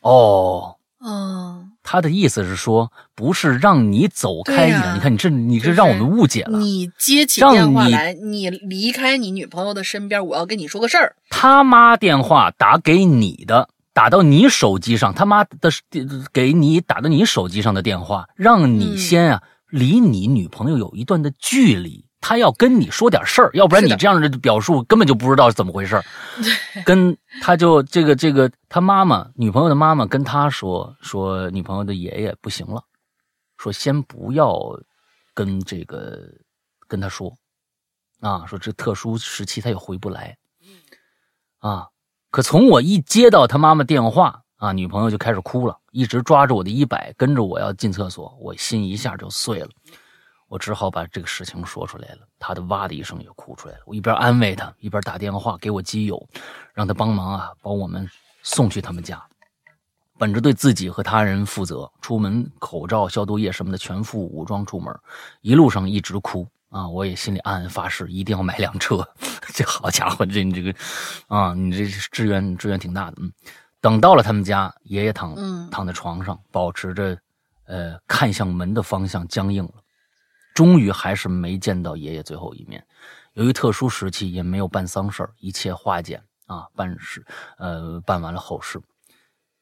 [0.00, 6.58] 哦，哦，他的意思是说，不是让你走开一点，你看你这你这让我们误解了。
[6.58, 11.14] 你接起电话来，你离开你女朋友的身边，我要跟你说个事儿。
[11.28, 15.70] 他妈电话打给你的，打到你手机上，他妈的
[16.32, 22.06] 给你打到你手机上的电话，让你嗯先啊离你女朋友有一段的距离。
[22.22, 26.04] 他要跟你说点事儿，要不然你这样的表述根本就不知道是怎么回事儿。
[26.86, 32.82] 跟他就这个这个他妈妈女朋友的妈妈跟他说说女朋友的爷爷不行了，
[33.58, 34.56] 说先不要
[35.34, 36.18] 跟这个
[36.88, 37.36] 跟他说
[38.20, 40.38] 啊，说这特殊时期他也回不来
[41.58, 41.88] 啊。
[42.30, 49.68] 可从我一接到他妈妈电话啊，女朋友就开始哭了，一直抓着我的衣摆，跟着我要进厕所，我心一下就碎了。
[50.52, 53.80] 我只好把这个事情说出来了，他的哇的一声也哭出来了。
[53.86, 56.28] 我一边安慰他，一边打电话给我基友，
[56.74, 58.06] 让他帮忙啊，把我们
[58.42, 59.18] 送去他们家。
[60.18, 64.94] 本着对自己和他人负责，出门口罩、消毒液什么的全副武装出门，
[65.40, 66.86] 一路上一直哭啊！
[66.86, 69.08] 我也心里暗暗发誓，一定要买辆车。
[69.54, 70.74] 这好家伙，这你这个
[71.28, 73.16] 啊，你这志愿志愿挺大的。
[73.22, 73.32] 嗯，
[73.80, 77.16] 等到了他们家，爷爷躺嗯躺在床上，保持着
[77.64, 79.81] 呃看向门的方向僵硬了。
[80.54, 82.84] 终于还是没见到爷爷最后一面。
[83.34, 87.24] 由于特殊时期，也没有办丧事，一切化简啊，办事
[87.58, 88.80] 呃办完了后事。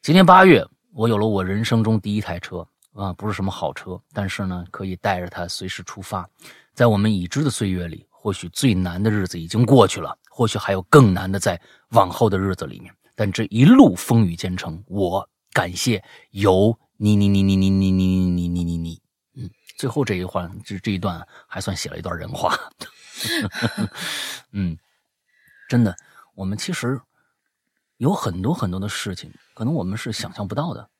[0.03, 6.29] 今年八月，我有了我人生中第一台车啊，不是什么好车，但是呢，可以带着它随时出发。
[6.75, 11.61] 在我们已知的岁月里，或许最难的日子已经过去了，或许还有更难的在
[11.91, 12.93] 往后的日子里面。
[13.15, 19.01] 但这一路风雨兼程，我感谢有你你你你你你你你你你你，
[19.81, 22.55] 最后这一环这这一段还算写了一段人话，
[24.53, 24.77] 嗯，
[25.71, 25.97] 真的，
[26.35, 27.01] 我们其实
[27.97, 30.91] 有很多很多的事情，可能我们是想象不到的，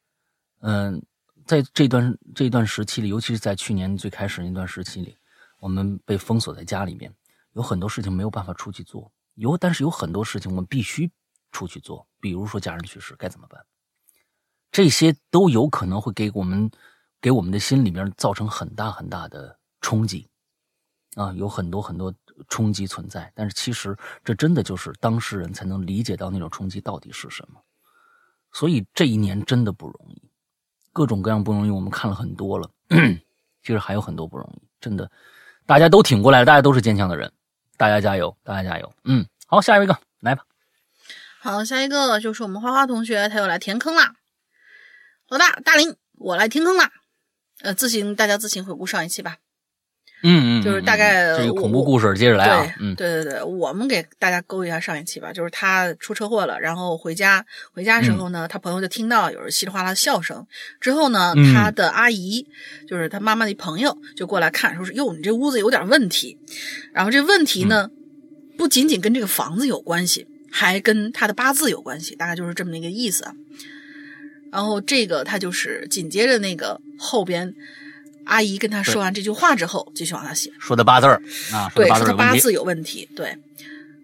[0.61, 1.05] 嗯，
[1.45, 5.15] 在这段这段时期里，尤其是在去年最开始那段时期里，
[5.59, 7.15] 我们被封锁在家里面，
[7.53, 11.13] 有很多事情没有办法出去做，有但是有很多事情我们必须
[11.53, 13.63] 出去做，比如说家人去世该怎么办？
[14.73, 16.71] 这些都有可能会给我们
[17.21, 20.29] 给我们的心里面造成很大很大的冲击
[21.17, 22.13] 啊，有很多很多
[22.49, 23.31] 冲击存在。
[23.35, 27.61] 但是其实这真的就是当事人才能理解到那种冲击到底是什么。
[28.53, 30.23] 所以这一年真的不容易，
[30.93, 32.71] 各种各样不容易，我们看了很多了。
[33.63, 35.11] 其实还有很多不容易，真的，
[35.67, 37.31] 大家都挺过来了，大家都是坚强的人，
[37.77, 38.93] 大家加油，大家加油。
[39.05, 40.45] 嗯，好，下一个来吧。
[41.41, 44.15] 好，下一个就是我们花花同学，他又来填坑啦。
[45.29, 46.91] 老大，大林，我来填坑啦。
[47.63, 49.37] 呃，自行大家自行回顾上一期吧。
[50.23, 52.75] 嗯嗯，就是大概这个恐怖故事接着来啊。
[52.79, 55.33] 嗯，对对对，我们给大家勾一下上一期吧。
[55.33, 57.43] 就是他出车祸了，然后回家，
[57.73, 60.47] 回家的时候呢，他朋友就听到有人稀里哗啦的笑声。
[60.79, 62.47] 之后呢，他的阿姨，
[62.87, 66.39] 就是他妈妈的朋友，就过来看，说是哟，你这屋子有点问题。
[66.93, 67.89] 然后这问题呢，
[68.59, 73.33] 不仅仅跟这个房子有关系，还跟他的八字有关系，大概就是这么一个意思啊。
[74.53, 77.55] 然后这个他就是紧接着那个后边。
[78.27, 81.21] 阿姨跟他说完这句话之后，继续往下写，说的八字儿
[81.53, 83.37] 啊，对，说他八字有问题，对，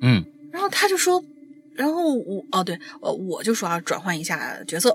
[0.00, 1.22] 嗯，然后他就说，
[1.74, 4.90] 然后我哦对，呃我就说啊，转换一下角色，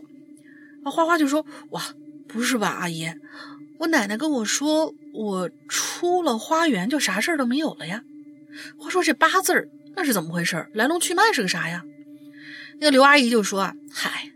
[0.83, 1.81] 啊花花就说，哇，
[2.27, 3.07] 不是吧，阿姨，
[3.77, 8.03] 我奶奶跟我说，我出了花园就啥事儿都没有了呀。
[8.77, 10.67] 话说这八字儿那是怎么回事？
[10.73, 11.83] 来龙去脉是个啥呀？
[12.79, 14.31] 那个刘阿姨就说啊，嗨，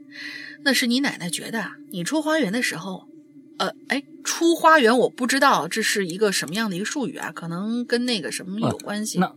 [0.63, 3.09] 那是你奶奶觉得你出花园的时候。
[3.57, 7.31] 呃，哎，出花园我不知道这是一个什么样的一个术语啊？
[7.33, 9.17] 可能跟那个什么有关系？
[9.19, 9.27] 那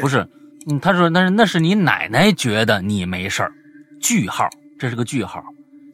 [0.00, 0.28] 不是，
[0.66, 3.52] 嗯，他说那是那是你奶奶觉得你没事儿，
[4.00, 5.42] 句号，这是个句号。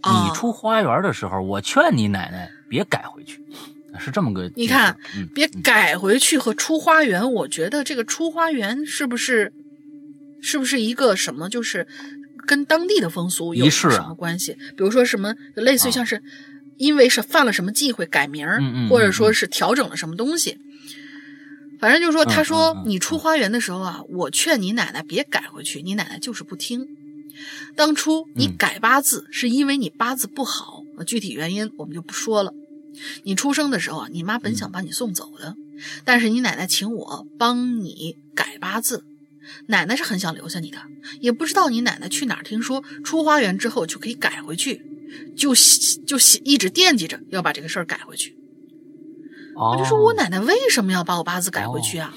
[0.02, 3.40] 你出花园的时候，我劝你奶奶别改回去，
[3.98, 4.50] 是这么个。
[4.56, 4.96] 你看，
[5.32, 9.52] 别改回去和出花园，我觉得这个出花园是不是
[10.40, 11.48] 是不是一个什么？
[11.48, 11.86] 就是
[12.46, 14.54] 跟当地的风俗有什么关系？
[14.76, 16.20] 比如说什么类似于像是。
[16.78, 20.56] 因为是犯了什么忌讳改名儿，或者说是调整了什么东西，
[21.78, 26.86] 反正就是说，他说你出花园的时候啊，我劝你奶奶别改回去，你奶奶就是不听。
[27.76, 32.52] 当初你改八字是因为你八字不好，具体原因我们就不说了。
[33.22, 35.54] 你出生的时候啊，你妈本想把你送走的，
[36.04, 39.04] 但是你奶奶请我帮你改八字，
[39.66, 40.78] 奶奶是很想留下你的，
[41.20, 44.84] 也不知道你奶奶去哪儿听说出花园之后就可以改回去。
[45.36, 45.54] 就
[46.06, 48.36] 就一直惦记着要把这个事儿改回去。
[49.56, 52.14] 我就说我奶奶为什么要把我八字改回去啊？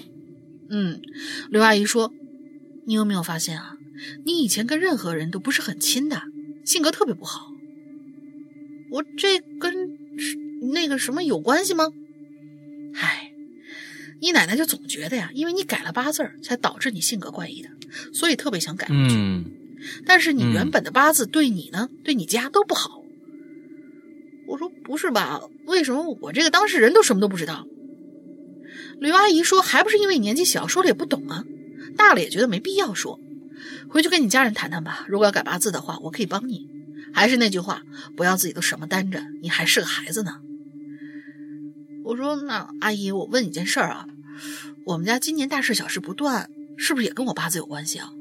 [0.70, 1.02] 嗯，
[1.50, 2.14] 刘阿姨说，
[2.86, 3.78] 你有没有发现啊？
[4.26, 6.22] 你以前跟任何人都不是很亲的，
[6.66, 7.52] 性格特别不好。
[8.92, 9.74] 我这跟
[10.72, 11.92] 那个什么有关系吗？
[12.94, 13.32] 唉，
[14.20, 17.70] 你奶奶就总觉得呀，因为你改了八字才导致你性格怪异的，
[18.14, 19.16] 所以特别想改回去。
[20.06, 23.04] 但是你原本的八字对你呢，对你家都不好。
[24.48, 25.42] 我说不是吧？
[25.66, 27.66] 为什么我这个当事人都什么都不知道？
[29.00, 31.44] 吕阿姨说，还不是因为年纪小，说了也不懂啊。
[31.98, 33.20] 大了也觉得没必要说。
[33.90, 35.06] 回去跟你家人谈谈吧。
[35.08, 36.70] 如果要改八字的话，我可以帮你。
[37.14, 37.84] 还是那句话，
[38.16, 40.40] 不要自己都什么担着，你还是个孩子呢。
[42.04, 44.08] 我说那阿姨，我问你件事儿啊，
[44.86, 48.12] 我们家今年大事小事不断，是不是也跟我八字有关系啊？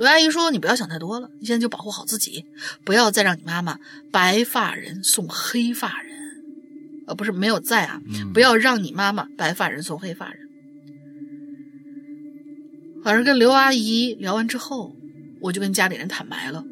[0.00, 2.46] 刘阿姨说：“你不要想太多了，你现在就保护好自己，
[2.86, 3.78] 不要再让你妈妈
[4.10, 6.16] 白发人送黑发人，
[7.06, 8.00] 呃，不是没有在啊，
[8.32, 10.48] 不要让你妈妈白发人送黑发人。”
[13.04, 14.96] 反正跟刘阿姨聊完之后，
[15.42, 16.64] 我就跟家里人坦白了。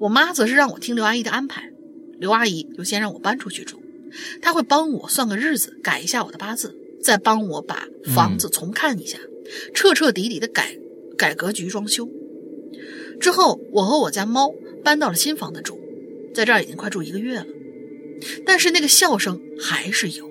[0.00, 1.70] 我妈则是让我听刘阿姨的安排，
[2.18, 3.80] 刘阿姨就先让我搬出去住，
[4.42, 9.16] 她会帮我算个日子，改一下我的八字，再帮我把房子重看一下，
[9.72, 10.76] 彻彻底底的改。
[11.18, 12.08] 改革局装修
[13.20, 14.54] 之后，我和我家猫
[14.84, 15.78] 搬到了新房子住，
[16.32, 17.46] 在这儿已经快住一个月了。
[18.46, 20.30] 但是那个笑声还是有，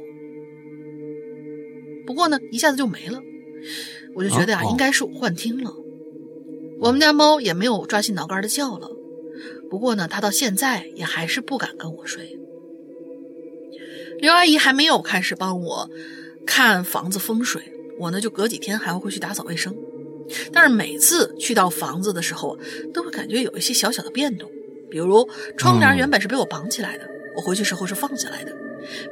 [2.05, 3.21] 不过呢，一下子就没了。
[4.15, 5.75] 我就觉得呀，应该是我幻听了。
[6.79, 8.89] 我们家猫也没有抓心挠肝的叫了，
[9.69, 12.39] 不过呢，它到现在也还是不敢跟我睡。
[14.19, 15.89] 刘阿姨还没有开始帮我
[16.45, 17.61] 看房子风水，
[17.99, 19.75] 我呢就隔几天还会去打扫卫生。
[20.51, 22.57] 但是每次去到房子的时候，
[22.93, 24.49] 都会感觉有一些小小的变动，
[24.89, 25.27] 比如
[25.57, 28.55] 窗帘嗯原本是被我绑起来的，我回去时候是放下来的。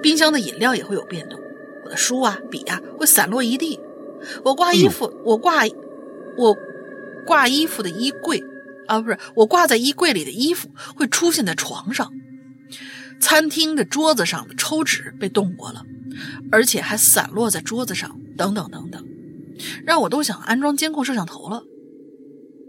[0.01, 1.39] 冰箱的饮料也会有变动，
[1.83, 3.79] 我的书啊、笔啊会散落一地。
[4.43, 5.63] 我挂衣服，我挂
[6.37, 6.55] 我
[7.25, 8.43] 挂衣服的衣柜
[8.87, 12.11] 啊，不是我挂在衣柜里的衣服会出现在床上。
[13.19, 15.83] 餐厅的桌子上的抽纸被动过了，
[16.51, 19.05] 而且还散落在桌子上，等等等等，
[19.85, 21.63] 让我都想安装监控摄像头了。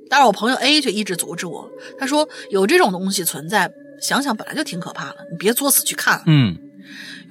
[0.08, 1.68] 但是我朋友 A 却一直阻止我，
[1.98, 3.70] 他说有这种东西存在，
[4.00, 6.22] 想想本来就挺可怕的，你别作死去看。
[6.26, 6.56] 嗯，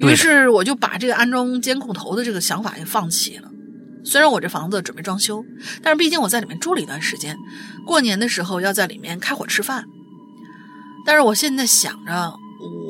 [0.00, 3.50] 于是我就把这个安装监控头的这个想法也放弃了。
[4.04, 5.44] 虽然我这房子准备装修，
[5.82, 7.36] 但是毕竟我在里面住了一段时间，
[7.86, 9.84] 过年的时候要在里面开火吃饭。
[11.06, 12.34] 但是我现在想着，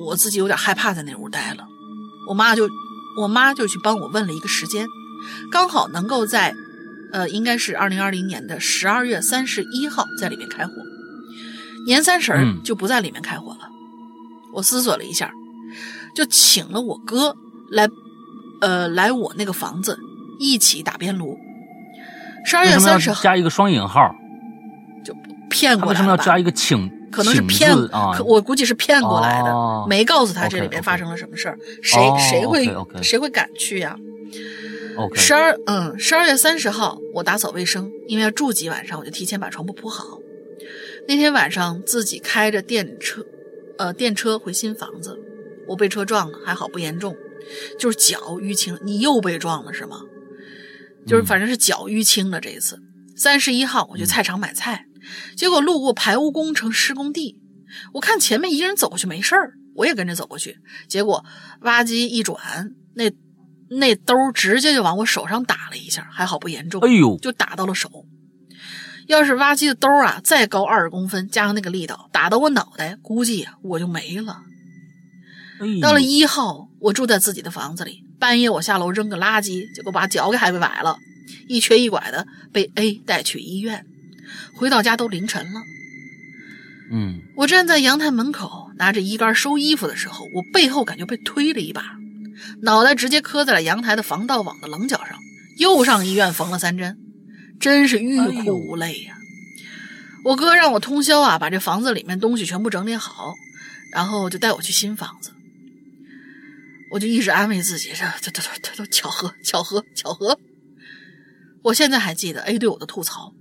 [0.05, 1.65] 我自己有点害怕在那屋待了。
[2.29, 2.69] 我妈就，
[3.21, 4.87] 我妈就去帮我问了一个时间，
[5.51, 6.55] 刚好能够在，
[7.13, 10.73] 呃，应该是二零二零年的十二月三十一号在里面开火，
[11.87, 13.69] 年三十儿嗯就不在里面开火了。
[14.53, 15.31] 我思索了一下，
[16.15, 17.37] 就请了我哥
[17.71, 17.89] 来，
[18.61, 19.99] 呃，来我那个房子
[20.39, 21.39] 一起打边炉。
[22.45, 24.15] 十二月三十号加一个双引号？
[25.05, 25.15] 就
[25.51, 26.17] 骗过来为什么要？
[26.17, 26.91] 加一个请？
[27.13, 28.25] 可能是骗字啊可？
[28.25, 32.67] 我估计是骗过来的，哦没告诉他这里边发生了什么事儿，谁、哦谁会
[33.03, 33.97] 谁会敢去呀？
[35.15, 40.19] 十二嗯，十二月三十号我打扫卫生，因为要住几晚上，我就提前把床铺铺好。
[41.09, 43.25] 那天晚上自己开着电车，
[43.79, 45.19] 呃，电车回新房子，
[45.69, 47.17] 我被车撞了，还好不严重，
[47.79, 48.79] 就是脚淤青。
[48.83, 50.01] 你又被撞了是吗？
[51.07, 52.81] 就是反正是脚淤青了这一次。
[53.17, 54.87] 三十一号我去菜场买菜，
[55.37, 57.39] 结果路过排污工程施工地，
[57.95, 60.59] 我看前面一个人走过去没事儿，我也跟着走过去，
[60.89, 61.25] 结果
[61.61, 63.09] 挖机一转，那
[63.69, 67.91] 那兜直接就往我手上打了一下，还好不严重，哎呦，就打到了手。
[69.07, 74.43] 要是挖机的兜啊再高二十公分，加上那个力道，打到我脑袋，估计啊我就没了。
[75.61, 80.99] 哎到了一号，我住在自己的房子里，半夜我下楼扔个垃圾，结果把脚给还给崴了，
[81.49, 83.87] 一瘸一拐的被 A 带去医院。
[84.57, 85.61] 回到家都凌晨了，
[86.91, 91.97] 嗯，我站在阳台门口，拿着衣杆收衣服的时候，我背后感觉被推了一把，
[92.63, 95.19] 脑袋直接磕在了阳台的防盗网的棱角上，
[95.59, 96.99] 又上医院缝了三针，
[97.59, 99.17] 真是欲哭无泪呀、
[100.25, 103.35] 我哥让我通宵啊，把这房子里面东西全部整理好，
[103.93, 105.31] 然后就带我去新房子。
[106.91, 110.39] 我就一直安慰自己，这这这这这都巧合，巧合，巧合。
[111.63, 113.35] 我现在还记得 A 对我的吐槽，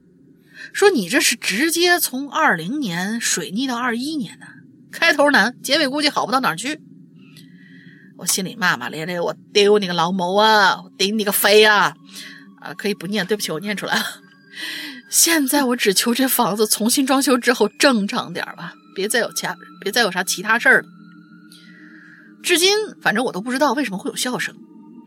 [0.73, 4.47] 说你这是直接从二零年水逆到二一年呢，
[4.91, 6.81] 开头难，结尾估计好不到哪儿去。
[8.17, 11.93] 我心里骂骂咧咧，我丢你个老母啊，我顶你个肺啊！
[12.61, 14.03] 啊，可以不念，对不起，我念出来了。
[15.09, 20.87] 现在我只求这房子重新装修之后正常点吧，别再有其他，别再有啥其他事儿了。
[22.41, 24.55] 至今，反正我都不知道为什么会有笑声。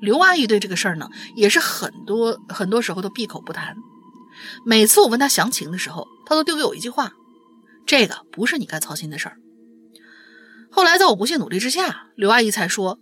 [0.01, 3.75] 刘阿姨对这个事儿呢，也是很多很多时候都闭口不谈。
[4.65, 7.13] 每次我问她详情的时候，她都丢给我一句话
[7.87, 9.37] ：“这个不是你该操心的事儿。”
[10.71, 12.99] 后来在我不懈努力之下，刘阿姨才说：“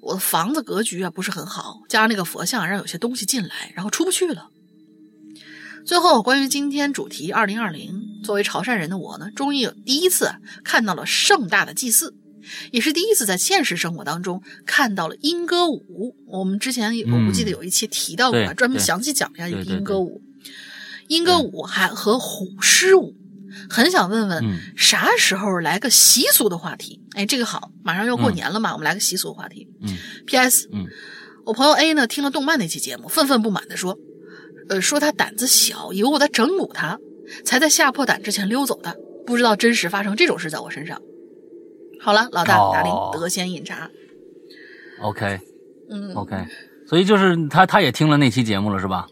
[0.00, 4.50] 我的房子格局啊不是很好，加上那个佛像让有些东西进来，然后出不去了。”
[5.84, 12.14] 最后，关于今天主题二零二零，作为潮汕人的我呢，终于有第一次看到了盛大的祭祀。
[12.70, 16.16] 也是第一次在现实生活当中看到了莺歌舞。
[16.26, 20.22] 我们之前有我不记得有一期提到过专门详细讲一下这个对对莺歌舞。
[21.08, 23.16] 莺歌舞还和虎狮舞，
[23.68, 27.00] 很想问问嗯啥时候来个习俗的话题？
[27.14, 29.68] 哎，这个好，马上要过年了嘛，我们来个习俗话题。
[29.82, 29.96] 嗯
[30.26, 30.68] P.S.
[30.72, 30.86] 嗯，
[31.44, 33.96] 我朋友 A 呢听了动漫那期节目，愤愤不满的说，
[34.68, 36.98] 呃，说他胆子小，以为我在整蛊他，
[37.44, 38.96] 才在吓破胆之前溜走的，
[39.26, 41.00] 不知道真实发生这种事在我身上。
[42.00, 43.90] 好了，老大哦打铃，得先饮茶。
[45.00, 45.40] OK
[45.90, 46.36] 嗯，OK，
[46.88, 49.06] 所以就是他他也听了那期节目了是吧？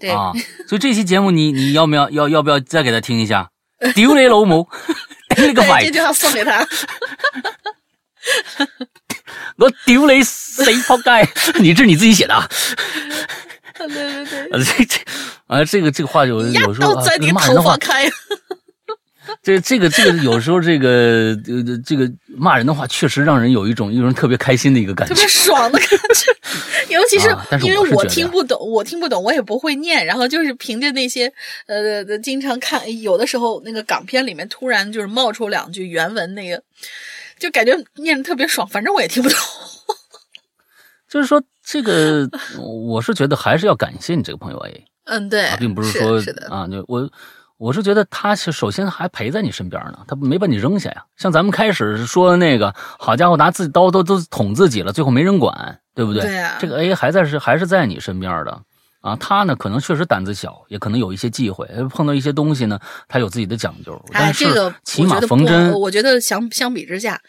[0.00, 0.32] 对，啊，
[0.68, 3.50] 所以这期节目你你要不要要要不要再给他听一下？
[3.94, 4.68] 丢你老母，
[5.36, 5.92] 顶你个对，肺这！
[5.92, 6.66] 句话送给他。
[9.56, 11.28] 我丢你死仆街！
[11.60, 12.48] 你这是你自己写的啊？
[13.78, 15.00] 对对对，啊，这这
[15.46, 18.10] 啊，这个这个话有压有时候啊到在你头发，开。
[19.42, 25.28] 这这个这个有时候这个呃这个骂人的话，确实让人有一种一种特别开心的一个感觉特别。
[25.28, 26.30] 爽的感觉，
[26.88, 27.28] 尤其是
[27.62, 31.32] 因为我听不懂，我听不懂，我也不会念，然后就是凭着那些
[31.66, 36.62] 呃，经常看，有的时候那个港片里面突然就是冒出两句原文，那个
[37.38, 39.38] 就感觉念的特别爽，反正我也听不懂。
[41.08, 42.28] 就是说，这个
[42.58, 47.10] 我是觉得还是要感谢你这个朋友 A 嗯，对啊，并不是说是的，啊，就我
[47.58, 51.04] 我是觉得他是首先还陪在你身边呢，他没把你扔下呀。
[51.16, 56.22] 像咱们开始说的那个，好家伙，拿自己刀都都捅自己了，最后没人管，对不对？
[56.22, 58.62] 对呀这个 A 还在是还是在你身边的
[59.00, 59.16] 啊。
[59.16, 62.78] 他呢，可能确实胆子小，也可能有一些忌讳，碰到一些东西呢，
[63.08, 63.92] 他有自己的讲究。
[64.12, 67.20] 哎，但是这个起码我觉得不缝针，我觉得相相比之下，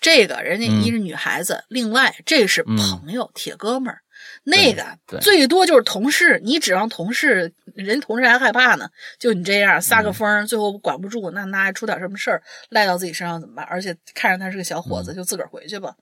[0.00, 4.00] 这个人家嗯一是女孩子，另外这是嗯朋友、铁哥们儿。
[4.48, 8.88] 那个最多就是同事，你指望同事，人同事还害怕呢。
[9.18, 13.66] 就你这样撒个疯儿，最后管不住，那那还出点什么事儿赖到自己身上怎么办？
[13.66, 15.96] 而且看着他是个小伙子，就自个儿回去吧。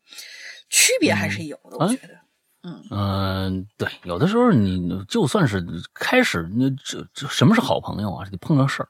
[0.69, 2.15] 区别还是有的，我啊觉得。
[2.91, 5.65] 嗯、对，有的时候你就算是
[5.95, 8.29] 开始，那这这什么是好朋友啊？
[8.31, 8.89] 得碰着事儿。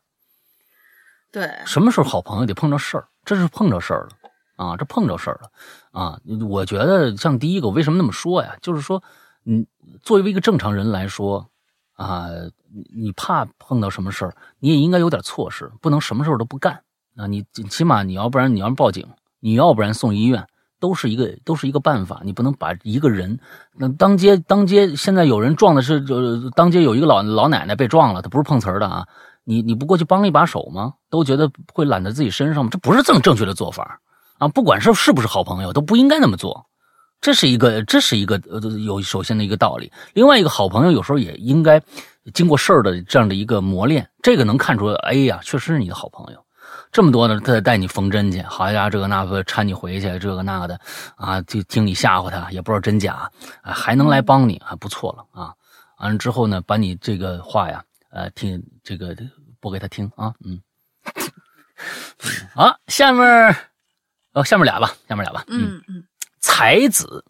[1.33, 4.11] 对，什么时候好朋友得碰着事儿，这是碰着事儿了
[4.55, 5.51] 啊，这碰着事儿了
[5.91, 6.21] 啊。
[6.49, 8.57] 我觉得像第一个，我为什么那么说呀？
[8.63, 9.03] 就是说，
[9.45, 9.67] 嗯，
[10.03, 11.49] 作为一个正常人来说
[11.95, 12.27] 啊，
[12.95, 16.83] 你怕碰到什么事儿，你也应该有点措施，不能什么事儿都不干
[17.17, 17.27] 啊。
[17.27, 19.07] 你起码你要不然你要报警，
[19.41, 20.47] 你要不然送医院。
[20.81, 23.39] 都是一个都是一个办法，你不能把一个人，
[23.75, 29.07] 那当街当街现在有人撞的是，就当街有一个老老奶奶被撞了，她不是碰瓷儿的啊，
[29.45, 30.93] 你你不过去帮一把手吗？
[31.09, 32.71] 都觉得会揽在自己身上吗？
[32.71, 33.99] 这不是正正确的做法
[34.37, 34.49] 啊！
[34.49, 36.67] 不管是是不是好朋友，都不应该那么做。
[37.25, 39.91] 这是一个，这是一个呃有首先的一个道理。
[40.13, 41.81] 另外一个好朋友有时候也应该
[42.35, 46.45] 经过事儿的这样的一个磨练，这个能看出，哎呀，确实是你的好朋友。
[46.93, 50.79] 这么多的，他带你缝针去，好呀，这个那个搀你回去，这个那个的，
[51.17, 53.31] 啊，就听你吓唬他，也不知道真假，
[53.63, 55.55] 还能来帮你，还不错了啊。
[56.01, 59.17] 完了之后呢，把你这个话呀，呃，听这个
[59.61, 60.61] 播给他听啊，嗯，
[62.55, 63.25] 好，下面，
[64.35, 66.05] 哦，下面俩吧，下面俩吧，嗯嗯，
[66.45, 67.25] 才子，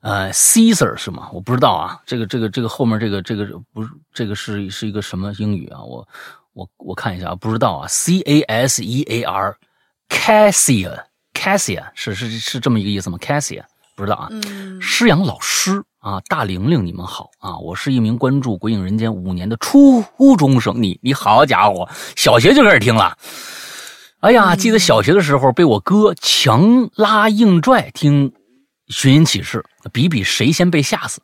[0.00, 1.30] 呃，Caesar 是吗？
[1.32, 5.80] 我不知道啊，这个这个这个后面这个这个不是这个是是一个什么英语啊？
[5.80, 6.06] 我
[6.52, 13.62] 我我看一下啊，不知道啊，C A S E A R，Cassia Cassia 是是是这么一个意思吗？Cassia
[13.94, 14.26] 不知道啊。
[14.32, 17.56] 嗯，施阳老师啊，大玲玲，你们好啊！
[17.58, 20.02] 我是一名关注《鬼影人间》五年的初
[20.36, 23.16] 中生，你你好家伙，小学就开始听了。
[24.20, 28.30] 哎呀，记得小学的时候被我哥强拉硬拽听
[28.90, 31.22] 《寻人启事》，比比谁先被吓死。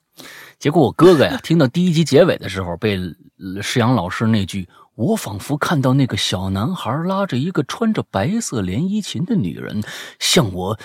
[0.58, 4.66] 结果我哥哥呀， 听到第一集结尾的时候，被呃施阳老师那句
[4.96, 9.82] “我仿佛看到那个小男孩拉着一个穿着白色连衣裙的女人
[10.18, 10.78] 向我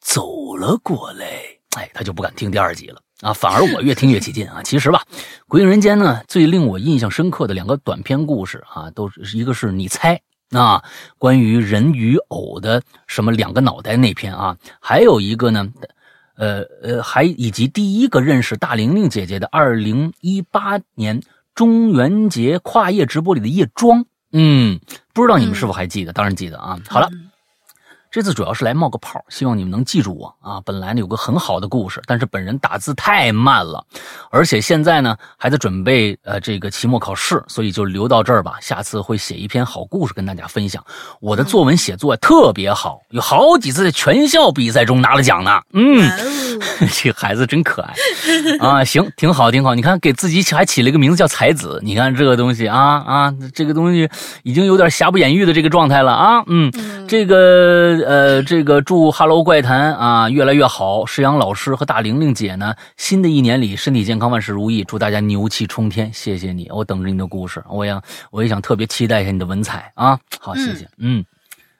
[0.00, 1.26] 走了过来”，
[1.76, 3.32] 哎，他就不敢听第二集了啊。
[3.32, 4.62] 反而我越听越起劲啊。
[4.62, 5.02] 其实吧，
[5.48, 10.20] 《鬼影人间》呢，最令我印象深刻的两个短篇故事啊，都是一个是你猜。
[10.50, 10.84] 啊，
[11.16, 15.66] 关于人与偶的什么两个脑袋那篇啊，还有一个呢，
[16.42, 21.22] 呃呃，还以及第一个认识大玲玲姐姐的二零一八年
[21.54, 24.80] 中元节跨夜直播里的夜庄，嗯，
[25.14, 26.12] 不知道你们是否还记得？
[26.12, 26.76] 当然记得啊。
[26.88, 27.08] 好了。
[28.12, 30.60] 这次主要是来冒个泡，希望你们能记住我啊！
[30.66, 33.82] 本来呢有个很好的故事，但是本人打字太慢了，
[34.30, 38.58] 而且现在呢还在准备呃这个期末考试，所以就留到这儿吧。
[38.60, 40.84] 下次会写一篇好故事跟大家分享。
[41.20, 45.62] 我的作文写作特别好，有好几次在全校比赛中拿了奖呢。
[45.72, 46.06] 嗯，
[46.92, 47.94] 这孩子真可爱
[48.60, 48.84] 啊！
[48.84, 49.74] 行，挺好，挺好。
[49.74, 51.80] 你看，给自己还起了一个名字叫才子。
[51.82, 54.06] 你看这个东西啊啊，这个东西
[54.42, 56.42] 已经有点瑕不掩瑜的这个状态了啊。
[56.46, 56.70] 嗯，
[57.08, 61.06] 这个呃，这个祝《Hello 怪谈》啊越来越好。
[61.06, 64.84] 石阳老师和大玲玲姐呢，新的一年里身体健康，万事如意。
[64.84, 66.12] 祝大家牛气冲天！
[66.12, 67.62] 谢谢你，我等着你的故事。
[67.68, 68.00] 我也，
[68.30, 70.18] 我也想特别期待一下你的文采啊。
[70.38, 70.88] 好，谢谢。
[70.98, 71.24] 嗯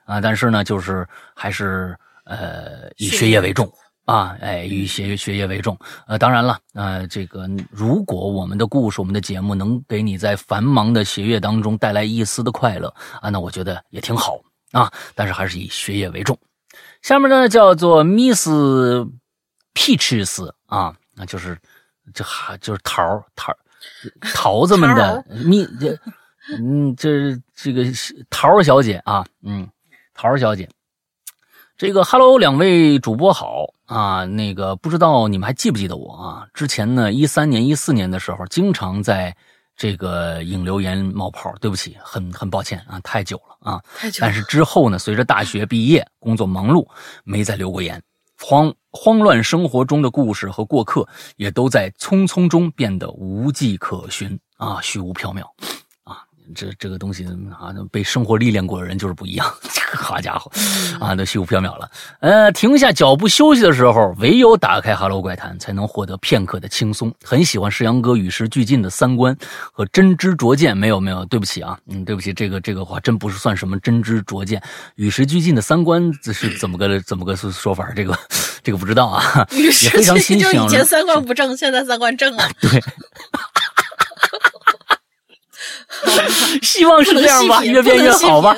[0.05, 1.95] 啊，但是呢，就是还是
[2.25, 3.71] 呃以学业为重。
[4.05, 5.77] 啊，哎，以学学业为重。
[6.07, 14.37] 呃，当然了，呃，这个如果我们的故事、我们的节目能给你在繁忙的学业当中带来一丝的快乐啊，那我觉得也挺好
[14.73, 14.91] 啊。
[15.15, 16.37] 但是还是以学业为重。
[17.01, 18.47] 下面呢叫做 Miss
[19.73, 21.57] Peaches 啊，那就是
[22.13, 23.55] 这还就是桃桃
[24.33, 25.97] 桃子们的蜜这
[26.59, 27.85] 嗯这这个
[28.29, 29.69] 桃小姐啊，嗯，
[30.13, 30.69] 桃小姐。
[31.75, 34.25] 这个 Hello，两位主播好啊！
[34.25, 36.47] 那个不知道你们还记不记得我啊？
[36.53, 39.35] 之前呢，一三年、一四年的时候，经常在
[39.83, 41.53] 这个引留言冒泡。
[41.59, 43.83] 对不起，很很抱歉啊，太久了啊。
[43.97, 44.27] 太久了。
[44.27, 46.87] 但是之后呢，随着大学毕业、工作忙碌，
[47.25, 48.01] 没再留过言。
[48.41, 51.05] 慌慌乱生活中的故事和过客，
[51.35, 55.51] 也都在匆匆中变得无迹可寻啊，虚无缥缈啊。
[56.53, 59.45] 这这个东西啊，被生活历练过的人就是不一样。
[59.93, 60.51] 好家伙，
[60.99, 61.87] 啊，都虚无缥缈了。
[62.19, 67.13] 呃，停下脚步休息的时候，唯有打开《哈喽怪谈》，才能获得片刻的轻松。
[67.23, 69.37] 很喜欢石阳哥与时俱进的三观
[69.71, 70.75] 和真知灼见。
[70.75, 74.59] 没有没有，对不起啊，嗯，对不起，这个这个话真不是算什么真知灼见。
[74.95, 77.91] 与时俱进的三观这是怎么个怎么个说说法？
[77.95, 78.17] 这个
[78.63, 79.47] 这个不知道啊。
[79.51, 82.49] 与时俱进就赏以前三观不正，现在三观正啊。
[82.59, 82.83] 对。
[86.61, 88.55] 希望是这样吧，越变越好吧。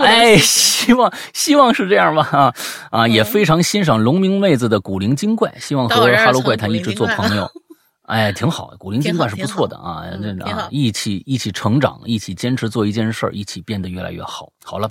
[0.00, 2.54] 哎，希望希望是这样吧啊
[2.90, 3.08] 啊！
[3.08, 7.50] 也非常欣赏龙明妹子的古灵精怪，希望和哈喽怪谈一直做朋友。
[8.08, 10.04] 哎，挺好，古灵精怪是不错的啊，
[10.44, 14.50] 啊一起一起成长，一起坚持做一件事儿，一起变得越来越好。
[14.64, 14.88] 好了，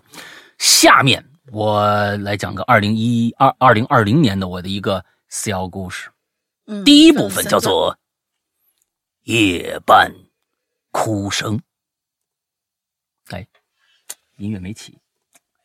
[0.60, 1.84] 下面我
[2.18, 6.10] 来讲个二零一二二零二零年的我的一个小故事。
[6.68, 7.98] 嗯第一部分叫做
[9.24, 10.12] 夜半
[10.92, 11.60] 哭声。
[13.30, 13.48] 哎，
[14.38, 14.98] 音乐没起，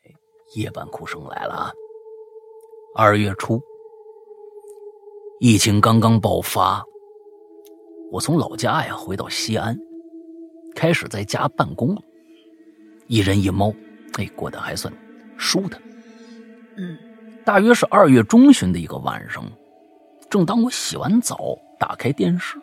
[0.05, 0.15] 哎，
[0.55, 1.73] 夜半哭声来了啊！
[2.95, 3.61] 二月初，
[5.41, 6.85] 疫情刚刚爆发，
[8.11, 9.77] 我从老家呀回到西安，
[10.75, 12.03] 开始在家办公了，
[13.07, 13.75] 一人一猫，
[14.15, 14.93] 哎，过得还算
[15.37, 15.83] 舒坦。
[16.77, 16.97] 嗯
[17.45, 19.45] 大约是二月中旬的一个晚上，
[20.29, 22.61] 正当我洗完澡，打开电视，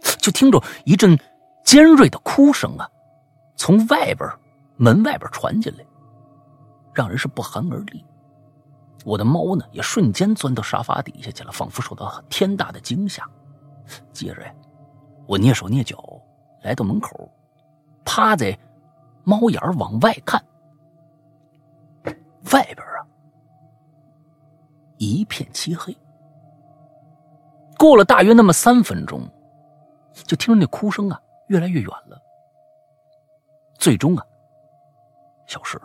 [0.00, 1.18] 就听着一阵
[1.64, 2.88] 尖锐的哭声啊，
[3.56, 4.28] 从外边
[4.76, 5.84] 门外边传进来，
[6.94, 8.04] 让人是不寒而栗。
[9.04, 13.22] 我的猫呢，也瞬间钻到沙发底下去了，仿佛受到天大的惊吓。
[14.12, 14.52] 接着呀，
[15.26, 15.96] 我蹑手蹑脚
[16.62, 17.30] 来到门口，
[18.04, 18.58] 趴在
[19.24, 20.42] 猫眼往外看，
[22.52, 23.06] 外边啊
[24.98, 25.96] 一片漆黑。
[27.78, 29.22] 过了大约那么三分钟，
[30.24, 32.20] 就听着那哭声啊越来越远了，
[33.78, 34.24] 最终啊
[35.46, 35.84] 消失了。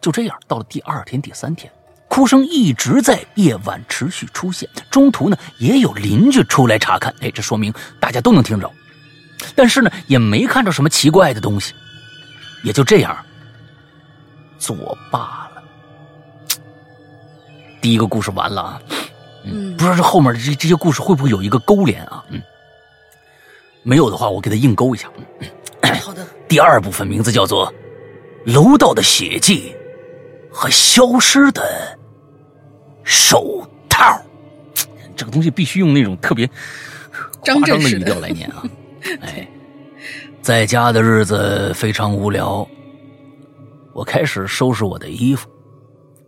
[0.00, 1.72] 就这样，到了第二天、第三天，
[2.08, 8.70] 哭声一直在夜晚持续出现，中途呢也有邻居出来查看，哎，这说明大家都能听着，
[9.56, 11.74] 但是呢也没看着什么奇怪的东西，
[12.62, 13.16] 也就这样
[14.58, 15.62] 作罢了。
[17.80, 18.82] 第一个故事完了啊。
[19.42, 22.22] 嗯不知道这后面的这这些故事会不会有一个勾连啊？
[22.28, 22.42] 嗯，
[23.82, 25.10] 没有的话，我给他硬勾一下。
[25.40, 25.48] 嗯
[26.00, 27.72] 好的，第二部分名字叫做
[28.54, 29.74] 《楼道的血迹
[30.50, 31.98] 和消失的
[33.02, 34.20] 手套》。
[35.16, 36.48] 这个东西必须用那种特别
[37.42, 38.62] 张夸张的语调来念啊！
[39.20, 39.46] 哎，
[40.40, 42.66] 在家的日子非常无聊，
[43.92, 45.48] 我开始收拾我的衣服，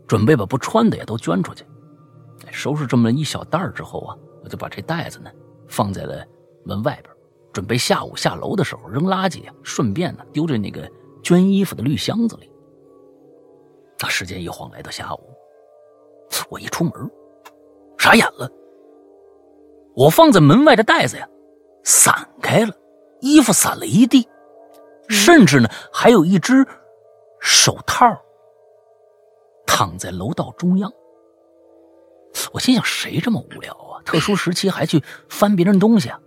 [0.07, 1.65] 准备把不穿的也都捐出去。
[2.47, 5.31] 哎收拾这么一小袋儿之后啊，我就把这袋子呢
[5.69, 6.23] 放在了
[6.65, 7.11] 门外边，
[7.53, 10.91] 准备下午下楼的时候扔垃圾啊，顺便呢丢在那个
[11.23, 12.51] 捐衣服的绿箱子里。
[14.01, 15.20] 那，时间一晃来到下午，
[16.49, 16.93] 我一出门，
[17.99, 18.51] 傻眼了，
[19.95, 21.29] 我放在门外的袋子呀
[21.85, 22.74] 散开了，
[23.20, 24.27] 衣服散了一地，
[25.09, 26.66] 甚至呢还有一只
[27.39, 28.07] 手套
[29.66, 30.91] 躺在楼道中央。
[32.53, 34.03] 我心想，谁这么无聊啊？
[34.05, 36.19] 特殊时期还去翻别人东西啊？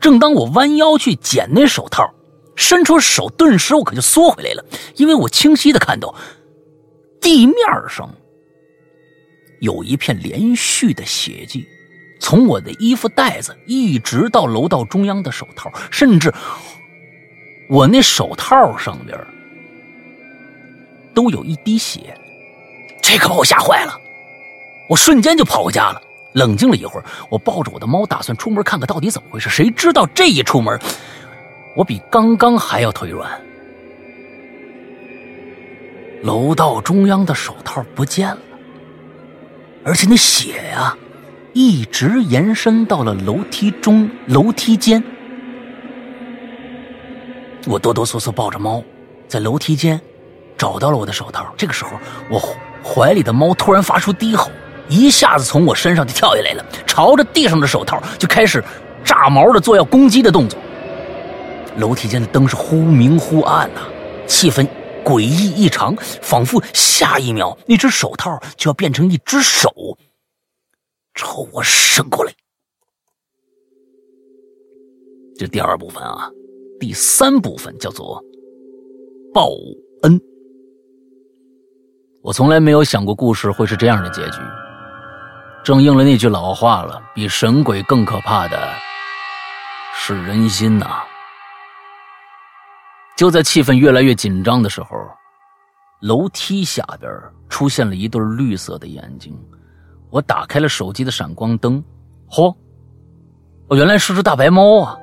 [0.00, 2.12] 正当我弯腰去捡那手套，
[2.56, 4.64] 伸出手，顿时我可就缩回来了，
[4.96, 6.14] 因为我清晰的看到
[7.20, 7.56] 地面
[7.88, 8.14] 上
[9.60, 11.66] 有一片连续的血迹，
[12.20, 16.32] 从我的衣服袋子一直到楼道中央的手套，甚至
[17.70, 19.18] 我那手套上边
[21.14, 22.14] 都有一滴血，
[23.00, 23.98] 这可把我吓坏了。
[24.86, 26.02] 我瞬间就跑回家了。
[26.34, 29.48] 冷静了一会儿，我抱着我的猫，打算出门看看到底怎么回事。
[29.48, 30.78] 谁知道这一出门，
[31.76, 33.30] 我比刚刚还要腿软。
[36.22, 38.38] 楼道中央的手套不见了，
[39.84, 40.96] 而且那血呀、
[41.52, 45.02] 一直延伸到了楼梯中楼梯间。
[47.66, 48.82] 我哆哆嗦嗦抱着猫，
[49.28, 50.00] 在楼梯间
[50.56, 51.54] 找到了我的手套。
[51.56, 51.92] 这个时候，
[52.28, 52.40] 我
[52.82, 54.50] 怀里的猫突然发出低吼，
[54.88, 58.62] 一下子从我身上就跳下来了，朝着地上的手套就开始
[59.04, 60.58] 炸毛的做要攻击的动作。
[61.78, 63.80] 楼梯间的灯是忽明忽暗呐、
[64.26, 64.66] 气氛
[65.02, 69.68] 诡异异常，仿佛下一秒那只手套就要变成一只手
[71.14, 72.32] 朝我伸过来。
[75.36, 76.30] 这第二部分啊，
[76.78, 78.22] 第三部分叫做
[79.32, 79.48] 报
[80.02, 80.20] 恩。
[82.22, 84.38] 我从来没有想过故事会是这样的结局，
[85.64, 88.70] 正应了那句老话了：比神鬼更可怕的
[89.96, 91.02] 是人心呐、
[93.16, 94.88] 就在气氛越来越紧张的时候，
[96.02, 97.10] 楼梯下边
[97.48, 99.34] 出现了一对绿色的眼睛。
[100.10, 101.82] 我打开了手机的闪光灯，
[102.28, 102.54] 嚯！
[103.70, 104.94] 原来是只大白猫啊！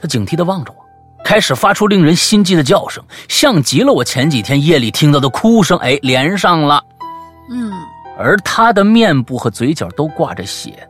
[0.00, 0.78] 它警惕地望着我，
[1.24, 5.76] 开始发出令人心悸的叫声，像极了我前几天夜里听到的哭声。
[5.78, 6.80] 哎，连上了。
[7.50, 7.72] 嗯，
[8.18, 10.88] 而他的面部和嘴角都挂着血，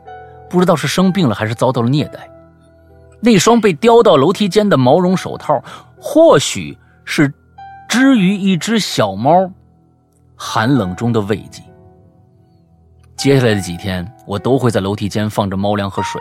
[0.51, 2.29] 不知道是生病了还是遭到了虐待。
[3.21, 5.63] 那双被叼到楼梯间的毛绒手套，
[5.97, 7.33] 或许是
[7.89, 9.51] 之于一只小猫
[10.35, 11.63] 寒冷中的慰藉。
[13.17, 16.21] 接下来的几天，我都会在楼梯间放着猫粮和水，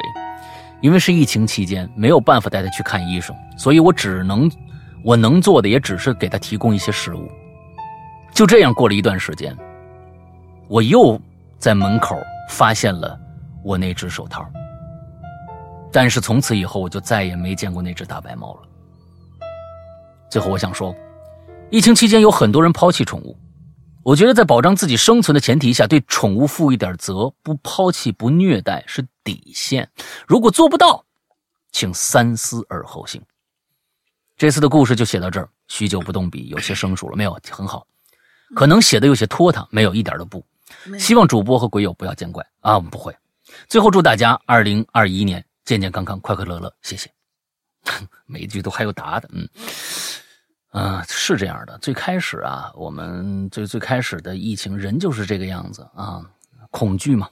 [0.81, 4.51] 因为是疫情期间，没有办法带它去看医生，所以我只能，
[5.03, 7.27] 我能做的也只是给它提供一些食物。
[8.31, 9.57] 就这样过了一段时间，
[10.71, 11.19] 我又
[11.59, 12.17] 在门口
[12.47, 13.19] 发现了
[13.61, 14.49] 我那只手套，
[15.91, 18.61] 但是从此以后，我就再也没见过那只大白猫了。
[20.29, 20.95] 最后，我想说，
[21.71, 23.37] 疫情期间有很多人抛弃宠物。
[24.01, 29.91] 我觉得在保障自己生存的前提下，对宠物负一点责，不抛弃、不虐待是底线。
[30.25, 31.03] 如果做不到，
[31.73, 33.21] 请三思而后行。
[34.37, 37.85] 这次的故事就写到这儿，许久不动笔，有些生疏了，没有很好，
[38.55, 40.41] 可能写的有些拖沓，没有一点都不。
[40.99, 43.15] 希望主播和鬼友不要见怪啊，我们不会。
[43.67, 47.09] 最后祝大家二零二一年健健康康、快快乐乐，谢谢。
[48.25, 49.47] 每一句都还有答的，嗯。
[50.69, 51.77] 啊，是这样的。
[51.79, 56.21] 最开始啊，我们最最开始的疫情，人就是这个样子啊，
[56.69, 57.29] 恐惧嘛。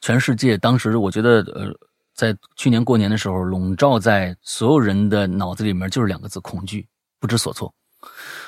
[0.00, 1.74] 全世界当时，我觉得，呃，
[2.14, 6.86] 在去年过年的时候，笼罩在所有人的脑子里面就是两个字：恐惧，
[7.18, 7.74] 不知所措。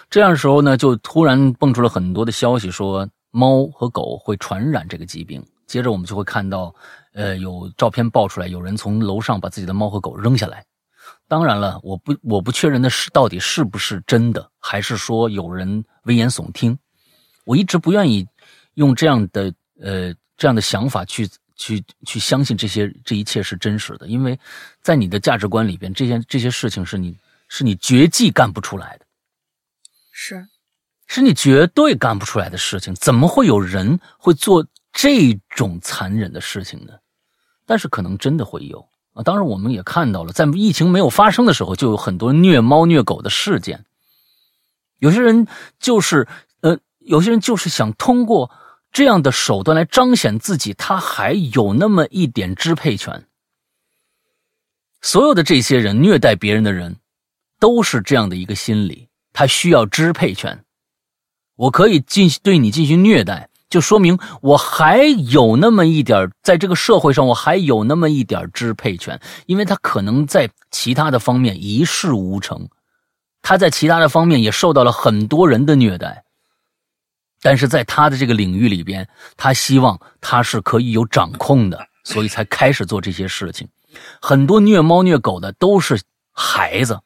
[0.08, 5.44] 这样的时候呢，就突然蹦出了很多的消息，说猫和狗会传染这个疾病。
[5.66, 6.74] 接着我们就会看到，
[7.12, 10.64] 呃，有照片爆出来，有人从楼上把自己的猫和狗扔下来。
[11.28, 16.78] 当然了，我不我不确认的是到底是不是真的，还是说有人危言耸听。
[17.44, 18.26] 我一直不愿意
[18.74, 24.38] 用这样的呃这样的想法去去去相信这些这一切是真实的，因为
[24.82, 27.18] 在你的价值观里边，这些这些事情是你
[27.48, 29.06] 是你绝技干不出来的，
[30.12, 30.46] 是
[31.06, 32.94] 是你绝对干不出来的事情。
[32.94, 36.92] 怎么会有人会做这种残忍的事情呢？
[37.64, 38.88] 但是可能真的会有。
[39.14, 43.86] 啊，当然，我们也看到了，在疫情没有发生的时候，就有很多虐猫虐狗的事件。
[44.98, 45.46] 有些人
[45.78, 46.28] 就是，
[46.60, 48.50] 呃，有些人就是想通过
[48.92, 53.26] 这样的手段来彰显自己，他还有那么一点支配权。
[55.00, 56.96] 所有的这些人虐待别人的人，
[57.58, 60.65] 都是这样的一个心理，他需要支配权。
[61.56, 63.48] 我可以进对你进行虐待。
[63.68, 72.68] 就说明我还有那么一点，在这个社会上我还有那么一点支配权，因为他可能在其他的方面一事无成，
[73.42, 76.24] 他在其他的方面也受到了很多人的虐待，
[77.42, 79.06] 但是在他的这个领域里边，
[79.36, 83.68] 他希望他是可以有掌控的，所以才开始做这些事情。
[84.22, 86.00] 很多虐猫虐狗的都是
[86.30, 87.00] 孩子，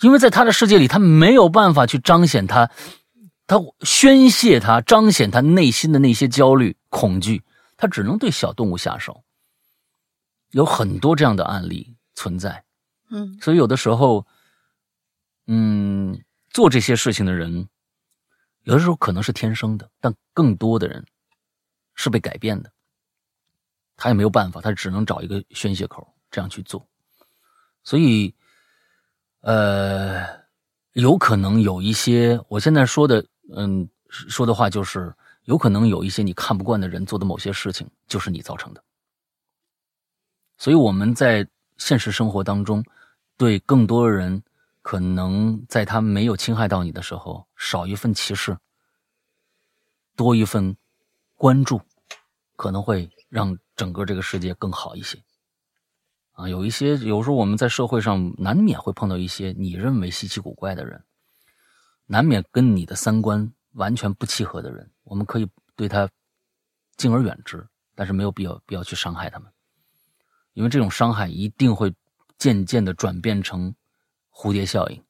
[0.00, 2.70] 因为在他的世界里，他没有办法去彰显他。
[3.48, 7.44] 他宣泄他彰显他内心的那些焦虑恐惧，
[7.76, 9.22] 他只能对小动物下手。
[10.50, 12.64] 有很多这样的案例存在，
[13.08, 14.26] 嗯，所以有的时候，
[15.46, 16.20] 嗯，
[16.50, 17.68] 做这些事情的人，
[18.64, 21.06] 有的时候可能是天生的，但更多的人
[21.94, 22.72] 是被改变的。
[23.96, 26.84] 他也没有办法，他只能找一个宣泄口，这样去做。
[27.84, 28.34] 所以，
[29.46, 30.26] 呃，
[30.94, 33.24] 有可能有一些我现在说的。
[33.54, 35.14] 嗯，说的话就是，
[35.44, 38.82] 有可能有一些你看不惯的人做的某些事情，就是你造成的。
[40.58, 41.46] 所以我们在
[41.76, 42.82] 现实生活当中，
[43.36, 44.42] 对更多人，
[44.82, 48.58] 可能在他没有侵害到你的时候，少一份歧视，
[50.16, 50.76] 多一份
[51.36, 51.80] 关注，
[52.56, 55.22] 可能会让整个这个世界更好一些。
[56.36, 61.02] 啊，有一些有时候我们在社会上难免会碰到一些你认为稀奇古怪的人。
[62.08, 66.08] 难免跟你的三观完全不契合的人，我们可以对他
[66.96, 69.50] 敬而远之，但是没有必要必要去伤害他们，
[70.52, 71.92] 因为这种伤害一定会
[72.38, 73.74] 渐渐的转变成
[74.30, 75.02] 蝴蝶效应，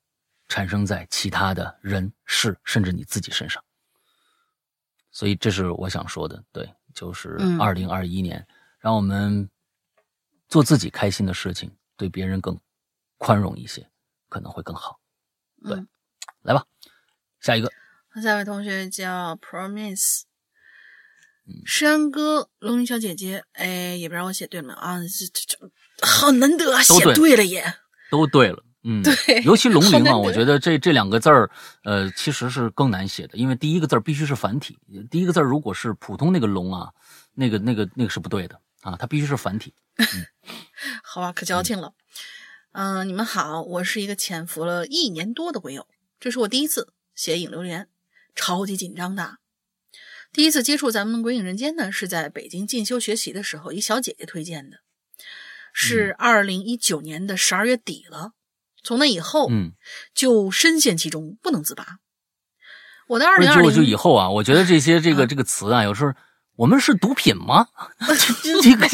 [0.48, 3.62] 产生在其他的人事甚至你自己身上。
[5.10, 8.46] 所以这是我想说的，对，就是二零二一年，
[8.78, 9.50] 让我们
[10.48, 12.58] 做自己开心的事情，对别人更
[13.18, 13.88] 宽容一些，
[14.28, 15.00] 可能会更好。
[15.64, 15.76] 对，
[16.42, 16.64] 来吧。
[17.40, 17.70] 下一个，
[18.22, 20.22] 下一位同学叫 Promise，
[21.64, 24.98] 山哥，龙鳞小姐姐，哎，也不知道我写对了没啊？
[25.00, 27.74] 这这这好难得啊，写对了耶，
[28.10, 31.50] 都对了，嗯，对尤其龙 鳞啊，好难得我觉得这这两个字儿，
[31.84, 34.78] 呃，其实是更难写的，因为第一个字儿必须是繁体，
[35.10, 36.92] 第一个字儿如果是普通那个龙啊，
[37.34, 39.74] 那个那个那个是不对的啊，它必须是繁体。
[41.02, 41.94] 好吧，可矫情了。
[42.70, 45.88] 嗯、你们好，我是一个潜伏了一年多的鬼友，
[46.20, 47.88] 这是我第一次写影留言，
[48.34, 49.38] 超级紧张的。
[50.32, 54.78] 第一次接触咱们《鬼影人间》呢，是在北京进修学习的时候，一小姐姐推荐的，
[55.72, 58.32] 是二零一九年的十二月底了。
[58.84, 59.72] 从那以后，嗯，
[60.14, 61.98] 就深陷其中不能自拔。
[63.08, 66.12] 我的二零二不是就就以后啊，我觉得这些这个啊这个词啊，有时候
[66.56, 67.66] 我们是毒品吗？
[68.42, 68.88] 这 这个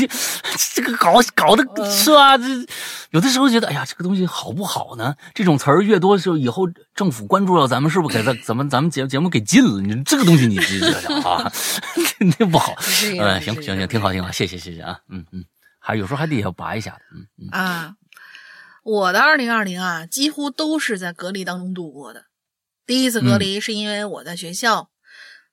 [0.74, 2.36] 这个搞搞的嗯是吧？
[2.36, 2.44] 这
[3.10, 5.14] 有的时候觉得，哎呀，这个东西好不好呢？
[5.34, 9.80] 这种词儿越多，就以后政府关注了咱们，是不是给咱 咱们咱们节节目给禁了？
[9.80, 11.50] 你这个东西你这这啊，
[12.38, 12.74] 那不好。
[13.20, 15.44] 嗯，行行行，挺好挺好，谢谢谢谢啊，嗯嗯，
[15.78, 17.94] 还有时候还得要拔一下的，嗯嗯啊，
[18.82, 22.24] 我的二零二零啊，几乎都是在隔离当中度过的。
[22.84, 24.88] 第一次隔离是因为我在学校，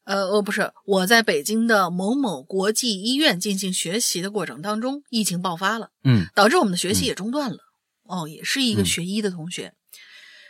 [0.10, 7.60] 呃呃，不是我在北京的某某国际医院进行学习的过程当中，疫情爆发了，嗯导致我们的学习也中断了。
[8.06, 9.76] 哦，也是一个学医的同学，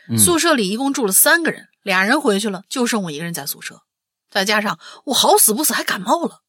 [0.10, 3.82] 嗯宿舍里一共住了三个人，俩人回去了，就剩我一个人在宿舍。
[4.30, 6.40] 再加上我好死不死还感冒了，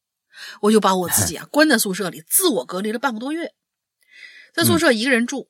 [0.61, 3.51] 我就把我自己啊 关在宿舍里，自我隔离了半个多月。
[4.53, 5.49] 在宿舍一个人住，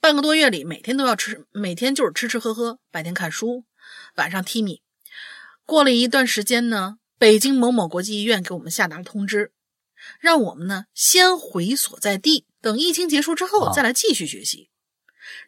[0.00, 3.64] 半个多月里，每天都要吃，每天就是吃吃喝喝，白天看书，
[4.16, 4.82] 晚上踢米。
[5.66, 9.52] 过了一段时间呢，北京某某国际医院给我们下达了通知，
[10.20, 14.70] 让我们呢先回所在地，等疫情结束之后啊再来继续学习。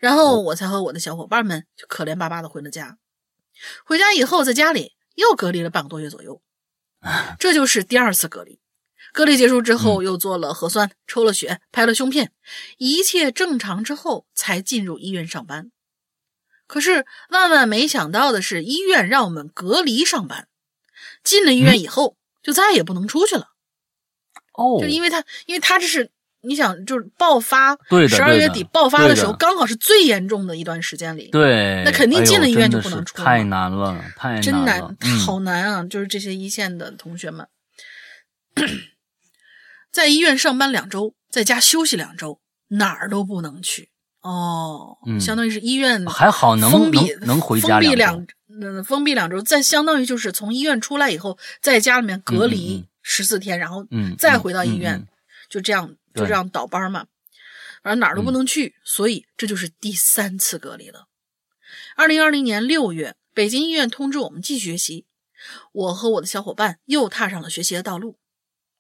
[0.01, 2.99] 然后我才和我的小伙伴们就可怜巴巴的回了家。
[3.85, 6.43] 回家以后，在家里又隔离了半个多月左右，
[7.39, 8.61] 这就是第二次隔离。
[9.13, 12.33] 隔离结束之后，又做了核酸，抽了血，拍了胸片，
[12.77, 15.71] 一切正常之后，才进入医院上班。
[16.69, 20.47] 可是万万没想到的是，医院让我们隔离上班，
[21.25, 23.49] 进了医院以后，就再也不能出去了。
[24.53, 26.11] 哦就，因为他，因为他这是
[26.43, 27.77] 你想，就是爆发，
[28.09, 34.81] 十二月底爆发的时候，的刚好是最严重的一段时间里，对，那肯定进了医院就不能出了太难了，太真难
[35.25, 35.83] 好难啊！
[35.85, 37.49] 就是这些一线的同学们，
[39.91, 43.91] 在医院上班两周，在家休息两周，哪儿都不能去
[44.21, 44.99] 哦。
[45.07, 48.27] 嗯相当于是医院还好能封闭能能回家封闭两
[48.85, 55.07] 封闭两周，再相当于就是从医院出来以后，在家里面隔离嗯十四天，然后嗯再回到医院，
[55.49, 57.07] 就这样就这样倒班嘛。
[57.83, 61.07] 反正哪儿都不能去，所以这就是第三次隔离了。
[61.95, 65.07] 二零二零年六月，北京医院通知我们继续学习，
[65.73, 68.19] 我和我的小伙伴又踏上了学习的道路。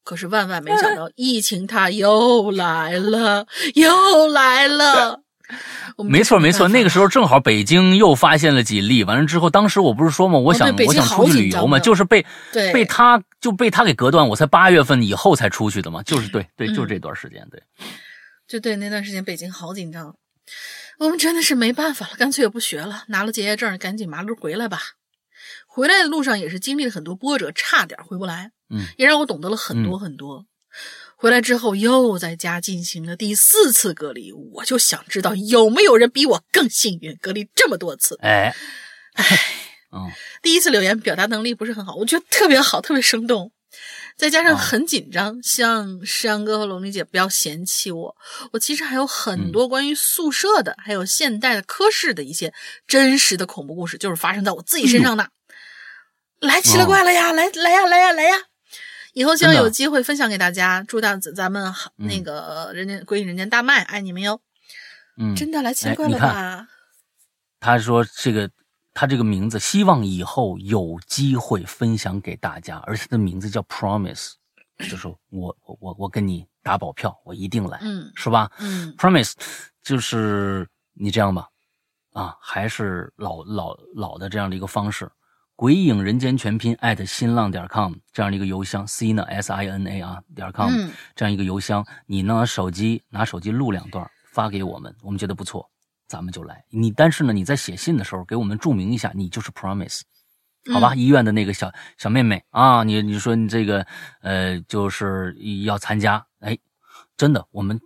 [0.03, 5.23] 可是万万没想到，疫情它又来了，又来了。
[6.09, 10.39] 没错没错，那个时候候正好北京又发现了几例，完了之后，当时我不是说嘛？
[10.39, 12.25] 我想、我想出去旅游嘛，就是被
[12.73, 17.63] 被他就被他给隔断，我才八月份以后才出去的嘛，就是对对，就这段时间，对，
[18.47, 20.15] 就对那段时间北京好紧张，
[20.99, 24.79] 我们真的是没办法了，干脆也不学了，拿了结业证，赶紧麻溜回来吧。
[25.67, 30.45] 回来的路上也是经历了很多波折，差点回不来，嗯，也让我懂得了很多很多。
[31.21, 38.17] 回来之后又在家进行了第四次隔离，我就想知道有没有人比我更幸运，隔离这么多次。
[38.23, 38.55] 哎，
[39.93, 40.09] 嗯
[40.43, 43.51] 第一次留言表达能力不是很好，我觉得特别好，特别生动，
[44.17, 48.17] 再加上很紧张，希望诗阳哥和龙丽姐不要嫌弃我。
[48.53, 52.55] 我其实还有很多关于宿舍的，还有现代的科室的一些
[52.87, 55.29] 真实的恐怖故事，就是发生在我自己身上的。
[56.39, 57.33] 来奇了怪了呀！
[57.33, 58.37] 来来呀来呀来呀！
[59.15, 64.41] 以后希望有机会分享给大家，祝大咱们好嗯那个人间归隐人间大卖，爱你们哟！
[65.17, 66.69] 嗯，真的来奇了怪了吧？
[67.61, 68.49] 他说这个
[68.95, 74.33] 他这个名字，希望以后有机会分享给大家，而且他的名字叫 Promise，
[74.79, 78.51] 就是我我我我跟你打保票，我一定来，嗯是吧？
[78.59, 79.33] 嗯 Promise，
[79.83, 81.49] 就是你这样吧，
[82.13, 85.11] 啊，还是老老老的这样的一个方式，
[85.59, 95.69] 鬼影人间全拼艾特新浪点 com 这样的一个邮箱，C 呢 S I N A 啊点 com、嗯这样一个邮箱，你呢手机拿手机录两段发给我们，我们觉得不错，
[96.07, 96.65] 咱们就来。
[96.71, 100.03] 你但是呢，你在写信的时候给我们注明一下，你就是 Promise。
[100.73, 103.85] 好吧，医院的那个小小妹妹啊，你你说你这个
[104.21, 106.57] 呃，就是要参加，哎，
[107.17, 107.81] 真的，我们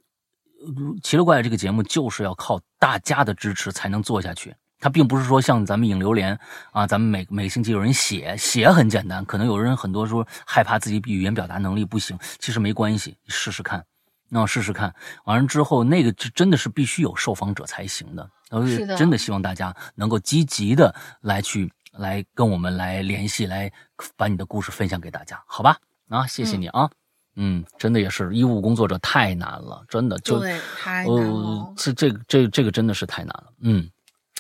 [0.61, 4.55] 呃奇了怪了这个节目就是要靠大家的支持才能做下去。
[4.83, 6.37] 它并不是说像咱们影榴莲
[6.73, 13.85] 啊，咱们每每个星期有人写，写很简单，可能有人很多说害怕自己语言表达能力不行，其实没关系，你试试看，
[14.29, 14.93] 那试试看。
[15.25, 18.29] 完了之后，那个就真的是必须有受访者才行的。
[18.51, 23.73] 然后是真的希望大家能够积极的来去来跟我们来联系，来
[24.17, 25.79] 把你的故事分享给大家，好吧？
[26.09, 26.91] 啊，谢谢你啊。
[27.37, 31.75] 嗯，真的也是医务工作者太难了，真的就对，太难呃，。
[31.77, 33.45] 这这这这个真的是太难了。
[33.61, 33.89] 嗯，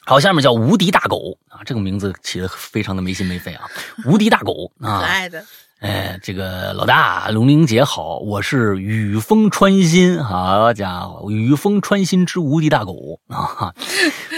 [0.04, 3.64] 好，下面叫无敌大狗啊，这个名字起的非常的没心没肺啊，
[4.04, 5.44] 无敌大狗啊 可啊，爱的，
[5.78, 13.72] 哎，这个老大龙玲姐好，我是雨风穿心，好家伙，雨风穿心之无敌大狗啊！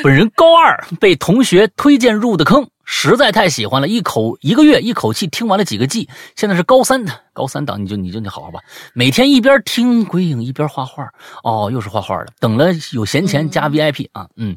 [0.03, 8.61] 本人高二被同学推荐入的坑，实在太喜欢了，一口一个月一口气听完了几个季，现在是高三的高三党，你就你就你好好吧，
[8.93, 11.09] 每天一边听鬼影一边画画，
[11.43, 14.57] 哦，又是画画的，等了有闲钱加 VIP 啊，嗯，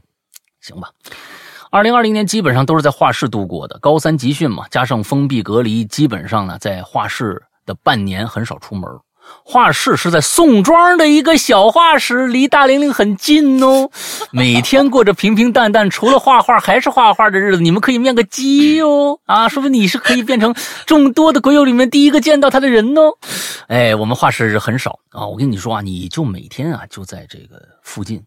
[0.67, 0.89] 行吧。
[1.69, 8.89] 二零二零年基本上都是在画室度过的，高三集训嘛，加上封闭隔离，基本上呢在画室的半年很少出门。
[9.43, 13.89] 画室是在宋庄的一个小画室，离大玲玲很近哦。
[14.31, 17.61] 每天过着平平淡淡，除了画画还是画画的日子。
[17.61, 23.17] 你们可以面个基哦，啊，说不定你是可以变成众多的鬼友里面第一个见到他的人哦。
[23.67, 28.23] 哎，我们画室很少啊，我跟你说啊，你就每天啊就在这个附近，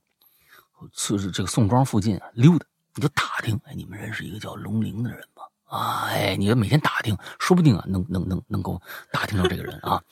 [0.93, 2.67] 就是这个宋庄附近啊溜达。
[2.95, 5.43] 你就打听，哎，你们认识一个叫龙玲的人吗？
[5.67, 8.83] 啊，哎，你就每天打听，说不定啊，能能能能够
[9.13, 10.03] 打听到这个人啊。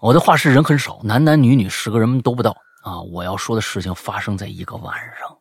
[0.00, 2.50] 我的画室人很少，男男女女十个人都不到
[2.82, 3.00] 啊。
[3.00, 5.38] 我要说的事情发生在一个晚上，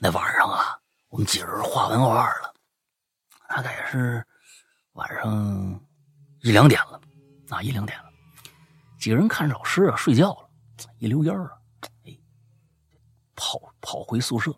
[0.00, 0.76] 那晚上啊，
[1.08, 2.52] 我们几个人画完画了，
[3.48, 4.24] 大概是
[4.94, 5.80] 晚上
[6.40, 7.00] 一两点了
[7.50, 8.10] 啊，一两点了，
[8.98, 10.48] 几个人看着老师啊睡觉了，
[10.98, 11.52] 一溜烟儿啊，
[13.42, 14.54] 跑跑回宿舍。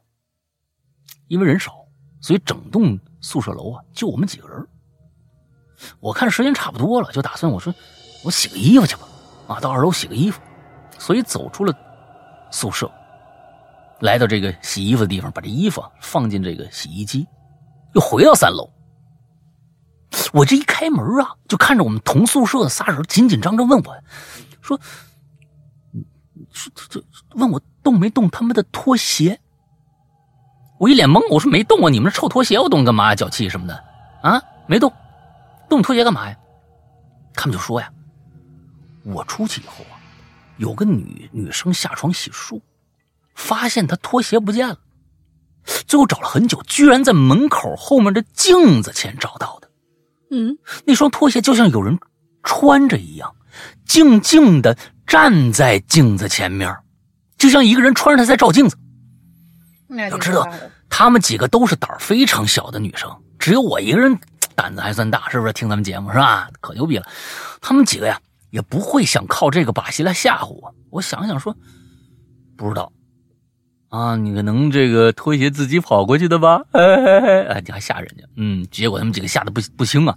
[1.28, 1.72] 因为人少，
[2.20, 4.68] 所以整栋宿舍楼啊就我们几个人。
[6.00, 7.74] 我看时间差不多了，就打算我说
[8.22, 9.08] 我洗个衣服去吧，
[9.48, 10.38] 啊，到二楼洗个衣服。
[10.98, 11.74] 所以走出了
[12.50, 12.90] 宿舍，
[14.00, 17.26] 来到这个洗衣服的地方，把这衣服放进这个洗衣机，
[17.94, 18.68] 又回到三楼。
[20.34, 23.96] 我这一开门啊，就看着我们同宿舍的仨人紧紧张张问我，
[24.60, 24.78] 说
[27.34, 29.40] ：“问我动没动他们的拖鞋？”
[30.78, 33.14] 我一脸懵，我说没动啊，你们这臭拖鞋，我动干嘛呀？
[33.14, 33.84] 脚气什么的
[34.22, 34.42] 啊？
[34.66, 34.92] 没动，
[35.68, 36.36] 动拖鞋干嘛呀？
[37.32, 37.90] 他们就说呀，
[39.04, 39.98] 我出去以后啊，
[40.56, 42.60] 有个女女生下床洗漱，
[43.34, 44.78] 发现她拖鞋不见了，
[45.86, 49.70] 最后找了很久，居然在门口后面的镜子前找到的。
[50.30, 51.98] 嗯，那双拖鞋就像有人
[52.42, 53.34] 穿着一样，
[53.86, 54.76] 静静的
[55.06, 56.74] 站在镜子前面，
[57.38, 58.76] 就像一个人穿着它在照镜子。
[59.86, 60.48] 那要知道，
[60.88, 64.18] 他们几个都是胆儿非常小的女生，只有我一个人
[64.54, 65.52] 胆子还算大，是不是？
[65.52, 66.48] 听咱们节目是吧？
[66.60, 67.06] 可牛逼了。
[67.60, 68.18] 他们几个呀，
[68.50, 70.74] 也不会想靠这个把戏来吓唬我。
[70.90, 71.54] 我想想说，
[72.56, 72.92] 不知道
[73.90, 76.62] 啊，你可能这个拖鞋自己跑过去的吧？
[76.72, 78.24] 哎哎哎，哎，你还吓人家？
[78.36, 80.16] 嗯，结果他们几个吓得不不轻啊，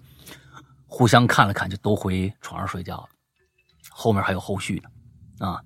[0.87, 3.09] 互相看了看，就都回床上睡觉了。
[3.97, 4.81] 后面还有后续
[5.39, 5.59] 呢，啊。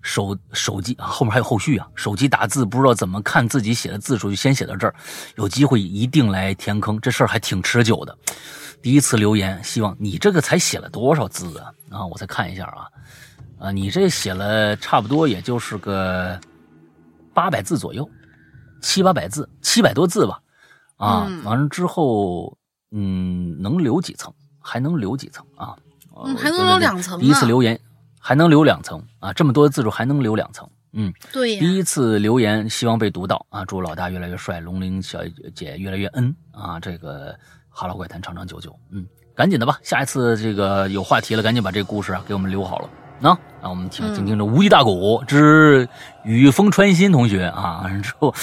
[0.00, 1.86] 手手机啊，后面还有后续啊！
[1.96, 4.94] 手机打字不知道怎么看自己写的字数，就先写到这儿。
[5.34, 8.16] 有机会一定来填坑，这事儿还挺持久的。
[8.80, 11.74] 第一次留言，希望你这个才写了多少字啊？
[11.90, 12.86] 啊，我再看一下啊，
[13.58, 16.40] 啊，你这写了差不多也就是个
[17.34, 18.08] 八百字左右，
[18.80, 20.40] 七八百字，七百多字吧。
[20.96, 22.56] 啊，嗯完了之后，
[22.92, 24.32] 嗯，能留几层？
[24.60, 25.76] 还能留几层啊？
[26.24, 27.78] 嗯还能留两层呢第一次留言。
[28.20, 29.32] 还能留两层啊！
[29.32, 33.64] 这么多字数还能留两层，嗯，对呀，第一次留言，希望被读到啊！
[33.64, 35.20] 祝老大越来越帅，龙鳞小
[35.54, 36.78] 姐越来越恩啊！
[36.80, 37.34] 这个
[37.70, 42.90] 哈喽怪谈长长久久，嗯，赶紧的吧，下一次这个有话题了，赶紧把这个故事啊给我们留好了。
[43.20, 45.88] 那、啊，让我们听听听这无敌大鼓之
[46.24, 48.34] 雨风穿心同学啊，之后，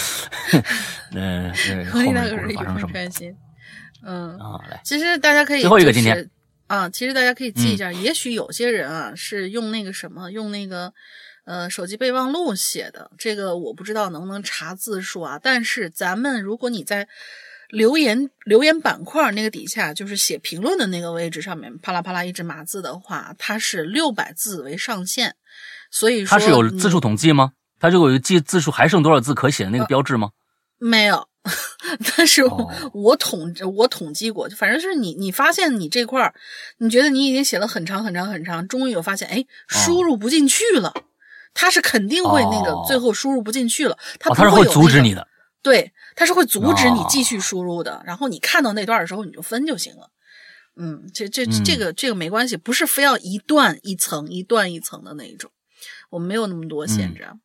[1.14, 2.92] 呃，呃后面故事发生什么？
[2.92, 3.36] 穿心，
[4.04, 6.28] 嗯啊，来，其实大家可以最后一个今天
[6.68, 10.94] 啊，其实大家可以记一下，也许有些人啊是用那个什么，用那个
[11.46, 15.40] 呃手机备忘录写的，这个我不知道能不能查字数啊。
[15.42, 17.08] 但是咱们如果你在
[17.70, 25.34] 留言留言板块那个底下，就是写评论的那个位置上面，啪啦啪啦一直码字的话，它是六百字为上限，
[25.92, 27.54] 所以说它是有字数统计吗？
[27.80, 30.30] 它这个有记字数还剩多少字可写的那个标志吗？
[30.78, 31.28] 没有，
[32.18, 36.34] 但是我,、哦我统我统计过，反正是你你发现你这块儿，
[36.80, 40.92] 你觉得你已经写了很长很长很长，终于有发现，哎，输入不进去了，
[41.54, 45.28] 它是肯定会那个哦最后输入不进去了，它是会会有那个阻止你的。
[45.62, 50.10] 对，它是会阻止你哦继续输入的，然后你看到那段的时候你就分就行了。
[50.78, 55.52] 嗯，这这这嗯个这个没关系，不是非要一段一层一段一层的那一种。
[56.10, 57.32] 我们没有那么多限制啊。
[57.34, 57.40] 嗯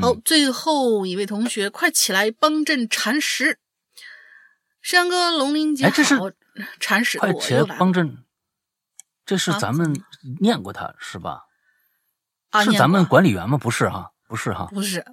[0.00, 3.58] 好，最后一位同学，快起来帮朕铲屎！
[4.82, 6.30] 山哥龙鳞姐哎这是好，
[6.80, 8.18] 铲屎的快起来我帮朕，
[9.24, 10.00] 这是啊咱们
[10.40, 11.44] 念过他是吧？
[12.50, 12.64] 啊！
[12.64, 13.58] 是咱们管理员吗？
[13.58, 14.68] 不是哈，不是哈。
[14.72, 15.04] 不是，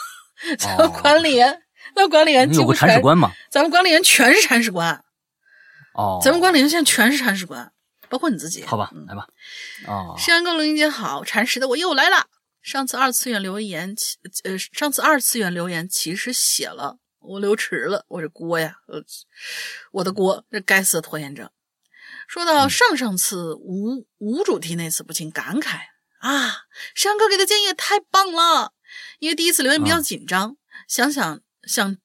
[0.58, 1.62] 咱管理员，
[1.94, 3.30] 那管理员你有个几乎全铲屎官吗？
[3.50, 5.04] 咱们管理员全是铲屎官，
[5.94, 7.72] 哦，咱们管理员现在全是铲屎官，
[8.08, 8.64] 包括你自己。
[8.64, 9.26] 好吧嗯，来吧。
[9.86, 12.26] 哦，山哥龙鳞姐好，铲屎的我又来了。
[12.62, 19.02] 上次二次元留言，其呃，上次二次元留言其实写了，我留迟了，我这锅呀，呃，
[19.92, 21.50] 我的锅，这该死的拖延症。
[22.26, 25.78] 说到上上次无无主题那次，不禁感慨
[26.18, 26.64] 啊，
[26.94, 28.74] 山哥给的建议也太棒了。
[29.18, 30.56] 因为第一次留言比较紧张，
[30.86, 31.96] 想想想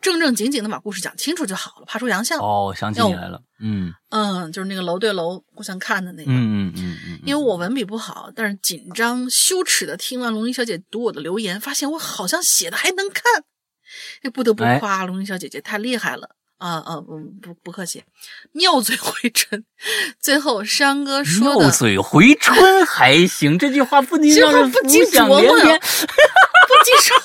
[0.00, 2.38] 正正经经的把故事讲清楚就好了，怕出洋相。
[2.38, 3.40] 哦，想起你来了。
[3.60, 6.30] 嗯嗯，就是那个楼对楼互相看的那个。
[6.30, 13.44] 嗯嗯嗯嗯，因为我文笔不好，但是紧张羞耻的听完龙吟小姐读我的留言，发现我好像写的还能看，
[14.22, 16.28] 这不得不哎夸龙吟小姐姐太厉害了
[16.58, 17.00] 啊啊！
[17.00, 18.04] 不不不客气，
[18.52, 19.64] 妙嘴回春。
[20.20, 25.80] 最后山哥说的妙嘴回春还行，这句话不禁这让人话不禁浮想联翩。
[26.76, 27.16] 不禁说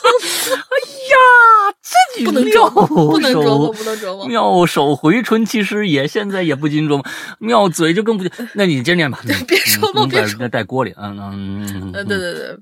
[1.11, 4.25] 呀，这你不能妙琢磨，不能琢磨，不能琢磨。
[4.27, 7.05] 妙手回春，其实也现在也不禁琢磨，
[7.39, 8.31] 妙嘴就更不禁。
[8.55, 12.57] 那你接着念吧，嗯 别说了别说在锅里，嗯嗯嗯，呃，对对对，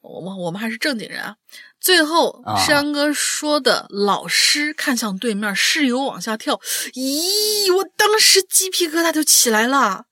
[0.00, 1.34] 我们我们还是正经人啊。
[1.80, 6.60] 最后，啊山哥说的老师看向对面，室友往下跳，
[6.94, 10.04] 咦，我当时鸡皮疙瘩就起来了，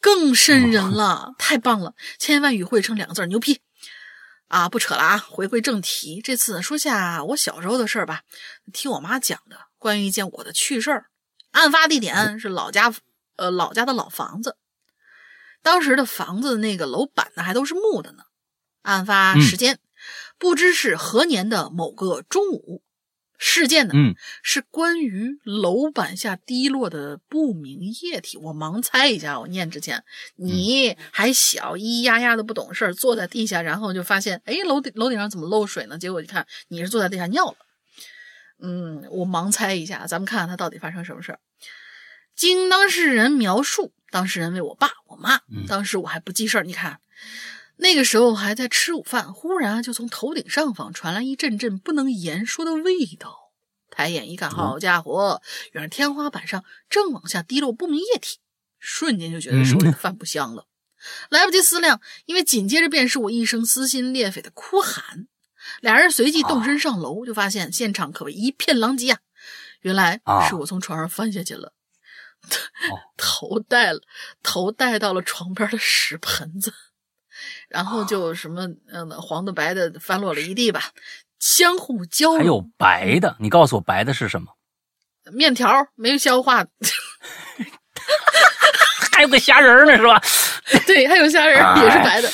[0.00, 1.92] 更瘆人了，太棒了！
[2.18, 3.60] 千言万语汇成两个字儿，牛批！
[4.48, 8.22] 啊，不扯了啊，回归正题，这次说下我小时候的事儿吧，
[8.72, 11.06] 听我妈讲的关于一件我的趣事儿。
[11.52, 12.92] 案发地点是老家，
[13.36, 14.56] 呃，老家的老房子。
[15.62, 18.24] 当时的房子那个楼板呢还都是木的呢。
[18.82, 19.78] 案发嗯时间、
[20.38, 22.82] 不知是何年的某个中午，
[23.38, 28.36] 事件呢、嗯是关于楼板下滴落的不明液体。
[28.36, 30.04] 我盲猜一下，我念之前
[30.36, 35.96] 你还小，咿咿呀呀的不懂事儿，坐在地下，然后就发现，哎，楼顶楼顶上怎么漏水呢？
[35.96, 37.56] 结果一看你是坐在地下尿了。
[38.60, 41.38] 嗯，我盲猜一下，咱们看看他到底发生什么事儿。
[42.34, 46.64] 经当事人描述，当事人为我爸我妈，嗯当时我还不记事儿。
[46.64, 46.98] 你看，
[47.78, 53.52] 那个时候还在吃午饭，忽然就从头顶上方传来一阵阵不能言说的味道。
[53.90, 55.40] 抬眼一看，好家伙，
[55.72, 58.38] 原来天花板上正往下滴落不明液体，
[58.78, 60.66] 瞬间就觉得手里的饭不香了。
[61.30, 65.26] 来不及思量，因为紧接着便是我一声撕心裂肺的哭喊。
[65.80, 69.20] 俩人随即动身上楼，就发现现场可谓一片狼藉啊！
[69.80, 71.72] 原来啊是我从床上翻下去了，
[72.90, 74.00] 哦 头带了
[74.42, 76.72] 头带到了床边的屎盆子，
[77.68, 80.92] 然后就什么嗯黄的白的翻落了一地吧，
[81.38, 82.38] 相互交融。
[82.38, 84.48] 还有白的，你告诉我白的是什么？
[85.32, 86.64] 面条没消化，
[89.12, 90.20] 还有个虾仁儿呢，是吧？
[90.86, 92.30] 对，还有虾仁儿也是白的。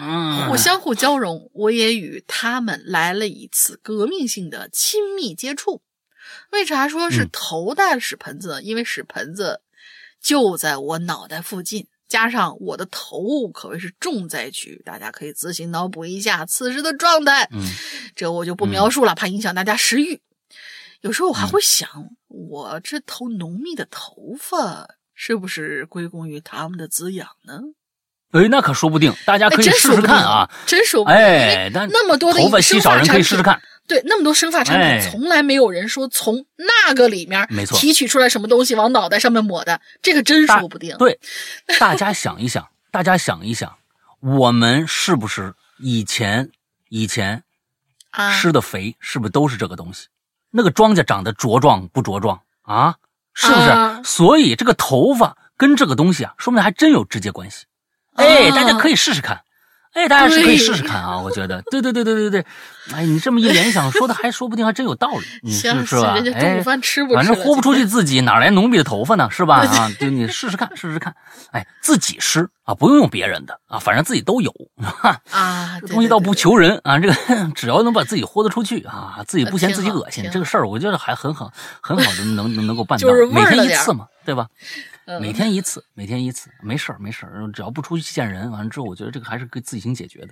[0.00, 5.82] 嗯，互相互交融，我也与他们来了一次革命性的亲密接触。
[6.50, 8.62] 为啥说是嗯头戴了屎盆子呢？
[8.62, 9.60] 因为屎盆子
[10.20, 17.48] 就在我脑袋附近，加上我的头可谓是重灾区，大家可以自行脑补一下此时的状态。
[17.50, 17.64] 嗯
[18.14, 20.20] 这我就不描述了，怕影响大家食欲。
[21.00, 27.62] 有时候我嗯还会想，我这头浓密的头发是不是归功于他们的滋养呢？
[28.32, 31.16] 哎，那可说不定，大家哎，可以试试看啊。，真说不定。
[31.16, 33.60] 哎，但那么多的头发稀少人可以试试看。
[33.86, 40.96] 对，那么多生发产品，哎从来没有人说从那个里面没错提取出来什么东西往脑袋上面抹的，这个真说不定。
[40.98, 41.18] 对，
[41.78, 43.74] 大家想一想，大家想一想，
[44.20, 46.50] 我们是不是以前
[46.88, 47.42] 以前
[48.10, 50.06] 啊，施的肥是不是都是这个东西？
[50.50, 52.94] 那个庄稼长得茁壮不茁壮啊？
[53.34, 53.68] 是不是？
[53.68, 57.66] 啊所以这个头发跟这个东西啊，说不定还真有直接关系。
[58.16, 59.40] 哎，啊大家可以试试看。
[59.94, 62.46] 哎，大家是可以试试看啊，我觉得，对对对对对对，
[62.94, 66.16] 哎，你这么一联想，说的还说不定还真有道理，你行是是吧？
[66.34, 67.14] 哎午，饭吃不吃？
[67.16, 69.28] 反正豁不出去自己，哪来浓密的头发呢？
[69.30, 69.56] 是吧？
[69.68, 71.14] 啊，就你试试看，试试看。
[71.50, 74.50] 哎，自己湿啊，不用用别人的啊，反正自己都有。
[74.82, 76.32] 哈，啊，这东西倒不。
[76.32, 77.14] 对对求人啊，这个
[77.54, 81.52] 只要能把自己豁得出去啊，自己不嫌自己恶心，这个事儿我觉得还很好，
[81.82, 84.46] 很好的能能能够办到每天一次嘛，对吧？
[85.06, 90.28] 嗯每天一次，每天一次，没事儿没事儿，只要不出去见人，完了之后，我觉得这个还是可以自行解决的。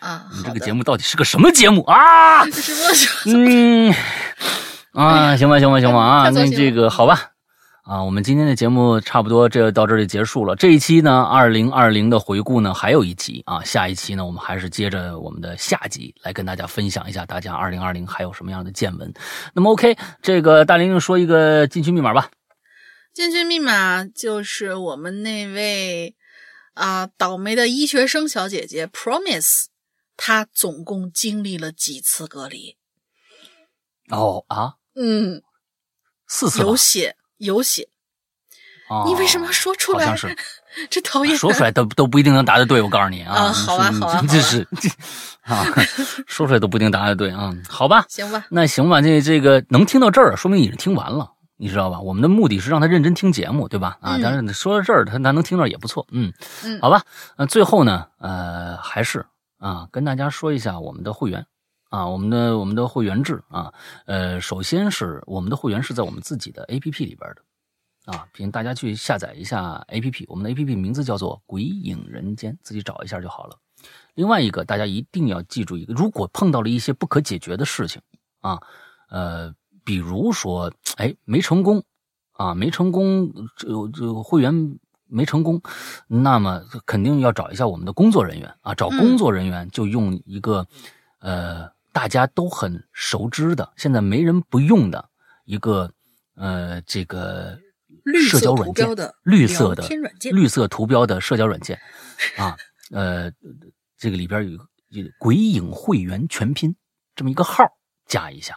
[0.00, 2.44] 啊，你这个节目到底是个什么节目啊？
[2.52, 3.48] 什么？
[3.48, 3.94] 嗯，
[4.92, 7.18] 啊，行吧，行吧，行吧啊，那这个好吧，
[7.82, 10.54] 啊，我们今天的节目差不多这到这里结束了。
[10.54, 19.12] 这一期呢，二零二零的回顾呢还有一集啊，下一期呢我们还是接着我们的下集来跟大家分享一下大家二零二零还有什么样的见闻。
[19.54, 22.28] 那么 OK，这个大玲玲说一个禁区密码吧。
[23.16, 26.14] 进去密码就是我们那位
[26.74, 29.64] 啊、倒霉的医学生小姐姐 Promise，
[30.18, 32.76] 她总共经历了几次隔离？
[34.10, 35.42] 哦啊，嗯，
[36.28, 37.88] 四次有血有血，
[38.90, 40.04] 哦你为什么要说出来？
[40.04, 40.36] 好像是
[40.90, 41.34] 这讨厌。
[41.34, 43.34] 说出来都都不一定能答得对，我告诉你啊。
[43.34, 44.90] 啊好啊是好啊这是这
[45.50, 45.64] 啊，
[46.28, 47.50] 说出来都不一定答得对啊。
[47.66, 52.00] 好吧，行吧，那行吧，这这个能听到这儿，说明已经听完了，你知道吧？
[52.00, 53.98] 我们的目的是让他认真听节目，对吧？
[54.00, 56.32] 啊，嗯当然说到这儿，他他能听到也不错，嗯，
[56.64, 57.02] 嗯好吧。
[57.36, 59.24] 那最后呢，呃，还是
[59.58, 61.46] 啊，跟大家说一下我们的会员
[61.90, 63.72] 啊，我们的我们的会员制啊，
[64.06, 67.42] 呃，首先是我们的会员是在我们自己的 APP 里边的。
[68.06, 73.56] 啊，请大家去下载一下 APP，我们的 APP 名字叫做《鬼影人间》，自己找一下就好了。
[74.14, 78.00] 另外一个，大家一定要记住一个，如果碰到了一些不可解决的事情
[78.42, 78.60] 啊，
[79.10, 79.52] 呃，
[79.84, 81.82] 比如说，哎，没成功
[82.32, 85.62] 啊，没成功，这这会员没成功，
[86.08, 90.66] 那么肯定要找一下我们的工作人员啊，找工作人员就用一个、
[91.20, 95.08] 呃大家都很熟知的，现在没人不用的
[95.46, 95.90] 一个
[96.34, 97.58] 呃这个
[98.28, 98.86] 社交软件
[99.22, 99.82] 绿色的
[100.30, 101.80] 绿色图标的社交软件
[102.36, 102.54] 啊，
[102.90, 103.32] 呃，
[103.96, 104.58] 这个里边有
[104.90, 106.76] 有鬼影会员全拼
[107.14, 107.64] 这么一个号
[108.04, 108.54] 加一下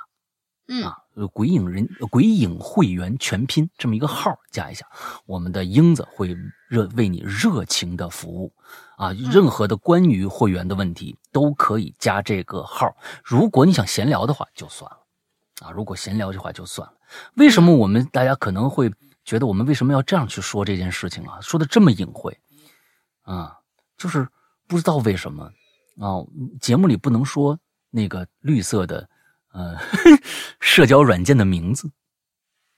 [0.70, 0.86] 嗯。
[0.86, 4.86] 啊，呃鬼影人呃鬼影会员全拼这么一个号加一下，
[5.26, 6.38] 我们的英子会
[6.70, 8.54] 热为你热情的服务。
[8.96, 14.98] 啊，任何的关于会员的问题都可以加这个号，如果你想闲聊的话就算了
[15.62, 16.94] 啊，如果闲聊的话就算了。
[17.36, 18.92] 为什么我们大家可能会
[19.24, 21.40] 觉得我们为什么要这样去说这件事情啊？
[21.42, 22.38] 说的这么隐晦
[23.22, 23.58] 啊，
[23.98, 24.28] 就是
[24.68, 25.46] 不知道为什么。
[25.98, 26.20] 啊，
[26.60, 27.58] 节目里不能说
[27.90, 29.10] 那个绿色的
[29.52, 29.78] 呃
[30.60, 31.92] 社交软件的名字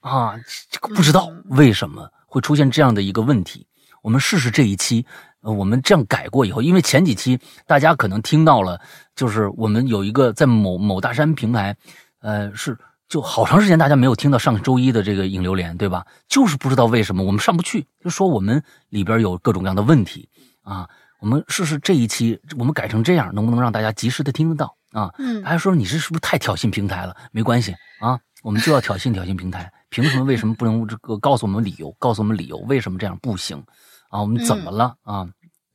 [0.00, 0.34] 啊，
[0.70, 3.66] 这个不知道为什么会出现这样的一个问题。
[4.02, 5.06] 我们试试这一期，
[5.42, 8.80] 呃，我们这样改过以后，因为前几期大家可能听到了，
[9.14, 11.76] 就是我们有一个在某某大山平台，
[12.20, 12.76] 呃，是
[13.08, 16.04] 就好长时间大家没有听到上周一的这个引流连，对吧？
[16.26, 20.28] 就是不知道为什么我们上不去，就说我们里边有各种各样的问题
[20.62, 20.90] 啊。
[21.22, 25.08] 我们试试这一期，我们改成这样，能不能让大家及时的听得到啊？
[25.18, 27.16] 嗯大家说你这是不是太挑衅平台了？
[27.30, 29.72] 没关系啊，我们就要挑衅挑衅平台。
[29.88, 30.24] 凭什么？
[30.24, 31.94] 为什么不能这个告诉我们理由？
[32.00, 33.56] 告诉我们理由，为什么这样不行？
[34.10, 35.24] 啊，我们怎么了啊？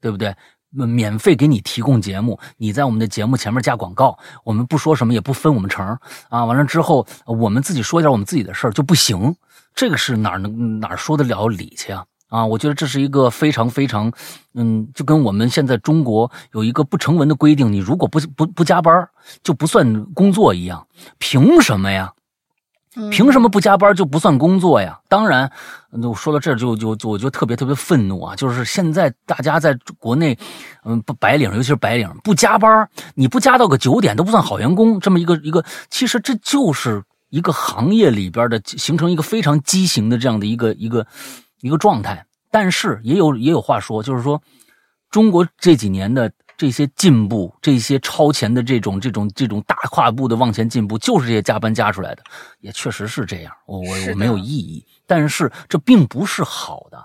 [0.02, 0.36] 对不对？
[0.69, 5.98] 免费给你提供节目，你在我们的节目前面加广告，我们不说什么也不分我们成
[6.28, 6.44] 啊。
[6.44, 9.34] 完了之后，我们自己说一点我们自己的事儿就不行，
[9.74, 12.06] 这个是哪儿能哪儿说得了理去啊？
[12.29, 14.11] 啊，我觉得这是一个非常非常，
[14.53, 19.07] 嗯，就跟我们现在中国有一个不成文的规定，你如果不不不加班
[19.43, 20.85] 就不算工作一样，
[21.17, 22.11] 凭什么呀？
[22.99, 24.99] 嗯凭什么不加班就不算工作呀？
[25.07, 25.51] 当然，
[25.91, 28.35] 嗯我说到这儿就就就我就特别特别愤怒啊！
[28.35, 30.35] 就是现在大家在国内，
[30.83, 34.99] 嗯，不白领，尤其是白领，不加班，你不加到个九点都不算好员工。
[34.99, 41.05] 这么一个一个，其实这就是一个行业里边的形成一个非常畸形的这样的一个一个
[41.61, 42.25] 一个状态。
[42.49, 44.41] 但是也有也有话说，就是说
[45.09, 52.23] 中国这几年的这些进步，这些超前的这种这种这种大跨步的往前进步，就是这些加班加出来的，
[52.61, 53.53] 也确实是这样。
[53.65, 57.03] 我我我没有异议，但是这并不是好的，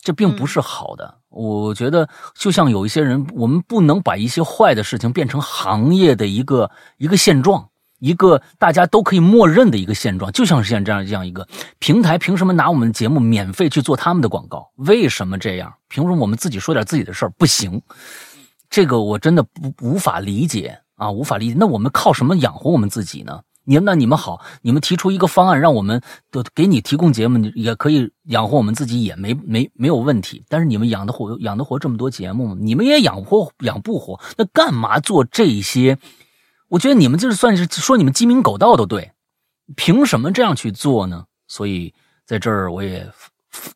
[0.00, 1.18] 这并不是好的。
[1.28, 7.68] 我觉得就像有一些人，我们不能把一些坏的事情变成行业的一个一个现状。
[8.06, 11.46] 一个大家都可以默认的一个现状，就像是现在这样这样一个
[11.80, 14.70] 平台，凭什么拿我们的节目免费去做他们的广告？
[14.76, 15.74] 为什么这样？
[15.88, 17.82] 凭什么我们自己说点自己的事儿不行？
[18.70, 21.56] 这个我真的不无法理解啊，无法理解。
[21.58, 23.40] 那我们靠什么养活我们自己呢？
[23.64, 26.00] 你那你们好，你们提出一个方案，让我们
[26.30, 30.44] 都给你提供节目，也可以养活我们自己，也没没没有问题。
[30.48, 32.56] 但是你们养得活养得活这么多节目吗？
[32.60, 34.20] 你们也养活养不活？
[34.36, 35.98] 那干嘛做这些？
[36.68, 39.12] 我觉得你们就是算是说你们鸡鸣狗盗都对，
[39.76, 41.24] 凭什么这样去做呢？
[41.48, 41.94] 所以
[42.24, 43.08] 在这儿我也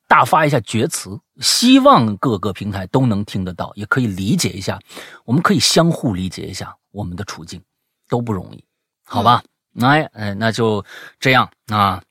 [0.07, 4.79] 大发一下厥词，希望各个平台都能听得到，也可以理解一下，
[5.25, 7.62] 我们可以相互理解一下我们的处境，
[8.09, 8.65] 都不容易，
[9.05, 9.43] 好吧？
[9.81, 10.85] 哎哎，那就
[11.19, 12.03] 这样啊。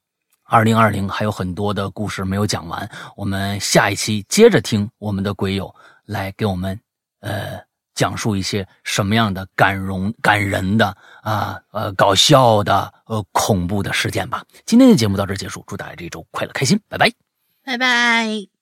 [0.51, 5.71] 二零二零还有很多的故事没有讲完，我们下一期接着听我们的鬼友
[6.05, 6.79] 来给我们
[7.19, 7.59] 呃
[7.99, 14.41] 讲述一些什么样的感容、感人的啊呃搞笑的呃恐怖的事件吧。
[14.65, 17.11] 今天的节目到这结束，祝大家这一周快乐开心，拜拜。
[17.65, 18.58] 拜拜。